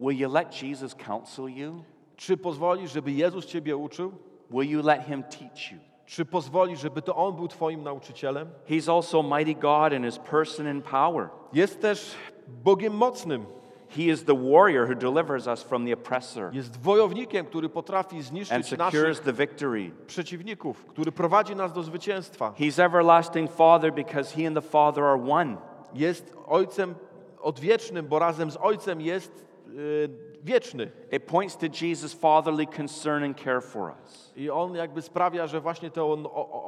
Will 0.00 0.18
you 0.18 0.32
let 0.32 0.62
Jesus 0.62 0.94
counsel 0.94 1.48
you? 1.48 1.84
Czy 2.16 2.36
pozwolisz, 2.36 2.92
żeby 2.92 3.12
Jezus 3.12 3.46
Ciebie 3.46 3.76
uczył? 3.76 4.12
Will 4.50 4.70
you 4.70 4.82
let 4.82 5.02
Him 5.06 5.22
teach 5.22 5.72
you? 5.72 5.87
Czy 6.08 6.24
pozwolisz, 6.24 6.80
żeby 6.80 7.02
to 7.02 7.16
On 7.16 7.36
był 7.36 7.48
Twoim 7.48 7.82
nauczycielem? 7.82 8.48
He's 8.68 8.92
also 8.94 9.22
mighty 9.22 9.54
God 9.54 9.92
in 9.92 10.04
His 10.04 10.18
person 10.18 10.66
and 10.66 10.84
power. 10.84 11.28
Jest 11.52 11.80
też 11.80 12.14
Bogiem 12.48 12.94
mocnym. 12.94 13.46
He 13.88 14.02
is 14.02 14.24
the 14.24 14.34
warrior 14.52 14.88
who 14.88 14.94
delivers 14.94 15.46
us 15.46 15.62
from 15.62 15.86
the 15.86 15.92
oppressor 15.94 16.54
Jest 16.54 16.80
wojownikiem, 16.80 17.46
który 17.46 17.68
potrafi 17.68 18.16
and 18.16 18.24
zniszczyć 18.24 18.66
secures 18.66 18.94
naszych 18.94 19.24
the 19.24 19.32
victory. 19.32 19.90
przeciwników, 20.06 20.84
który 20.84 21.12
prowadzi 21.12 21.56
nas 21.56 21.72
do 21.72 21.82
zwycięstwa. 21.82 22.52
He's 22.58 22.84
everlasting 22.84 23.52
Father 23.52 23.92
because 23.94 24.36
He 24.36 24.46
and 24.46 24.56
the 24.56 24.62
Father 24.62 25.04
are 25.04 25.30
one. 25.30 25.56
Jest 25.94 26.36
Ojcem 26.46 26.94
odwiecznym, 27.40 28.06
bo 28.06 28.18
razem 28.18 28.50
z 28.50 28.56
Ojcem 28.56 29.00
jest 29.00 29.46
y, 29.68 30.27
wieczny. 30.44 30.90
It 31.12 31.26
points 31.26 31.56
to 31.56 31.66
Jesus' 31.68 32.14
fatherly 32.14 32.66
concern 32.66 33.24
and 33.24 33.36
care 33.44 33.60
for 33.60 33.94
us. 34.04 34.32
I 34.36 34.50
On 34.50 34.74
jakby 34.74 35.02
sprawia, 35.02 35.46
że 35.46 35.60
właśnie 35.60 35.90
ta 35.90 36.00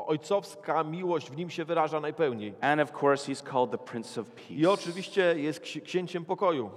ojcowska 0.06 0.84
miłość 0.84 1.30
w 1.30 1.36
Nim 1.36 1.50
się 1.50 1.64
wyraża 1.64 2.00
najpełniej. 2.00 2.54
And 2.60 2.80
of 2.80 3.02
course, 3.02 3.32
He's 3.32 3.42
called 3.50 3.70
the 3.70 3.78
Prince 3.78 4.18
of 4.18 4.26
I 4.50 4.54
Peace. 4.56 4.72
oczywiście 4.72 5.34
jest 5.38 5.60
ksi- 5.60 5.82
księciem 5.82 6.24
pokoju, 6.24 6.70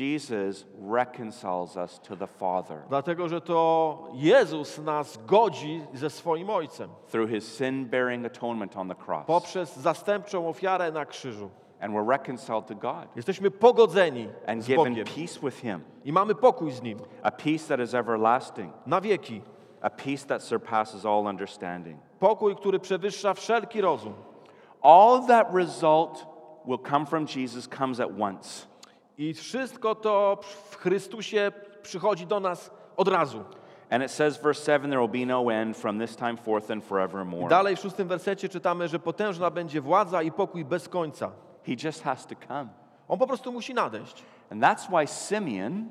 Jesus 0.00 0.66
reconciles 0.92 1.76
us 1.76 2.00
to 2.00 2.16
the 2.16 2.26
Father 2.26 2.78
dlatego 2.88 3.28
że 3.28 3.40
to 3.40 4.08
Jezus 4.14 4.78
nas 4.78 5.18
godzi 5.26 5.82
ze 5.94 6.10
swoim 6.10 6.50
Ojcem 6.50 6.90
through 7.10 7.30
His 7.30 7.54
sin 7.56 7.86
bearing 7.86 8.26
atonement 8.26 8.76
on 8.76 8.88
the 8.88 8.94
cross. 9.06 9.26
poprzez 9.26 9.76
zastępczą 9.76 10.48
ofiarę 10.48 10.92
na 10.92 11.06
krzyżu. 11.06 11.50
And 11.80 11.94
we're 11.94 12.06
reconciled 12.10 12.66
to 12.66 12.74
God 12.74 13.16
Jesteśmy 13.16 13.50
pogodzeni 13.50 14.28
and 14.46 14.62
z 14.62 14.66
given 14.66 14.84
Bogiem 14.84 15.04
peace 15.04 15.40
with 15.42 15.56
Him, 15.56 15.80
i 16.04 16.12
mamy 16.12 16.34
pokój 16.34 16.72
z 16.72 16.82
Nim 16.82 16.98
a 17.22 17.30
peace 17.30 17.68
that 17.68 17.80
is 17.80 17.94
everlasting, 17.94 18.72
na 18.86 19.00
wieki. 19.00 19.42
a 19.80 19.90
peace 19.90 20.26
that 20.26 20.42
surpasses 20.42 21.04
all 21.06 21.26
understanding. 21.26 22.00
Pokój, 22.18 22.56
który 22.56 22.78
przewyższa 22.78 23.34
wszelki 23.34 23.80
rozum. 23.80 24.14
All 24.82 25.26
that 25.26 25.54
result 25.54 26.26
will 26.66 26.78
come 26.78 27.06
from 27.06 27.26
Jesus 27.36 27.68
comes 27.68 28.00
at 28.00 28.08
once. 28.20 28.66
I 29.18 29.34
wszystko 29.34 29.94
to 29.94 30.38
w 30.70 30.76
Chrystusie 30.76 31.52
przychodzi 31.82 32.26
do 32.26 32.40
nas 32.40 32.70
od 32.96 33.08
razu. 33.08 33.44
And 33.90 34.02
it 34.02 34.10
says, 34.10 34.36
verse 34.36 34.64
7 34.64 34.90
there 34.90 35.00
will 35.00 35.20
be 35.20 35.26
no 35.26 35.48
end 35.48 35.76
from 35.76 35.98
this 35.98 36.16
time 36.16 36.36
forth 36.36 36.70
and 36.70 36.82
I 36.82 36.86
forevermore. 36.86 37.48
dalej 37.48 37.76
w 37.76 37.80
szóstym 37.80 38.08
wersecie 38.08 38.48
czytamy, 38.48 38.88
że 38.88 38.98
potężna 38.98 39.50
będzie 39.50 39.80
władza 39.80 40.22
i 40.22 40.32
pokój 40.32 40.64
bez 40.64 40.88
końca. 40.88 41.30
He 41.68 41.76
just 41.76 42.02
has 42.02 42.26
to 42.26 42.34
come. 42.48 42.68
On 43.08 43.18
po 43.18 43.26
prostu 43.26 43.52
musi 43.52 43.74
nadejść. 43.74 44.22
And 44.50 44.62
that's 44.62 44.88
why 44.88 45.06
Simeon, 45.06 45.88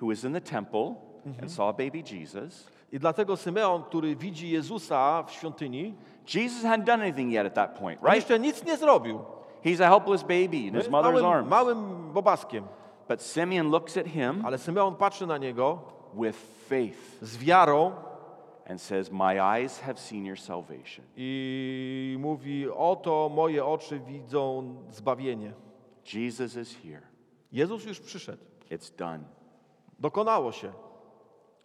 who 0.00 0.06
was 0.06 0.24
in 0.24 0.32
the 0.32 0.40
temple 0.40 0.94
and 1.42 1.52
saw 1.52 1.72
baby 1.72 2.02
Jesus, 2.02 2.66
I 2.92 2.98
dlatego 2.98 3.36
Symeon, 3.36 3.82
który 3.82 4.16
widzi 4.16 4.50
Jezusa 4.50 5.22
w 5.22 5.30
świątyni, 5.32 5.94
Jesus 6.34 6.64
hadn't 6.64 6.84
done 6.84 7.02
anything 7.02 7.32
yet 7.32 7.46
at 7.46 7.54
that 7.54 7.78
point, 7.78 8.00
right? 8.02 8.16
jeszcze 8.16 8.38
nic 8.38 8.64
nie 8.64 8.76
zrobił. 8.76 9.20
He's 9.64 9.80
a 9.84 9.88
helpless 9.88 10.22
baby 10.22 10.66
in 10.66 10.74
his 10.74 10.88
mother's 10.88 11.12
Małym, 11.22 11.26
arms. 11.26 11.48
małym 11.50 12.12
bobaskiem. 12.12 12.64
But 13.08 13.22
Simeon 13.22 13.70
looks 13.70 13.96
at 13.96 14.06
him 14.06 14.42
Ale 14.46 14.58
Symeon 14.58 14.94
patrzy 14.94 15.26
na 15.26 15.38
niego 15.38 15.78
with 16.14 16.36
faith 16.68 17.18
z 17.22 17.36
wiarą 17.36 17.92
and 18.66 18.80
says, 18.80 19.10
My 19.10 19.40
eyes 19.40 19.80
have 19.80 19.98
seen 19.98 20.24
your 20.26 20.38
salvation. 20.38 21.04
i 21.16 22.16
mówi: 22.18 22.70
Oto 22.70 23.30
moje 23.34 23.64
oczy 23.64 24.00
widzą 24.00 24.74
zbawienie. 24.90 25.52
Jesus 26.14 26.56
is 26.56 26.76
here. 26.76 27.02
Jezus 27.52 27.84
już 27.84 28.00
przyszedł. 28.00 28.44
It's 28.70 28.96
done. 28.98 29.24
Dokonało 29.98 30.52
się. 30.52 30.72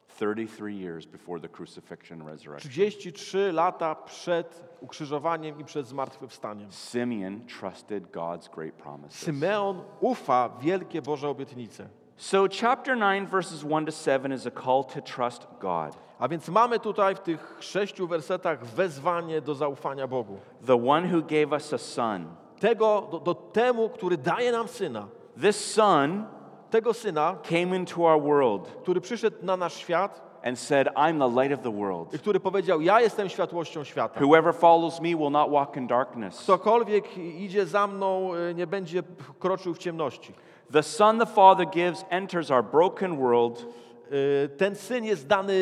33 0.07 0.71
years 0.73 1.05
before 1.05 1.39
the 1.39 1.49
crucifixion 1.49 2.21
and 2.21 2.29
resurrection. 2.29 2.71
33 2.71 3.51
lata 3.51 3.95
przed 3.95 4.63
ukrzyżowaniem 4.81 5.59
i 5.59 5.65
przed 5.65 5.87
zmartwychwstaniem. 5.87 6.71
Simeon 6.71 7.41
trusted 7.59 8.11
God's 8.11 8.55
great 8.55 8.73
promises. 8.73 9.19
Symeon 9.19 9.83
ufa 9.99 10.49
wielkie 10.49 11.01
Boże 11.01 11.29
obietnice. 11.29 11.89
So, 12.17 12.47
chapter 12.47 12.95
9, 12.95 13.27
verses 13.27 13.63
1 13.63 13.85
to 13.85 13.91
7 13.91 14.31
is 14.31 14.45
a 14.45 14.51
call 14.51 14.83
to 14.83 15.01
trust 15.01 15.47
God, 15.59 15.95
A 16.19 16.27
więc 16.27 16.49
mamy 16.49 16.79
tutaj 16.79 17.15
w 17.15 17.19
tych 17.19 17.57
sześciu 17.59 18.07
wersetach 18.07 18.65
wezwanie 18.65 19.41
do 19.41 19.55
zaufania 19.55 20.07
Bogu. 20.07 20.37
the 20.67 20.75
one 20.89 21.07
who 21.07 21.21
gave 21.21 21.51
us 21.51 21.73
a 21.73 21.77
son. 21.77 22.25
Tego, 22.59 23.07
do, 23.11 23.19
do 23.19 23.33
temu, 23.35 23.89
który 23.89 24.17
daje 24.17 24.51
nam 24.51 24.67
syna. 24.67 25.07
This 25.41 25.73
son 25.73 26.25
Tego 26.69 26.93
syna, 26.93 27.35
came 27.43 27.75
into 27.75 28.01
our 28.07 28.21
world 28.21 28.67
który 28.81 29.01
przyszedł 29.01 29.37
na 29.41 29.57
nasz 29.57 29.73
świat 29.73 30.21
and 30.43 30.59
said, 30.59 30.87
I'm 30.95 31.19
the 31.19 31.41
light 31.41 31.53
of 31.59 31.63
the 31.63 31.71
world. 31.77 32.13
i 32.13 32.19
który 32.19 32.39
powiedział: 32.39 32.81
Ja 32.81 33.01
jestem 33.01 33.29
światłością 33.29 33.83
świata. 33.83 34.19
Whoever 34.19 34.53
follows 34.53 35.01
me 35.01 35.07
will 35.15 35.31
not 35.31 35.51
walk 35.51 35.77
in 35.77 35.87
darkness. 35.87 36.43
Ktokolwiek 36.43 37.17
idzie 37.17 37.65
za 37.65 37.87
mną, 37.87 38.35
y, 38.35 38.55
nie 38.55 38.67
będzie 38.67 39.03
kroczył 39.39 39.73
w 39.73 39.77
ciemności. 39.77 40.33
The 40.71 40.83
Son 40.83 41.19
the 41.19 41.25
Father 41.25 41.65
gives 41.65 42.05
enters 42.09 42.51
our 42.51 42.63
broken 42.63 43.17
world 43.17 43.65
Y, 44.11 44.49
Ten 44.57 44.75
syn 44.75 45.03
jest 45.05 45.27
dany 45.27 45.53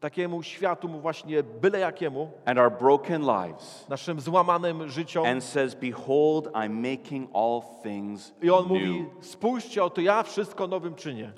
takiemu 0.00 0.42
światu, 0.42 0.88
właśnie 0.88 1.42
byle 1.42 1.78
jakiemu, 1.78 2.30
and 2.44 2.58
our 2.58 2.70
broken 2.70 3.22
lives 3.22 3.88
naszym 3.88 4.20
złamanym 4.20 4.88
życiom. 4.88 5.26
and 5.26 5.44
says, 5.44 5.74
Behold, 5.74 6.46
I'm 6.54 6.70
making 6.92 7.28
all 7.34 7.62
things 7.82 8.32
I 8.42 8.50
on 8.50 8.62
new. 8.62 8.68
mówi: 8.68 9.04
Spójrzcie, 9.20 9.84
oto 9.84 10.00
ja 10.00 10.22
wszystko 10.22 10.66
nowym 10.66 10.94
czynię. 10.94 11.32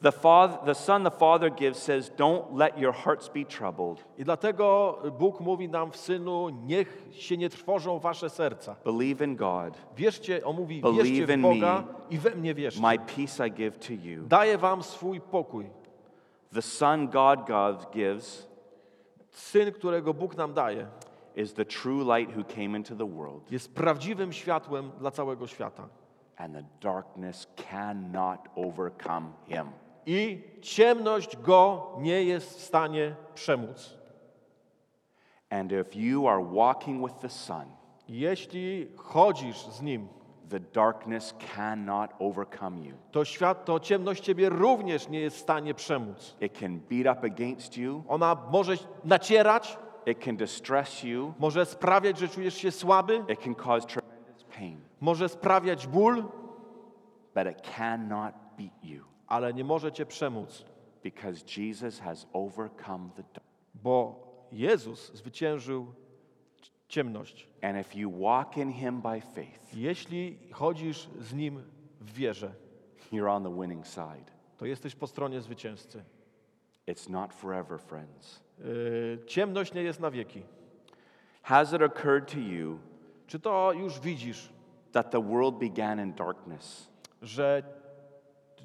The, 0.00 0.12
father, 0.12 0.58
the 0.64 0.74
Son 0.74 1.02
the 1.04 1.10
Father 1.10 1.50
gives 1.50 1.78
says, 1.78 2.10
Don't 2.16 2.54
let 2.54 2.78
your 2.78 2.92
hearts 2.92 3.28
be 3.28 3.44
troubled. 3.44 4.04
I 4.18 4.24
dlatego 4.24 4.98
Bóg 5.18 5.40
mówi 5.40 5.68
nam 5.68 5.90
w 5.90 5.96
synu: 5.96 6.48
Niech 6.48 7.02
się 7.12 7.36
nie 7.36 7.48
trwożą 7.50 7.98
wasze 7.98 8.30
serca. 8.30 8.76
Believe 8.84 9.24
in 9.24 9.36
God. 9.36 9.74
Wierzcie, 9.96 10.44
on 10.44 10.56
mówi: 10.56 10.80
Believe 10.80 11.02
Wierzcie 11.04 11.34
in 11.34 11.40
w 11.40 11.42
Boga 11.42 11.84
me. 11.86 11.94
i 12.10 12.18
we 12.18 12.30
mnie 12.30 12.54
wierzcie. 12.54 12.82
My 12.82 12.98
peace 12.98 13.46
I 13.46 13.50
give 13.52 13.78
to 13.78 13.92
you. 13.92 14.22
Daję 14.26 14.58
wam 14.58 14.82
swój 14.82 15.20
pokój. 15.20 15.66
The 16.54 16.62
Son 16.62 17.08
God 17.08 17.46
God 17.46 17.92
gives 17.92 18.48
Syn, 19.30 19.72
którego 19.72 20.14
Bóg 20.14 20.36
nam 20.36 20.54
daje, 20.54 20.86
is 21.36 21.54
the 21.54 21.64
true 21.64 22.18
light 22.18 22.36
who 22.36 22.44
came 22.44 22.76
into 22.76 22.96
the 22.96 23.06
world, 23.06 23.52
jest 23.52 23.74
prawdziwym 23.74 24.32
światłem 24.32 24.90
dla 24.98 25.10
całego 25.10 25.46
świata. 25.46 25.88
and 26.38 26.54
the 26.54 26.64
darkness 26.80 27.46
cannot 27.56 28.48
overcome 28.56 29.34
him. 29.48 29.66
I 30.10 30.42
ciemność 30.62 31.36
go 31.36 31.90
nie 31.98 32.24
jest 32.24 32.58
w 32.58 32.62
stanie 32.62 33.14
przemóc. 33.34 33.98
And 35.50 35.72
if 35.72 35.98
you 35.98 36.28
are 36.28 36.44
walking 36.44 37.06
with 37.06 37.20
the 37.20 37.28
Son, 37.28 37.64
Jeśli 38.08 38.88
chodzisz 38.96 39.66
z 39.66 39.82
nim, 39.82 40.08
the 40.50 40.60
darkness 40.60 41.34
cannot 41.56 42.10
overcome 42.18 42.78
you. 42.86 42.94
to 43.10 43.24
świat, 43.24 43.64
to 43.64 43.80
ciemność 43.80 44.24
ciebie 44.24 44.48
również 44.48 45.08
nie 45.08 45.20
jest 45.20 45.36
w 45.36 45.40
stanie 45.40 45.74
przemóc. 45.74 46.36
It 46.40 46.58
can 46.58 46.80
beat 46.90 47.18
up 47.18 47.26
against 47.26 47.76
you, 47.76 48.02
Ona 48.08 48.36
może 48.50 48.72
nacierać, 49.04 49.78
it 50.06 50.24
can 50.24 50.36
distress 50.36 51.02
you, 51.02 51.32
może 51.38 51.66
sprawiać, 51.66 52.18
że 52.18 52.28
czujesz 52.28 52.54
się 52.54 52.70
słaby, 52.70 53.24
it 53.28 53.40
can 53.40 53.54
cause 53.54 53.86
tremendous 53.86 54.44
pain, 54.58 54.80
może 55.00 55.28
sprawiać 55.28 55.86
ból, 55.86 56.24
but 57.34 57.46
it 57.52 57.62
cannot 57.76 58.34
beat 58.58 58.84
you 58.84 59.17
ale 59.28 59.54
nie 59.54 59.64
może 59.64 59.92
cię 59.92 60.06
przemóc, 60.06 60.64
because 61.02 61.60
Jesus 61.60 62.00
has 62.00 62.26
overcome 62.32 63.10
the 63.16 63.22
dark. 63.22 63.46
bo 63.74 64.28
Jezus 64.52 65.12
zwyciężył 65.14 65.86
ciemność. 66.88 67.48
And 67.62 67.86
if 67.86 67.98
you 67.98 68.10
walk 68.10 68.56
in 68.56 68.72
him 68.72 69.00
by 69.02 69.20
faith, 69.20 69.74
Jeśli 69.74 70.38
chodzisz 70.52 71.08
z 71.20 71.34
nim 71.34 71.62
w 72.00 72.12
wierze, 72.12 72.54
you're 73.12 73.30
on 73.30 73.42
the 73.44 73.60
winning 73.60 73.86
side. 73.86 74.30
to 74.56 74.66
jesteś 74.66 74.94
po 74.94 75.06
stronie 75.06 75.40
zwycięzcy. 75.40 76.04
It's 76.86 77.10
not 77.10 77.34
forever, 77.34 77.80
friends. 77.80 78.40
Yy, 78.58 79.18
ciemność 79.26 79.74
nie 79.74 79.82
jest 79.82 80.00
na 80.00 80.10
wieki. 80.10 80.42
Has 81.42 81.72
it 81.72 81.82
occurred 81.82 82.32
to 82.32 82.38
you 82.38 82.78
Czy 83.26 83.40
to 83.40 83.72
już 83.72 84.00
widzisz, 84.00 84.52
that 84.92 85.10
the 85.10 85.22
world 85.22 85.58
began 85.58 86.00
in 86.00 86.12
darkness 86.12 86.88
że 87.22 87.62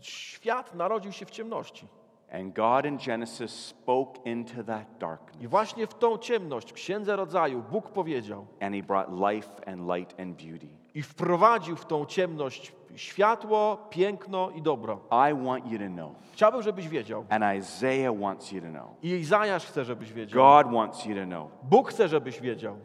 świat 0.08 0.76
narodził 0.76 1.12
się 1.12 1.26
w 1.26 1.32
ciemności? 1.32 1.88
and 2.32 2.56
God 2.56 2.86
in 2.86 2.98
Genesis 2.98 3.52
spoke 3.66 4.20
into 4.26 4.64
that 4.64 4.86
I 4.96 5.00
darkness 5.00 5.50
właśnie 5.50 5.88
w 5.88 5.94
tą 5.94 6.18
ciemność, 6.18 6.70
w 6.72 6.74
Księdze 6.74 7.16
Rodzaju, 7.16 7.64
Bóg 7.72 7.90
powiedział 7.90 8.46
and 8.62 8.76
he 8.76 8.84
brought 8.84 9.10
life 9.34 9.50
and 9.68 9.82
light 9.98 10.20
and 10.20 10.44
beauty? 10.44 10.68
i 10.96 11.02
wprowadził 11.02 11.76
w 11.76 11.86
tą 11.86 12.06
ciemność 12.06 12.74
światło, 12.96 13.88
piękno 13.90 14.50
i 14.50 14.62
dobro. 14.62 15.00
I 15.12 15.46
want 15.46 15.72
you 15.72 15.80
to 15.80 15.86
know, 15.88 16.12
Chciałbym, 16.34 16.62
żebyś 16.62 16.88
wiedział. 16.88 17.26
and 17.30 17.44
Isaiah 17.60 18.20
wants 18.20 18.52
you 18.52 18.62
to 18.62 18.68
know, 18.68 18.88
I 19.04 19.08
Izajasz 19.10 19.66
chce, 19.66 19.86
żebyś 19.86 20.14
wiedział. 20.14 20.64
God 20.64 20.74
wants 20.74 21.06
you 21.06 21.16
to 21.16 21.26
know 21.26 21.50
Bóg 21.64 21.90
chce, 21.90 22.08
żebyś 22.08 22.42
wiedział, 22.42 22.78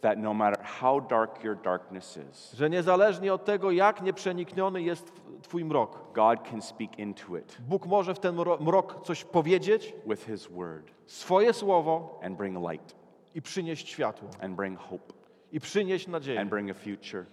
that 0.00 0.18
no 0.18 0.34
matter 0.34 0.64
how 0.64 1.00
dark 1.00 1.44
your 1.44 1.56
darkness 1.62 2.18
is, 2.30 2.52
że 2.52 2.70
niezależnie 2.70 3.34
od 3.34 3.44
tego, 3.44 3.70
jak 3.70 4.02
nieprzenikniony 4.02 4.82
jest 4.82 5.12
Twój 5.50 5.64
mrok, 5.64 6.12
God 6.14 6.48
can 6.50 6.62
speak 6.62 6.98
into 6.98 7.36
it 7.36 7.58
Bóg 7.68 7.86
może 7.86 8.14
w 8.14 8.18
ten 8.18 8.36
mro- 8.36 8.60
mrok 8.60 9.02
coś 9.04 9.24
powiedzieć, 9.24 9.94
with 10.06 10.26
his 10.26 10.46
word 10.46 10.90
swoje 11.06 11.52
słowo 11.52 12.20
and 12.22 12.36
bring 12.36 12.58
light 12.70 12.96
i 13.34 13.42
przynieść 13.42 13.88
światło, 13.88 14.28
and 14.40 14.56
bring 14.56 14.78
hope 14.78 15.12
i 15.52 15.60
przynieść 15.60 16.06
nadzieję, 16.06 16.40
and 16.40 16.50
bring 16.50 16.70
a 16.70 16.74
future 16.74 17.26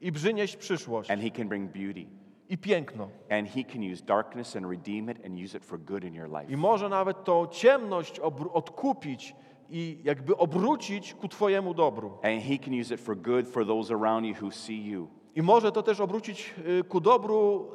i 0.00 0.12
przynieść 0.12 0.56
przyszłość, 0.56 1.10
and 1.10 1.22
he 1.22 1.30
can 1.30 1.48
bring 1.48 1.72
beauty 1.72 2.06
i 2.48 2.58
piękno. 2.58 3.08
and 3.30 3.48
he 3.48 3.64
can 3.64 3.92
use 3.92 4.04
darkness 4.04 4.56
and 4.56 4.66
redeem 4.66 5.10
it 5.10 5.26
and 5.26 5.38
use 5.44 5.58
it 5.58 5.64
for 5.64 5.78
good 5.80 6.04
in 6.04 6.14
your 6.14 6.28
life. 6.28 6.52
I 6.52 6.56
może 6.56 6.88
nawet 6.88 7.24
tą 7.24 7.46
ciemność 7.46 8.20
obr- 8.20 8.50
odkupić 8.52 9.34
i 9.70 9.98
jakby 10.04 10.36
obrócić 10.36 11.14
ku 11.14 11.28
Twojemu 11.28 11.74
dobru. 11.74 12.08
And 12.22 12.42
he 12.42 12.58
can 12.58 12.80
use 12.80 12.94
it 12.94 13.00
for 13.00 13.16
good 13.16 13.48
for 13.48 13.66
those 13.66 13.94
around 13.94 14.26
you 14.26 14.34
who 14.42 14.50
see 14.50 14.86
you. 14.86 15.08
I 15.36 15.42
może 15.42 15.72
to 15.72 15.82
też 15.82 16.00
obrócić 16.00 16.54
y, 16.80 16.84
ku 16.84 17.00
dobru 17.00 17.68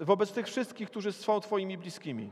y, 0.00 0.04
wobec 0.04 0.32
tych 0.32 0.46
wszystkich, 0.46 0.90
którzy 0.90 1.12
są 1.12 1.40
Twoimi 1.40 1.78
bliskimi. 1.78 2.30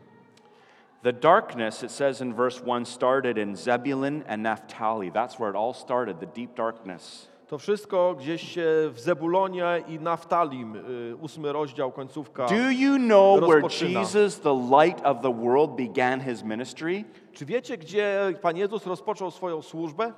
The 1.02 1.12
darkness, 1.12 1.82
it 1.82 1.90
says 1.90 2.20
in 2.20 2.34
verse 2.34 2.60
1, 2.66 2.86
started 2.86 3.38
in 3.38 3.56
Zebulun 3.56 4.24
and 4.28 4.42
Naphtali. 4.42 5.12
That's 5.12 5.38
where 5.38 5.50
it 5.50 5.56
all 5.56 5.74
started, 5.74 6.20
the 6.20 6.26
deep 6.26 6.54
darkness. 6.54 7.28
To 7.46 7.58
wszystko 7.58 8.14
gdzieś 8.18 8.54
się 8.54 8.64
w 8.90 9.00
Zebulonie 9.00 9.82
i 9.88 10.00
Naftalim, 10.00 10.76
y, 10.76 11.16
ósmy 11.16 11.52
rozdział, 11.52 11.92
końcówka. 11.92 12.46
Do 12.46 12.70
you 12.70 12.96
know 12.98 13.40
where 13.40 13.60
Rozpoczyna. 13.60 14.00
Jesus, 14.00 14.40
the 14.40 14.54
light 14.70 15.06
of 15.06 15.20
the 15.22 15.32
world, 15.32 15.70
began 15.70 16.20
his 16.20 16.42
ministry? 16.42 17.04
Czy 17.32 17.46
wiecie, 17.46 17.78
gdzie 17.78 18.32
Pan 18.42 18.56
Jezus 18.56 18.86
rozpoczął 18.86 19.30
swoją 19.30 19.62
służbę? 19.62 20.12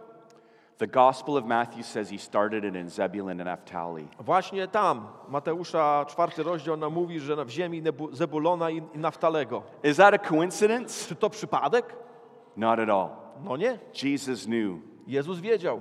The 0.80 0.86
Gospel 0.86 1.36
of 1.36 1.44
Matthew 1.44 1.82
says 1.82 2.08
he 2.08 2.18
started 2.18 2.64
it 2.64 2.74
in 2.74 2.88
Zebulun 2.88 3.40
and 3.40 3.44
Naphtali. 3.44 4.08
Właśnie 4.20 4.68
tam, 4.68 5.08
Mateusza, 5.28 6.04
czwarty 6.08 6.42
rozdział 6.42 6.76
nam 6.76 6.92
mówi, 6.92 7.20
że 7.20 7.44
w 7.44 7.50
ziemi 7.50 7.82
Nebu- 7.82 8.12
Zebulona 8.12 8.70
i 8.70 8.76
i 8.94 8.98
Naftalego. 8.98 9.62
Is 9.84 9.96
that 9.96 10.14
a 10.14 10.18
coincidence? 10.18 11.08
Czy 11.08 11.14
to 11.16 11.30
przypadek? 11.30 11.96
Not 12.56 12.78
at 12.78 12.88
all. 12.88 13.08
No 13.44 13.56
nie. 13.56 13.78
Jesus 14.02 14.44
knew 14.44 14.78
Jezus 15.06 15.40
wiedział. 15.40 15.80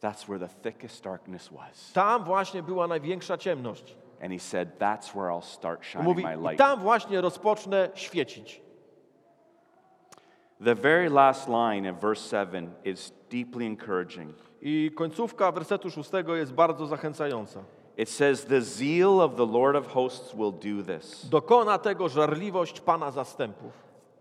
that's 0.00 0.24
where 0.28 0.38
the 0.38 0.48
thickest 0.70 1.04
darkness 1.04 1.48
was. 1.48 1.92
Tam 1.92 2.24
właśnie 2.24 2.62
była 2.62 2.86
największa 2.86 3.38
ciemność. 3.38 3.96
And 4.22 4.32
he 4.32 4.38
said, 4.38 4.78
That's 4.78 5.14
where 5.14 5.30
I'll 5.30 5.44
start 5.44 5.84
shining 5.84 6.08
Mówi, 6.08 6.24
my 6.24 6.34
i 6.34 6.42
light. 6.42 6.58
tam 6.58 6.80
właśnie 6.80 7.20
rozpocznę 7.20 7.90
świecić. 7.94 8.62
The 10.64 10.74
very 10.74 11.10
last 11.10 11.48
line 11.48 11.88
in 11.88 11.94
verse 11.94 12.28
7 12.46 12.74
is 12.84 13.19
deeply 13.30 13.66
encouraging. 13.66 14.34
I 14.62 14.90
końcówka 14.94 15.52
wersetu 15.52 15.90
szóstego 15.90 16.36
jest 16.36 16.52
bardzo 16.52 16.86
zachęcająca. 16.86 17.60
It 17.96 18.08
says, 18.08 18.44
The 18.44 18.62
zeal 18.62 19.20
of 19.20 19.36
the 19.36 19.46
Lord 19.46 19.76
of 19.76 19.86
hosts 19.86 20.34
will 20.34 20.52
do 20.52 20.94
this. 20.94 21.26
Dokona 21.28 21.78
tego 21.78 22.08
żarliwość 22.08 22.80
Pana 22.80 23.10
zastępów. 23.10 23.72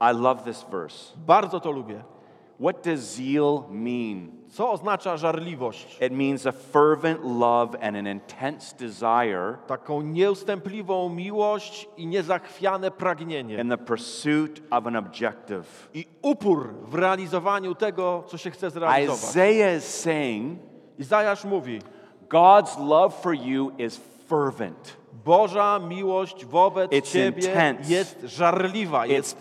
I 0.01 0.21
love 0.21 0.43
this 0.43 0.65
verse. 0.71 1.13
Bardzo 1.27 1.59
to 1.59 1.71
lubię. 1.71 2.03
What 2.59 2.85
does 2.85 2.99
zeal 2.99 3.63
mean? 3.69 4.38
Co 4.51 4.71
oznacza 4.71 5.17
żarliwość? 5.17 5.97
It 6.01 6.13
means 6.13 6.45
a 6.47 6.51
fervent 6.51 7.19
love 7.23 7.83
and 7.83 7.97
an 7.97 8.07
intense 8.07 8.75
desire 8.77 9.57
Taką 9.67 10.01
nieustępliwą 10.01 11.09
miłość 11.09 11.89
i 11.97 12.07
niezachwiane 12.07 12.91
pragnienie. 12.91 13.61
in 13.61 13.69
the 13.69 13.77
pursuit 13.77 14.61
of 14.71 14.87
an 14.87 14.95
objective. 14.95 15.89
I 15.93 16.05
upór 16.21 16.73
w 16.83 16.95
realizowaniu 16.95 17.75
tego, 17.75 18.23
co 18.27 18.37
się 18.37 18.51
chce 18.51 18.69
zrealizować. 18.69 19.23
Isaiah 19.29 19.77
is 19.77 19.83
saying, 20.01 20.59
Izajasz 20.99 21.45
mówi, 21.45 21.79
God's 22.29 22.87
love 22.87 23.15
for 23.21 23.33
you 23.35 23.71
is 23.77 24.01
fervent, 24.27 24.97
Boża 25.25 25.79
miłość 25.79 26.45
wobec 26.45 26.91
It's 26.91 27.11
Ciebie 27.13 27.47
intense. 27.47 27.91
jest 27.93 28.21
żarliwa, 28.23 29.05
it's 29.05 29.09
jest, 29.11 29.37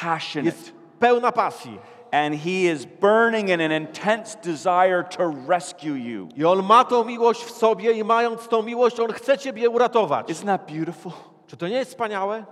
passionate, 0.00 0.56
jest 0.56 0.72
pełna 0.98 1.32
pasji. 1.32 1.78
And 2.12 2.34
He 2.34 2.66
is 2.66 2.86
burning 2.86 3.48
in 3.48 3.60
an 3.60 3.72
intense 3.72 4.36
desire 4.42 5.02
to 5.02 5.26
rescue 5.26 5.94
you. 5.94 6.28
I 6.36 6.44
On 6.44 6.64
ma 6.64 6.84
tą 6.84 7.04
miłość 7.04 7.44
w 7.44 7.50
sobie 7.50 7.92
i 7.92 8.04
mając 8.04 8.48
tą 8.48 8.62
miłość, 8.62 9.00
On 9.00 9.12
chce 9.12 9.38
Ciebie 9.38 9.70
uratować. 9.70 10.28
Isn't 10.28 10.46
that 10.46 10.72
beautiful? 10.72 11.12
Czy 11.46 11.56
to 11.56 11.68
nie 11.68 11.76
jest 11.76 11.90
wspaniałe? 11.90 12.44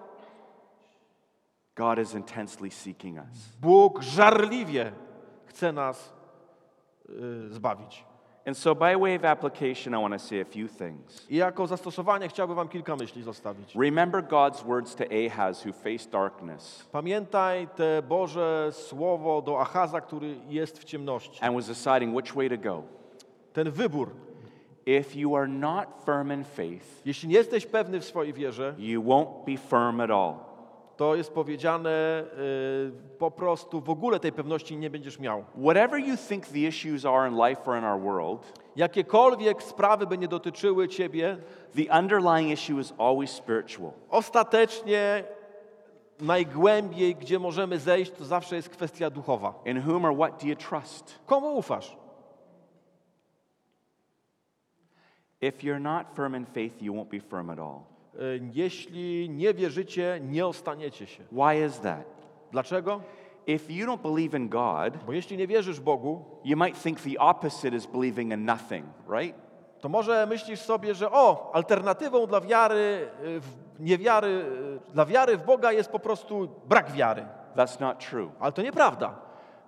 God 1.75 1.99
is 1.99 2.15
intensely 2.15 2.71
seeking 2.71 3.19
us. 3.19 3.57
Bóg 3.61 4.03
żarliwie 4.03 4.93
chce 5.47 5.73
nas 5.73 6.13
y, 7.09 7.55
zbawić. 7.55 8.10
And 8.51 8.57
so, 8.57 8.75
by 8.75 8.97
way 8.97 9.15
of 9.15 9.25
application, 9.25 9.95
I 9.95 9.99
want 9.99 10.13
to 10.13 10.19
say 10.19 10.41
a 10.41 10.45
few 10.45 10.67
things. 10.67 11.27
I 11.31 11.37
jako 11.37 11.67
zastosowanie 11.67 12.29
chciałbym 12.29 12.57
Wam 12.57 12.69
kilka 12.69 12.97
myśli 12.97 13.23
zostawić. 13.23 13.75
Remember 13.75 14.23
God's 14.23 14.65
words 14.65 14.95
to 14.95 15.05
Ahaz, 15.05 15.67
who 15.67 15.73
faced 15.73 16.11
darkness 16.11 16.89
Pamiętaj 16.93 17.69
te 17.77 18.03
Boże 18.03 18.69
słowo 18.73 19.43
do 19.43 19.61
Achaza, 19.61 20.01
który 20.01 20.37
jest 20.49 20.79
w 20.79 20.85
ciemności. 20.85 21.39
and 21.45 21.57
was 21.57 21.67
deciding 21.67 22.17
which 22.17 22.35
way 22.35 22.49
to 22.49 22.59
go. 22.59 22.83
Ten 23.53 23.71
wybór. 23.71 24.09
If 24.87 25.19
you 25.19 25.37
are 25.37 25.49
not 25.49 25.87
firm 26.05 26.33
in 26.33 26.45
faith, 26.45 27.03
Jeśli 27.05 27.29
nie 27.29 27.35
jesteś 27.37 27.67
pewny 27.67 28.01
w 28.01 28.05
swojej 28.05 28.33
wierze, 28.33 28.75
you 28.79 29.03
won't 29.03 29.45
be 29.47 29.57
firm 29.57 30.01
at 30.01 30.11
all. 30.11 30.35
To 31.01 31.15
jest 31.15 31.33
powiedziane 31.33 31.91
y, 31.91 33.19
po 33.19 33.31
prostu 33.31 33.81
w 33.81 33.91
ogóle 33.91 34.21
tej 34.21 34.33
pewności 34.33 34.77
nie 34.77 34.91
będziesz 34.91 35.19
miał. 35.19 35.45
Whatever 35.63 36.01
you 36.01 36.17
think 36.29 36.47
the 36.47 36.59
issues 36.59 37.05
are 37.05 37.29
in 37.29 37.37
life 37.49 37.71
or 37.71 37.79
in 37.79 37.85
our 37.85 38.01
world, 38.01 38.53
Jakiekolwiek 38.77 39.63
sprawy 39.63 40.07
by 40.07 40.19
nie 40.19 40.29
dotyczyły 40.29 40.89
ciebie, 40.89 41.37
the 41.77 41.99
underlying 41.99 42.53
issue 42.53 42.81
is 42.81 42.95
always 42.99 43.31
spiritual. 43.31 43.93
ostatecznie 44.11 45.25
najgłębiej, 46.21 47.15
gdzie 47.15 47.39
możemy 47.39 47.79
zejść, 47.79 48.13
to 48.13 48.25
zawsze 48.25 48.57
jest 48.57 48.69
kwestia 48.69 49.11
duchowa. 49.11 49.55
In 49.65 49.83
whom 49.89 50.05
or 50.05 50.15
what 50.17 50.43
do 50.43 50.49
you 50.49 50.57
trust? 50.57 51.19
Komu 51.27 51.57
ufasz? 51.57 51.97
If 55.41 55.63
you're 55.63 55.81
not 55.81 56.07
firm 56.17 56.35
in 56.37 56.47
faith, 56.47 56.83
you 56.83 56.95
won't 56.95 57.09
be 57.09 57.21
firm 57.21 57.51
at 57.51 57.59
all. 57.59 57.91
Y, 58.15 58.41
Jeśli 58.53 59.31
nie 59.31 59.55
wierzycie, 59.55 60.21
nie 60.23 60.47
ostaniecie 60.47 61.07
się. 61.07 61.23
Why 61.33 61.67
is 61.67 61.81
that? 61.81 62.05
Dlaczego? 62.53 63.01
If 63.47 63.73
you 63.73 63.87
don't 63.87 64.03
believe 64.03 64.39
in 64.39 64.49
God, 64.49 65.05
Bo 65.07 65.13
jeśli 65.13 65.37
nie 65.37 65.47
wierzysz 65.47 65.81
Bogu, 65.81 66.25
you 66.45 66.57
might 66.57 66.83
think 66.83 67.01
the 67.01 67.19
opposite 67.19 67.77
is 67.77 67.87
believing 67.87 68.33
in 68.33 68.45
nothing, 68.45 68.87
right? 69.09 69.35
to 69.81 69.89
może 69.89 70.27
myślisz 70.27 70.61
sobie, 70.61 70.95
że 70.95 71.11
o, 71.13 71.51
alternatywą 71.55 72.27
dla 72.27 72.41
wiary, 72.41 73.09
y, 73.25 73.41
w 73.41 73.47
niewiary, 73.81 74.29
y, 74.91 74.93
dla 74.93 75.07
wiary 75.07 75.37
w 75.37 75.45
Boga 75.45 75.73
jest 75.73 75.91
po 75.91 75.99
prostu 75.99 76.49
brak 76.69 76.93
wiary. 76.93 77.27
That's 77.57 77.81
not 77.81 78.11
true. 78.11 78.31
Ale 78.41 78.53
to 78.53 78.63
nieprawda. 78.63 79.15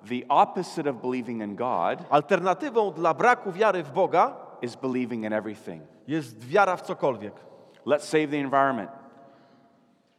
The 0.09 0.29
opposite 0.29 0.91
of 0.91 0.97
believing 0.97 1.43
in 1.43 1.57
God 1.57 1.99
Alternatywą 2.11 2.91
dla 2.93 3.15
braku 3.15 3.53
wiary 3.53 3.83
w 3.83 3.93
Boga 3.93 4.37
is 4.63 4.77
believing 4.77 5.25
in 5.25 5.33
everything. 5.33 5.83
jest 6.09 6.45
wiara 6.47 6.77
w 6.77 6.83
cokolwiek. 6.83 7.35
Let's 7.87 8.05
save 8.05 8.27
the 8.31 8.39
environment. 8.39 8.91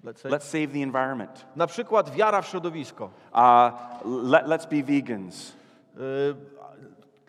Let's 0.03 0.21
say. 0.21 0.29
Let's 0.29 0.45
save 0.45 0.67
the 0.67 0.81
environment. 0.83 1.45
Na 1.55 1.67
przykład 1.67 2.15
wiara 2.15 2.41
w 2.41 2.47
środowisko. 2.47 3.09
Uh, 3.33 3.71
let, 4.05 4.45
let's 4.47 4.65
be 4.69 4.83
vegans. 4.83 5.53
Y, 5.97 6.53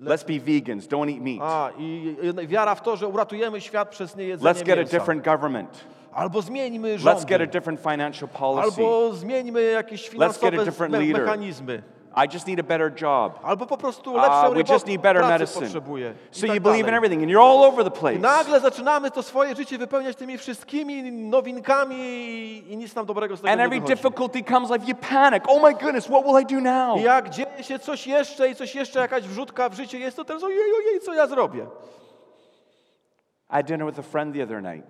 Let's 0.01 0.25
be 0.25 0.41
vegans. 0.41 0.89
Don't 0.89 1.09
eat 1.11 1.21
meat. 1.23 1.41
A, 1.43 1.71
i 1.79 2.17
wiara 2.47 2.75
w 2.75 2.83
to, 2.83 2.97
że 2.97 3.09
uratujemy 3.09 3.61
świat 3.61 3.89
przez 3.89 4.17
niejedzenie 4.17 4.55
Let's 4.55 4.63
get 4.65 4.79
a 4.79 4.85
different 4.85 5.25
government. 5.25 5.85
Albo 6.13 6.43
zmieńmy 6.43 6.99
Let's 6.99 7.25
get 7.25 7.41
a 7.41 7.45
rządy. 7.45 7.47
different 7.47 7.81
financial 7.81 8.29
policy. 8.29 8.83
Albo 8.83 9.15
zmieńmy 9.15 9.63
jakieś 9.63 10.03
get 10.03 10.11
a 10.11 10.13
finansowe 10.13 10.65
different 10.65 10.93
me 10.93 10.99
leader. 10.99 11.23
mechanizmy. 11.23 11.83
I 12.17 12.29
just 12.35 12.47
need 12.47 12.61
a 12.61 12.63
better 12.63 13.03
job. 13.03 13.39
Albo 13.43 13.67
po 13.67 13.77
prostu 13.77 14.11
Uh, 14.11 14.17
lepszą 14.23 14.43
we 14.43 14.49
robotę, 14.49 14.73
just 14.73 14.87
need 14.87 15.01
better 15.01 15.23
medicine. 15.23 15.61
potrzebuję. 15.63 16.15
i 16.33 16.35
So 16.41 16.47
tak 16.47 16.55
you 16.57 16.61
believe 16.63 16.81
in 16.81 16.87
dalej. 16.87 16.97
everything 16.97 17.23
and 17.23 17.31
you're 17.33 17.43
all 17.43 17.63
over 17.65 17.85
the 17.85 17.91
I 17.97 18.01
place. 18.01 18.19
nagle 18.19 18.61
zaczynamy 18.61 19.11
to 19.11 19.23
swoje 19.23 19.55
życie 19.57 19.79
wypełniać 19.79 20.17
tymi 20.17 20.39
wszystkimi 20.39 21.13
nowinkami 21.13 21.97
i, 21.97 22.73
i 22.73 22.77
nic 22.77 22.95
nam 22.95 23.07
dobrego 23.07 23.37
z 23.37 23.41
tego 23.41 23.51
And 23.53 23.59
nie 23.59 23.65
every 23.65 23.81
wychodzi. 23.81 23.95
difficulty 24.03 24.43
comes 24.45 24.71
like 24.71 24.85
you 24.87 24.95
panic. 25.11 25.45
Oh 25.49 25.69
my 25.69 25.75
goodness, 25.75 26.07
what 26.07 26.25
will 26.25 26.41
I 26.43 26.47
do 26.55 26.61
now? 26.61 26.99
I 27.01 27.03
jak 27.03 27.31
dzieje 27.31 27.63
się 27.65 27.79
coś 27.79 28.07
jeszcze 28.07 28.49
i 28.49 28.55
coś 28.55 28.75
jeszcze, 28.75 29.01
jakaś 29.01 29.25
wrzutka 29.25 29.69
w 29.69 29.75
życie 29.75 29.99
jest, 29.99 30.17
to 30.17 30.25
teraz 30.25 30.43
ojej, 30.45 30.59
ojej, 30.59 31.01
co 31.01 31.15
ja 31.15 31.27
zrobię? 31.27 31.67
I 33.51 33.57
had 33.57 33.67
dinner 33.67 33.87
with 33.87 33.99
a 33.99 34.03
friend 34.03 34.35
the 34.35 34.43
other 34.43 34.63
night. 34.63 34.89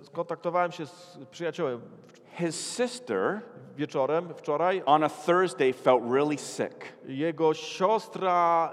E, 0.00 0.04
skontaktowałem 0.04 0.72
się 0.72 0.86
z 0.86 1.18
przyjacielem 1.30 1.80
His 2.38 2.76
sister 2.76 3.40
wieczorem, 3.76 4.34
wczoraj. 4.36 4.82
on 4.86 5.04
a 5.04 5.08
Thursday 5.08 5.72
felt 5.72 6.02
really 6.12 6.38
sick. 6.38 6.92
Jego 7.06 7.54
siostra 7.54 8.70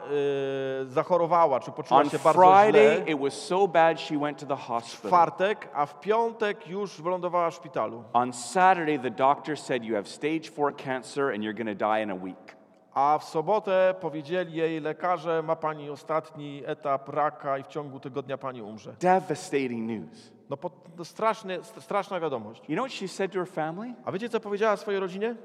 e, 0.82 0.86
zachorowała, 0.86 1.60
czy 1.60 1.72
poczuła 1.72 2.00
On 2.00 2.10
się 2.10 2.20
bardzo 2.20 2.42
Friday, 2.42 2.96
źle. 3.04 3.12
it 3.14 3.20
was 3.22 3.34
so 3.34 3.68
bad 3.68 4.00
she 4.02 4.18
went 4.20 4.40
to 4.40 4.46
the 4.46 4.56
W 4.56 4.60
hospital. 4.60 5.10
czwartek, 5.10 5.70
a 5.74 5.86
w 5.86 6.00
piątek 6.00 6.68
już 6.68 7.02
wylądowała 7.02 7.52
w 7.52 7.54
szpitalu. 7.54 8.04
On 8.14 8.34
Saturday, 8.34 9.00
the 9.00 9.12
doctor 9.12 9.58
said 9.60 9.84
you 9.84 9.96
have 9.96 10.08
stage 10.08 10.50
four 10.56 10.76
cancer 10.76 11.24
and 11.34 11.44
you're 11.44 11.64
going 11.66 11.80
to 11.80 11.86
die 11.90 12.04
in 12.04 12.12
a 12.12 12.16
week. 12.16 12.56
A 12.94 13.18
w 13.18 13.24
sobotę 13.24 13.96
powiedzieli 14.02 14.54
jej 14.54 14.82
lekarze, 14.82 15.44
ma 15.44 15.56
pani 15.56 15.90
ostatni 15.90 16.64
etap 16.66 17.10
raka 17.10 17.58
i 17.58 17.64
w 17.64 17.68
ciągu 17.68 18.00
tygodnia 18.00 18.38
pani 18.38 18.62
umrze. 18.62 18.94
Devastating 19.00 19.88
news. 19.88 20.32
No, 20.52 20.58
po, 20.58 20.72
no 20.98 21.06
strasznie, 21.06 21.64
st- 21.64 21.84
straszna 21.84 22.20
wiadomość. 22.20 22.62
You 22.70 22.76
know 22.76 22.86
what 22.88 22.92
she 22.92 23.08
said 23.08 23.32
to 23.32 23.40
her 23.40 23.48
family? 23.48 23.94
A 24.06 24.12
wiecie, 24.12 24.30
co 24.30 24.40
powiedziała 24.40 24.78
swojej 24.78 25.00
rodzinie? 25.00 25.36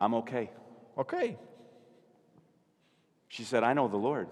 I'm 0.00 0.14
okay. 0.16 0.48
Okej, 0.96 1.36
She 3.28 3.44
said, 3.44 3.64
I 3.64 3.72
know 3.72 3.90
the 3.90 3.98
Lord. 3.98 4.28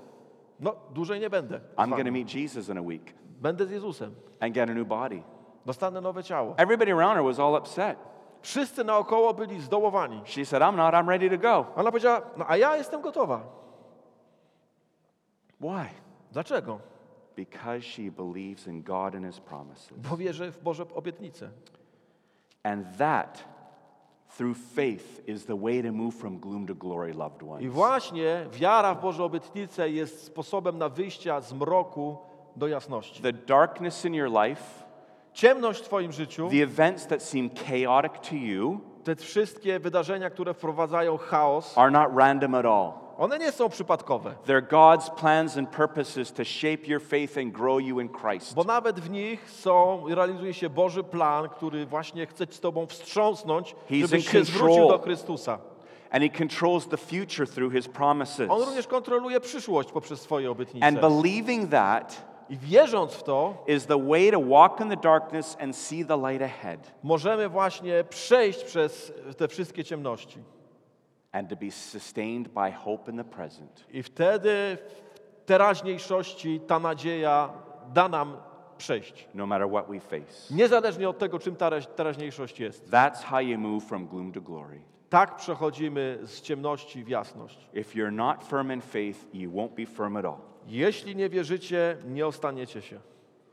no 0.61 0.75
dłużej 0.91 1.21
nie 1.21 1.31
będę. 1.31 1.61
I'm 1.77 1.91
going 1.91 2.05
to 2.07 2.13
meet 2.13 2.35
Jesus 2.35 2.69
in 2.69 2.79
a 2.79 2.83
week 2.83 3.15
Będę 3.41 3.67
z 3.67 3.71
Jezusem. 3.71 4.15
and 4.41 4.55
get 4.55 4.71
a 4.71 4.75
new 4.75 4.87
body. 4.89 5.23
Dostanę 5.67 6.01
nowe 6.01 6.25
ciało. 6.25 6.55
Everybody 6.57 6.93
around 6.93 7.15
her 7.17 7.25
was 7.25 7.39
all 7.39 7.55
upset. 7.55 7.99
Wszyscy 8.43 8.85
naokoło 8.85 9.35
byli 9.35 9.61
zdołowani. 9.61 10.23
She 10.25 10.45
said, 10.47 10.63
I'm 10.63 10.77
not, 10.77 10.95
I'm 10.95 11.09
ready 11.09 11.31
to 11.31 11.39
go. 11.39 11.67
Ona 11.77 11.91
powiedziała, 11.91 12.21
no 12.37 12.45
a 12.49 12.57
ja 12.57 12.77
jestem 12.77 13.01
gotowa. 13.01 13.41
Why? 15.61 15.89
Dlaczego? 16.33 16.79
Because 17.37 17.85
she 17.85 18.11
believes 18.11 18.67
in 18.67 18.83
God 18.83 19.15
and 19.15 19.27
His 19.27 19.41
promises. 19.41 19.93
Bo 19.97 20.17
wierzę 20.17 20.53
w 20.53 20.63
Boże 20.63 20.85
obietnice. 20.95 21.51
And 22.65 22.97
that, 22.99 23.45
through 24.37 24.57
faith, 24.75 25.21
is 25.27 25.45
the 25.45 25.57
way 25.57 25.83
to 25.83 25.93
move 25.93 26.15
from 26.15 26.39
gloom 26.39 26.67
to 26.67 26.75
glory, 26.75 27.15
loved 27.15 27.43
I 27.43 27.47
ones. 27.47 27.73
właśnie 27.73 28.47
wiara 28.53 28.95
w 28.95 29.01
Boże 29.01 29.25
obietnice 29.25 29.91
jest 29.91 30.25
sposobem 30.25 30.79
na 30.79 30.89
wyjścia 30.89 31.41
z 31.41 31.53
mroku 31.53 32.19
do 32.57 32.69
jasności. 32.69 33.23
The 33.23 33.33
darkness 33.33 34.05
in 34.05 34.15
your 34.15 34.31
life, 34.31 34.63
Ciemność 35.33 35.81
w 35.81 35.85
Twoim 35.85 36.13
życiu, 36.13 36.49
the 36.49 36.63
events 36.63 37.07
that 37.07 37.23
seem 37.23 37.51
chaotic 37.51 38.13
to 38.29 38.35
you, 38.35 38.81
te 39.05 39.17
wszystkie 39.17 39.81
wydarzenia, 39.81 40.31
które 40.31 40.55
wprowadzają 40.55 41.17
chaos, 41.19 41.79
are 41.79 41.91
not 41.91 42.09
random 42.17 42.55
at 42.55 42.67
all. 42.67 42.93
One 43.23 43.39
nie 43.39 43.53
są 43.53 43.69
przypadkowe. 43.69 44.35
They're 44.47 44.69
God's 44.69 45.11
plans 45.11 45.57
and 45.57 45.71
purposes 45.71 46.33
to 46.33 46.45
shape 46.45 46.87
your 46.87 47.03
faith 47.03 47.39
and 47.39 47.53
grow 47.53 47.81
you 47.81 48.01
in 48.01 48.09
Christ. 48.09 48.55
Bo 48.55 48.65
nawet 48.65 49.01
w 49.01 49.11
nich 49.11 49.51
są, 49.51 50.05
realizuje 50.09 50.55
się 50.55 50.71
Boży 50.71 51.05
plan, 51.05 51.49
który 51.49 51.87
właśnie 51.87 52.27
chce 52.27 52.47
z 52.51 52.61
Tobą 52.61 52.87
wstrząsnąć, 52.87 53.75
He's 53.91 54.01
żebyś 54.01 54.29
się 54.29 54.45
zwrócił 54.45 54.89
do 54.89 54.99
Chrystusa. 54.99 55.59
And 56.11 56.25
He 56.25 56.39
controls 56.39 56.89
the 56.89 56.97
future 56.97 57.49
through 57.49 57.73
His 57.73 57.89
promises. 57.89 58.51
On 58.51 58.63
również 58.63 58.87
kontroluje 58.87 59.41
przyszłość 59.41 59.93
poprzez 59.93 60.21
swoje 60.21 60.51
obietnice. 60.51 60.87
And 60.87 61.01
believing 61.01 61.71
that 61.71 62.33
I 62.51 62.57
wierząc 62.57 63.13
w 63.13 63.23
to, 63.23 63.65
is 63.67 63.87
the 63.87 64.09
way 64.09 64.31
to 64.31 64.41
walk 64.41 64.81
in 64.81 64.89
the 64.89 64.97
darkness 64.97 65.57
and 65.61 65.77
see 65.77 66.05
the 66.05 66.17
light 66.17 66.43
ahead 66.43 66.93
możemy 67.03 67.49
właśnie 67.49 68.05
przejść 68.05 68.65
przez 68.65 69.13
te 69.37 69.49
wszystkie 69.49 69.85
ciemności. 69.85 70.39
And 71.33 71.49
to 71.49 71.57
be 71.57 71.71
sustained 71.71 72.49
by 72.49 72.71
hope 72.71 73.11
in 73.11 73.17
the 73.17 73.25
present. 73.25 73.85
I 73.91 74.03
wtedy 74.03 74.77
w 74.77 75.45
teraźniejszości 75.47 76.61
ta 76.61 76.79
nadzieja 76.79 77.51
da 77.93 78.09
nam 78.09 78.37
przejść. 78.79 79.29
no 79.35 79.47
matter 79.47 79.69
what 79.69 79.89
we 79.89 80.01
face. 80.01 80.55
Niezależnie 80.55 81.09
od 81.09 81.19
tego, 81.19 81.39
czym 81.39 81.57
teraź, 81.57 81.87
teraźniejszość 81.87 82.61
jest. 82.61 82.91
That's 82.91 83.23
how 83.23 83.41
you 83.41 83.59
move 83.59 83.85
from 83.85 84.07
gloom 84.07 84.33
to 84.33 84.41
glory. 84.41 84.81
Tak 85.09 85.37
przechodzimy 85.37 86.19
z 86.23 86.41
ciemności 86.41 87.05
w 87.05 87.09
jasność. 87.09 87.69
If 87.75 87.99
you're 87.99 88.13
not 88.13 88.45
firm 88.45 88.73
in 88.73 88.81
faith, 88.81 89.35
you 89.35 89.51
won't 89.51 89.75
be 89.75 89.87
firm 89.87 90.17
at 90.17 90.25
all. 90.25 90.39
Jeśli 90.67 91.17
nie 91.17 91.29
wierzycie, 91.29 91.97
nie 92.07 92.27
ostaniecie 92.27 92.83
się. 92.83 93.01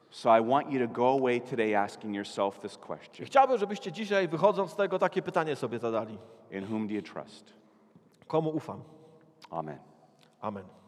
So 0.09 0.39
I 0.39 0.41
want 0.41 0.71
you 0.71 0.87
to 0.87 0.93
go 0.93 1.09
away 1.09 1.41
today 1.41 1.79
asking 1.79 2.15
yourself 2.15 2.59
this 2.59 2.73
I 2.73 2.77
question 2.77 3.25
chciałbym, 3.25 3.57
żebyście 3.57 3.91
dzisiaj, 3.91 4.27
wychodząc 4.27 4.71
z 4.71 4.75
tego, 4.75 4.99
takie 4.99 5.21
pytanie 5.21 5.55
sobie 5.55 5.79
zadali. 5.79 6.17
In 6.51 6.65
whom 6.65 6.87
do 6.87 6.93
you 6.93 7.01
trust? 7.01 7.58
Komu 8.29 8.49
ufam? 8.53 8.81
Amen. 9.51 9.79
Amen. 10.41 10.78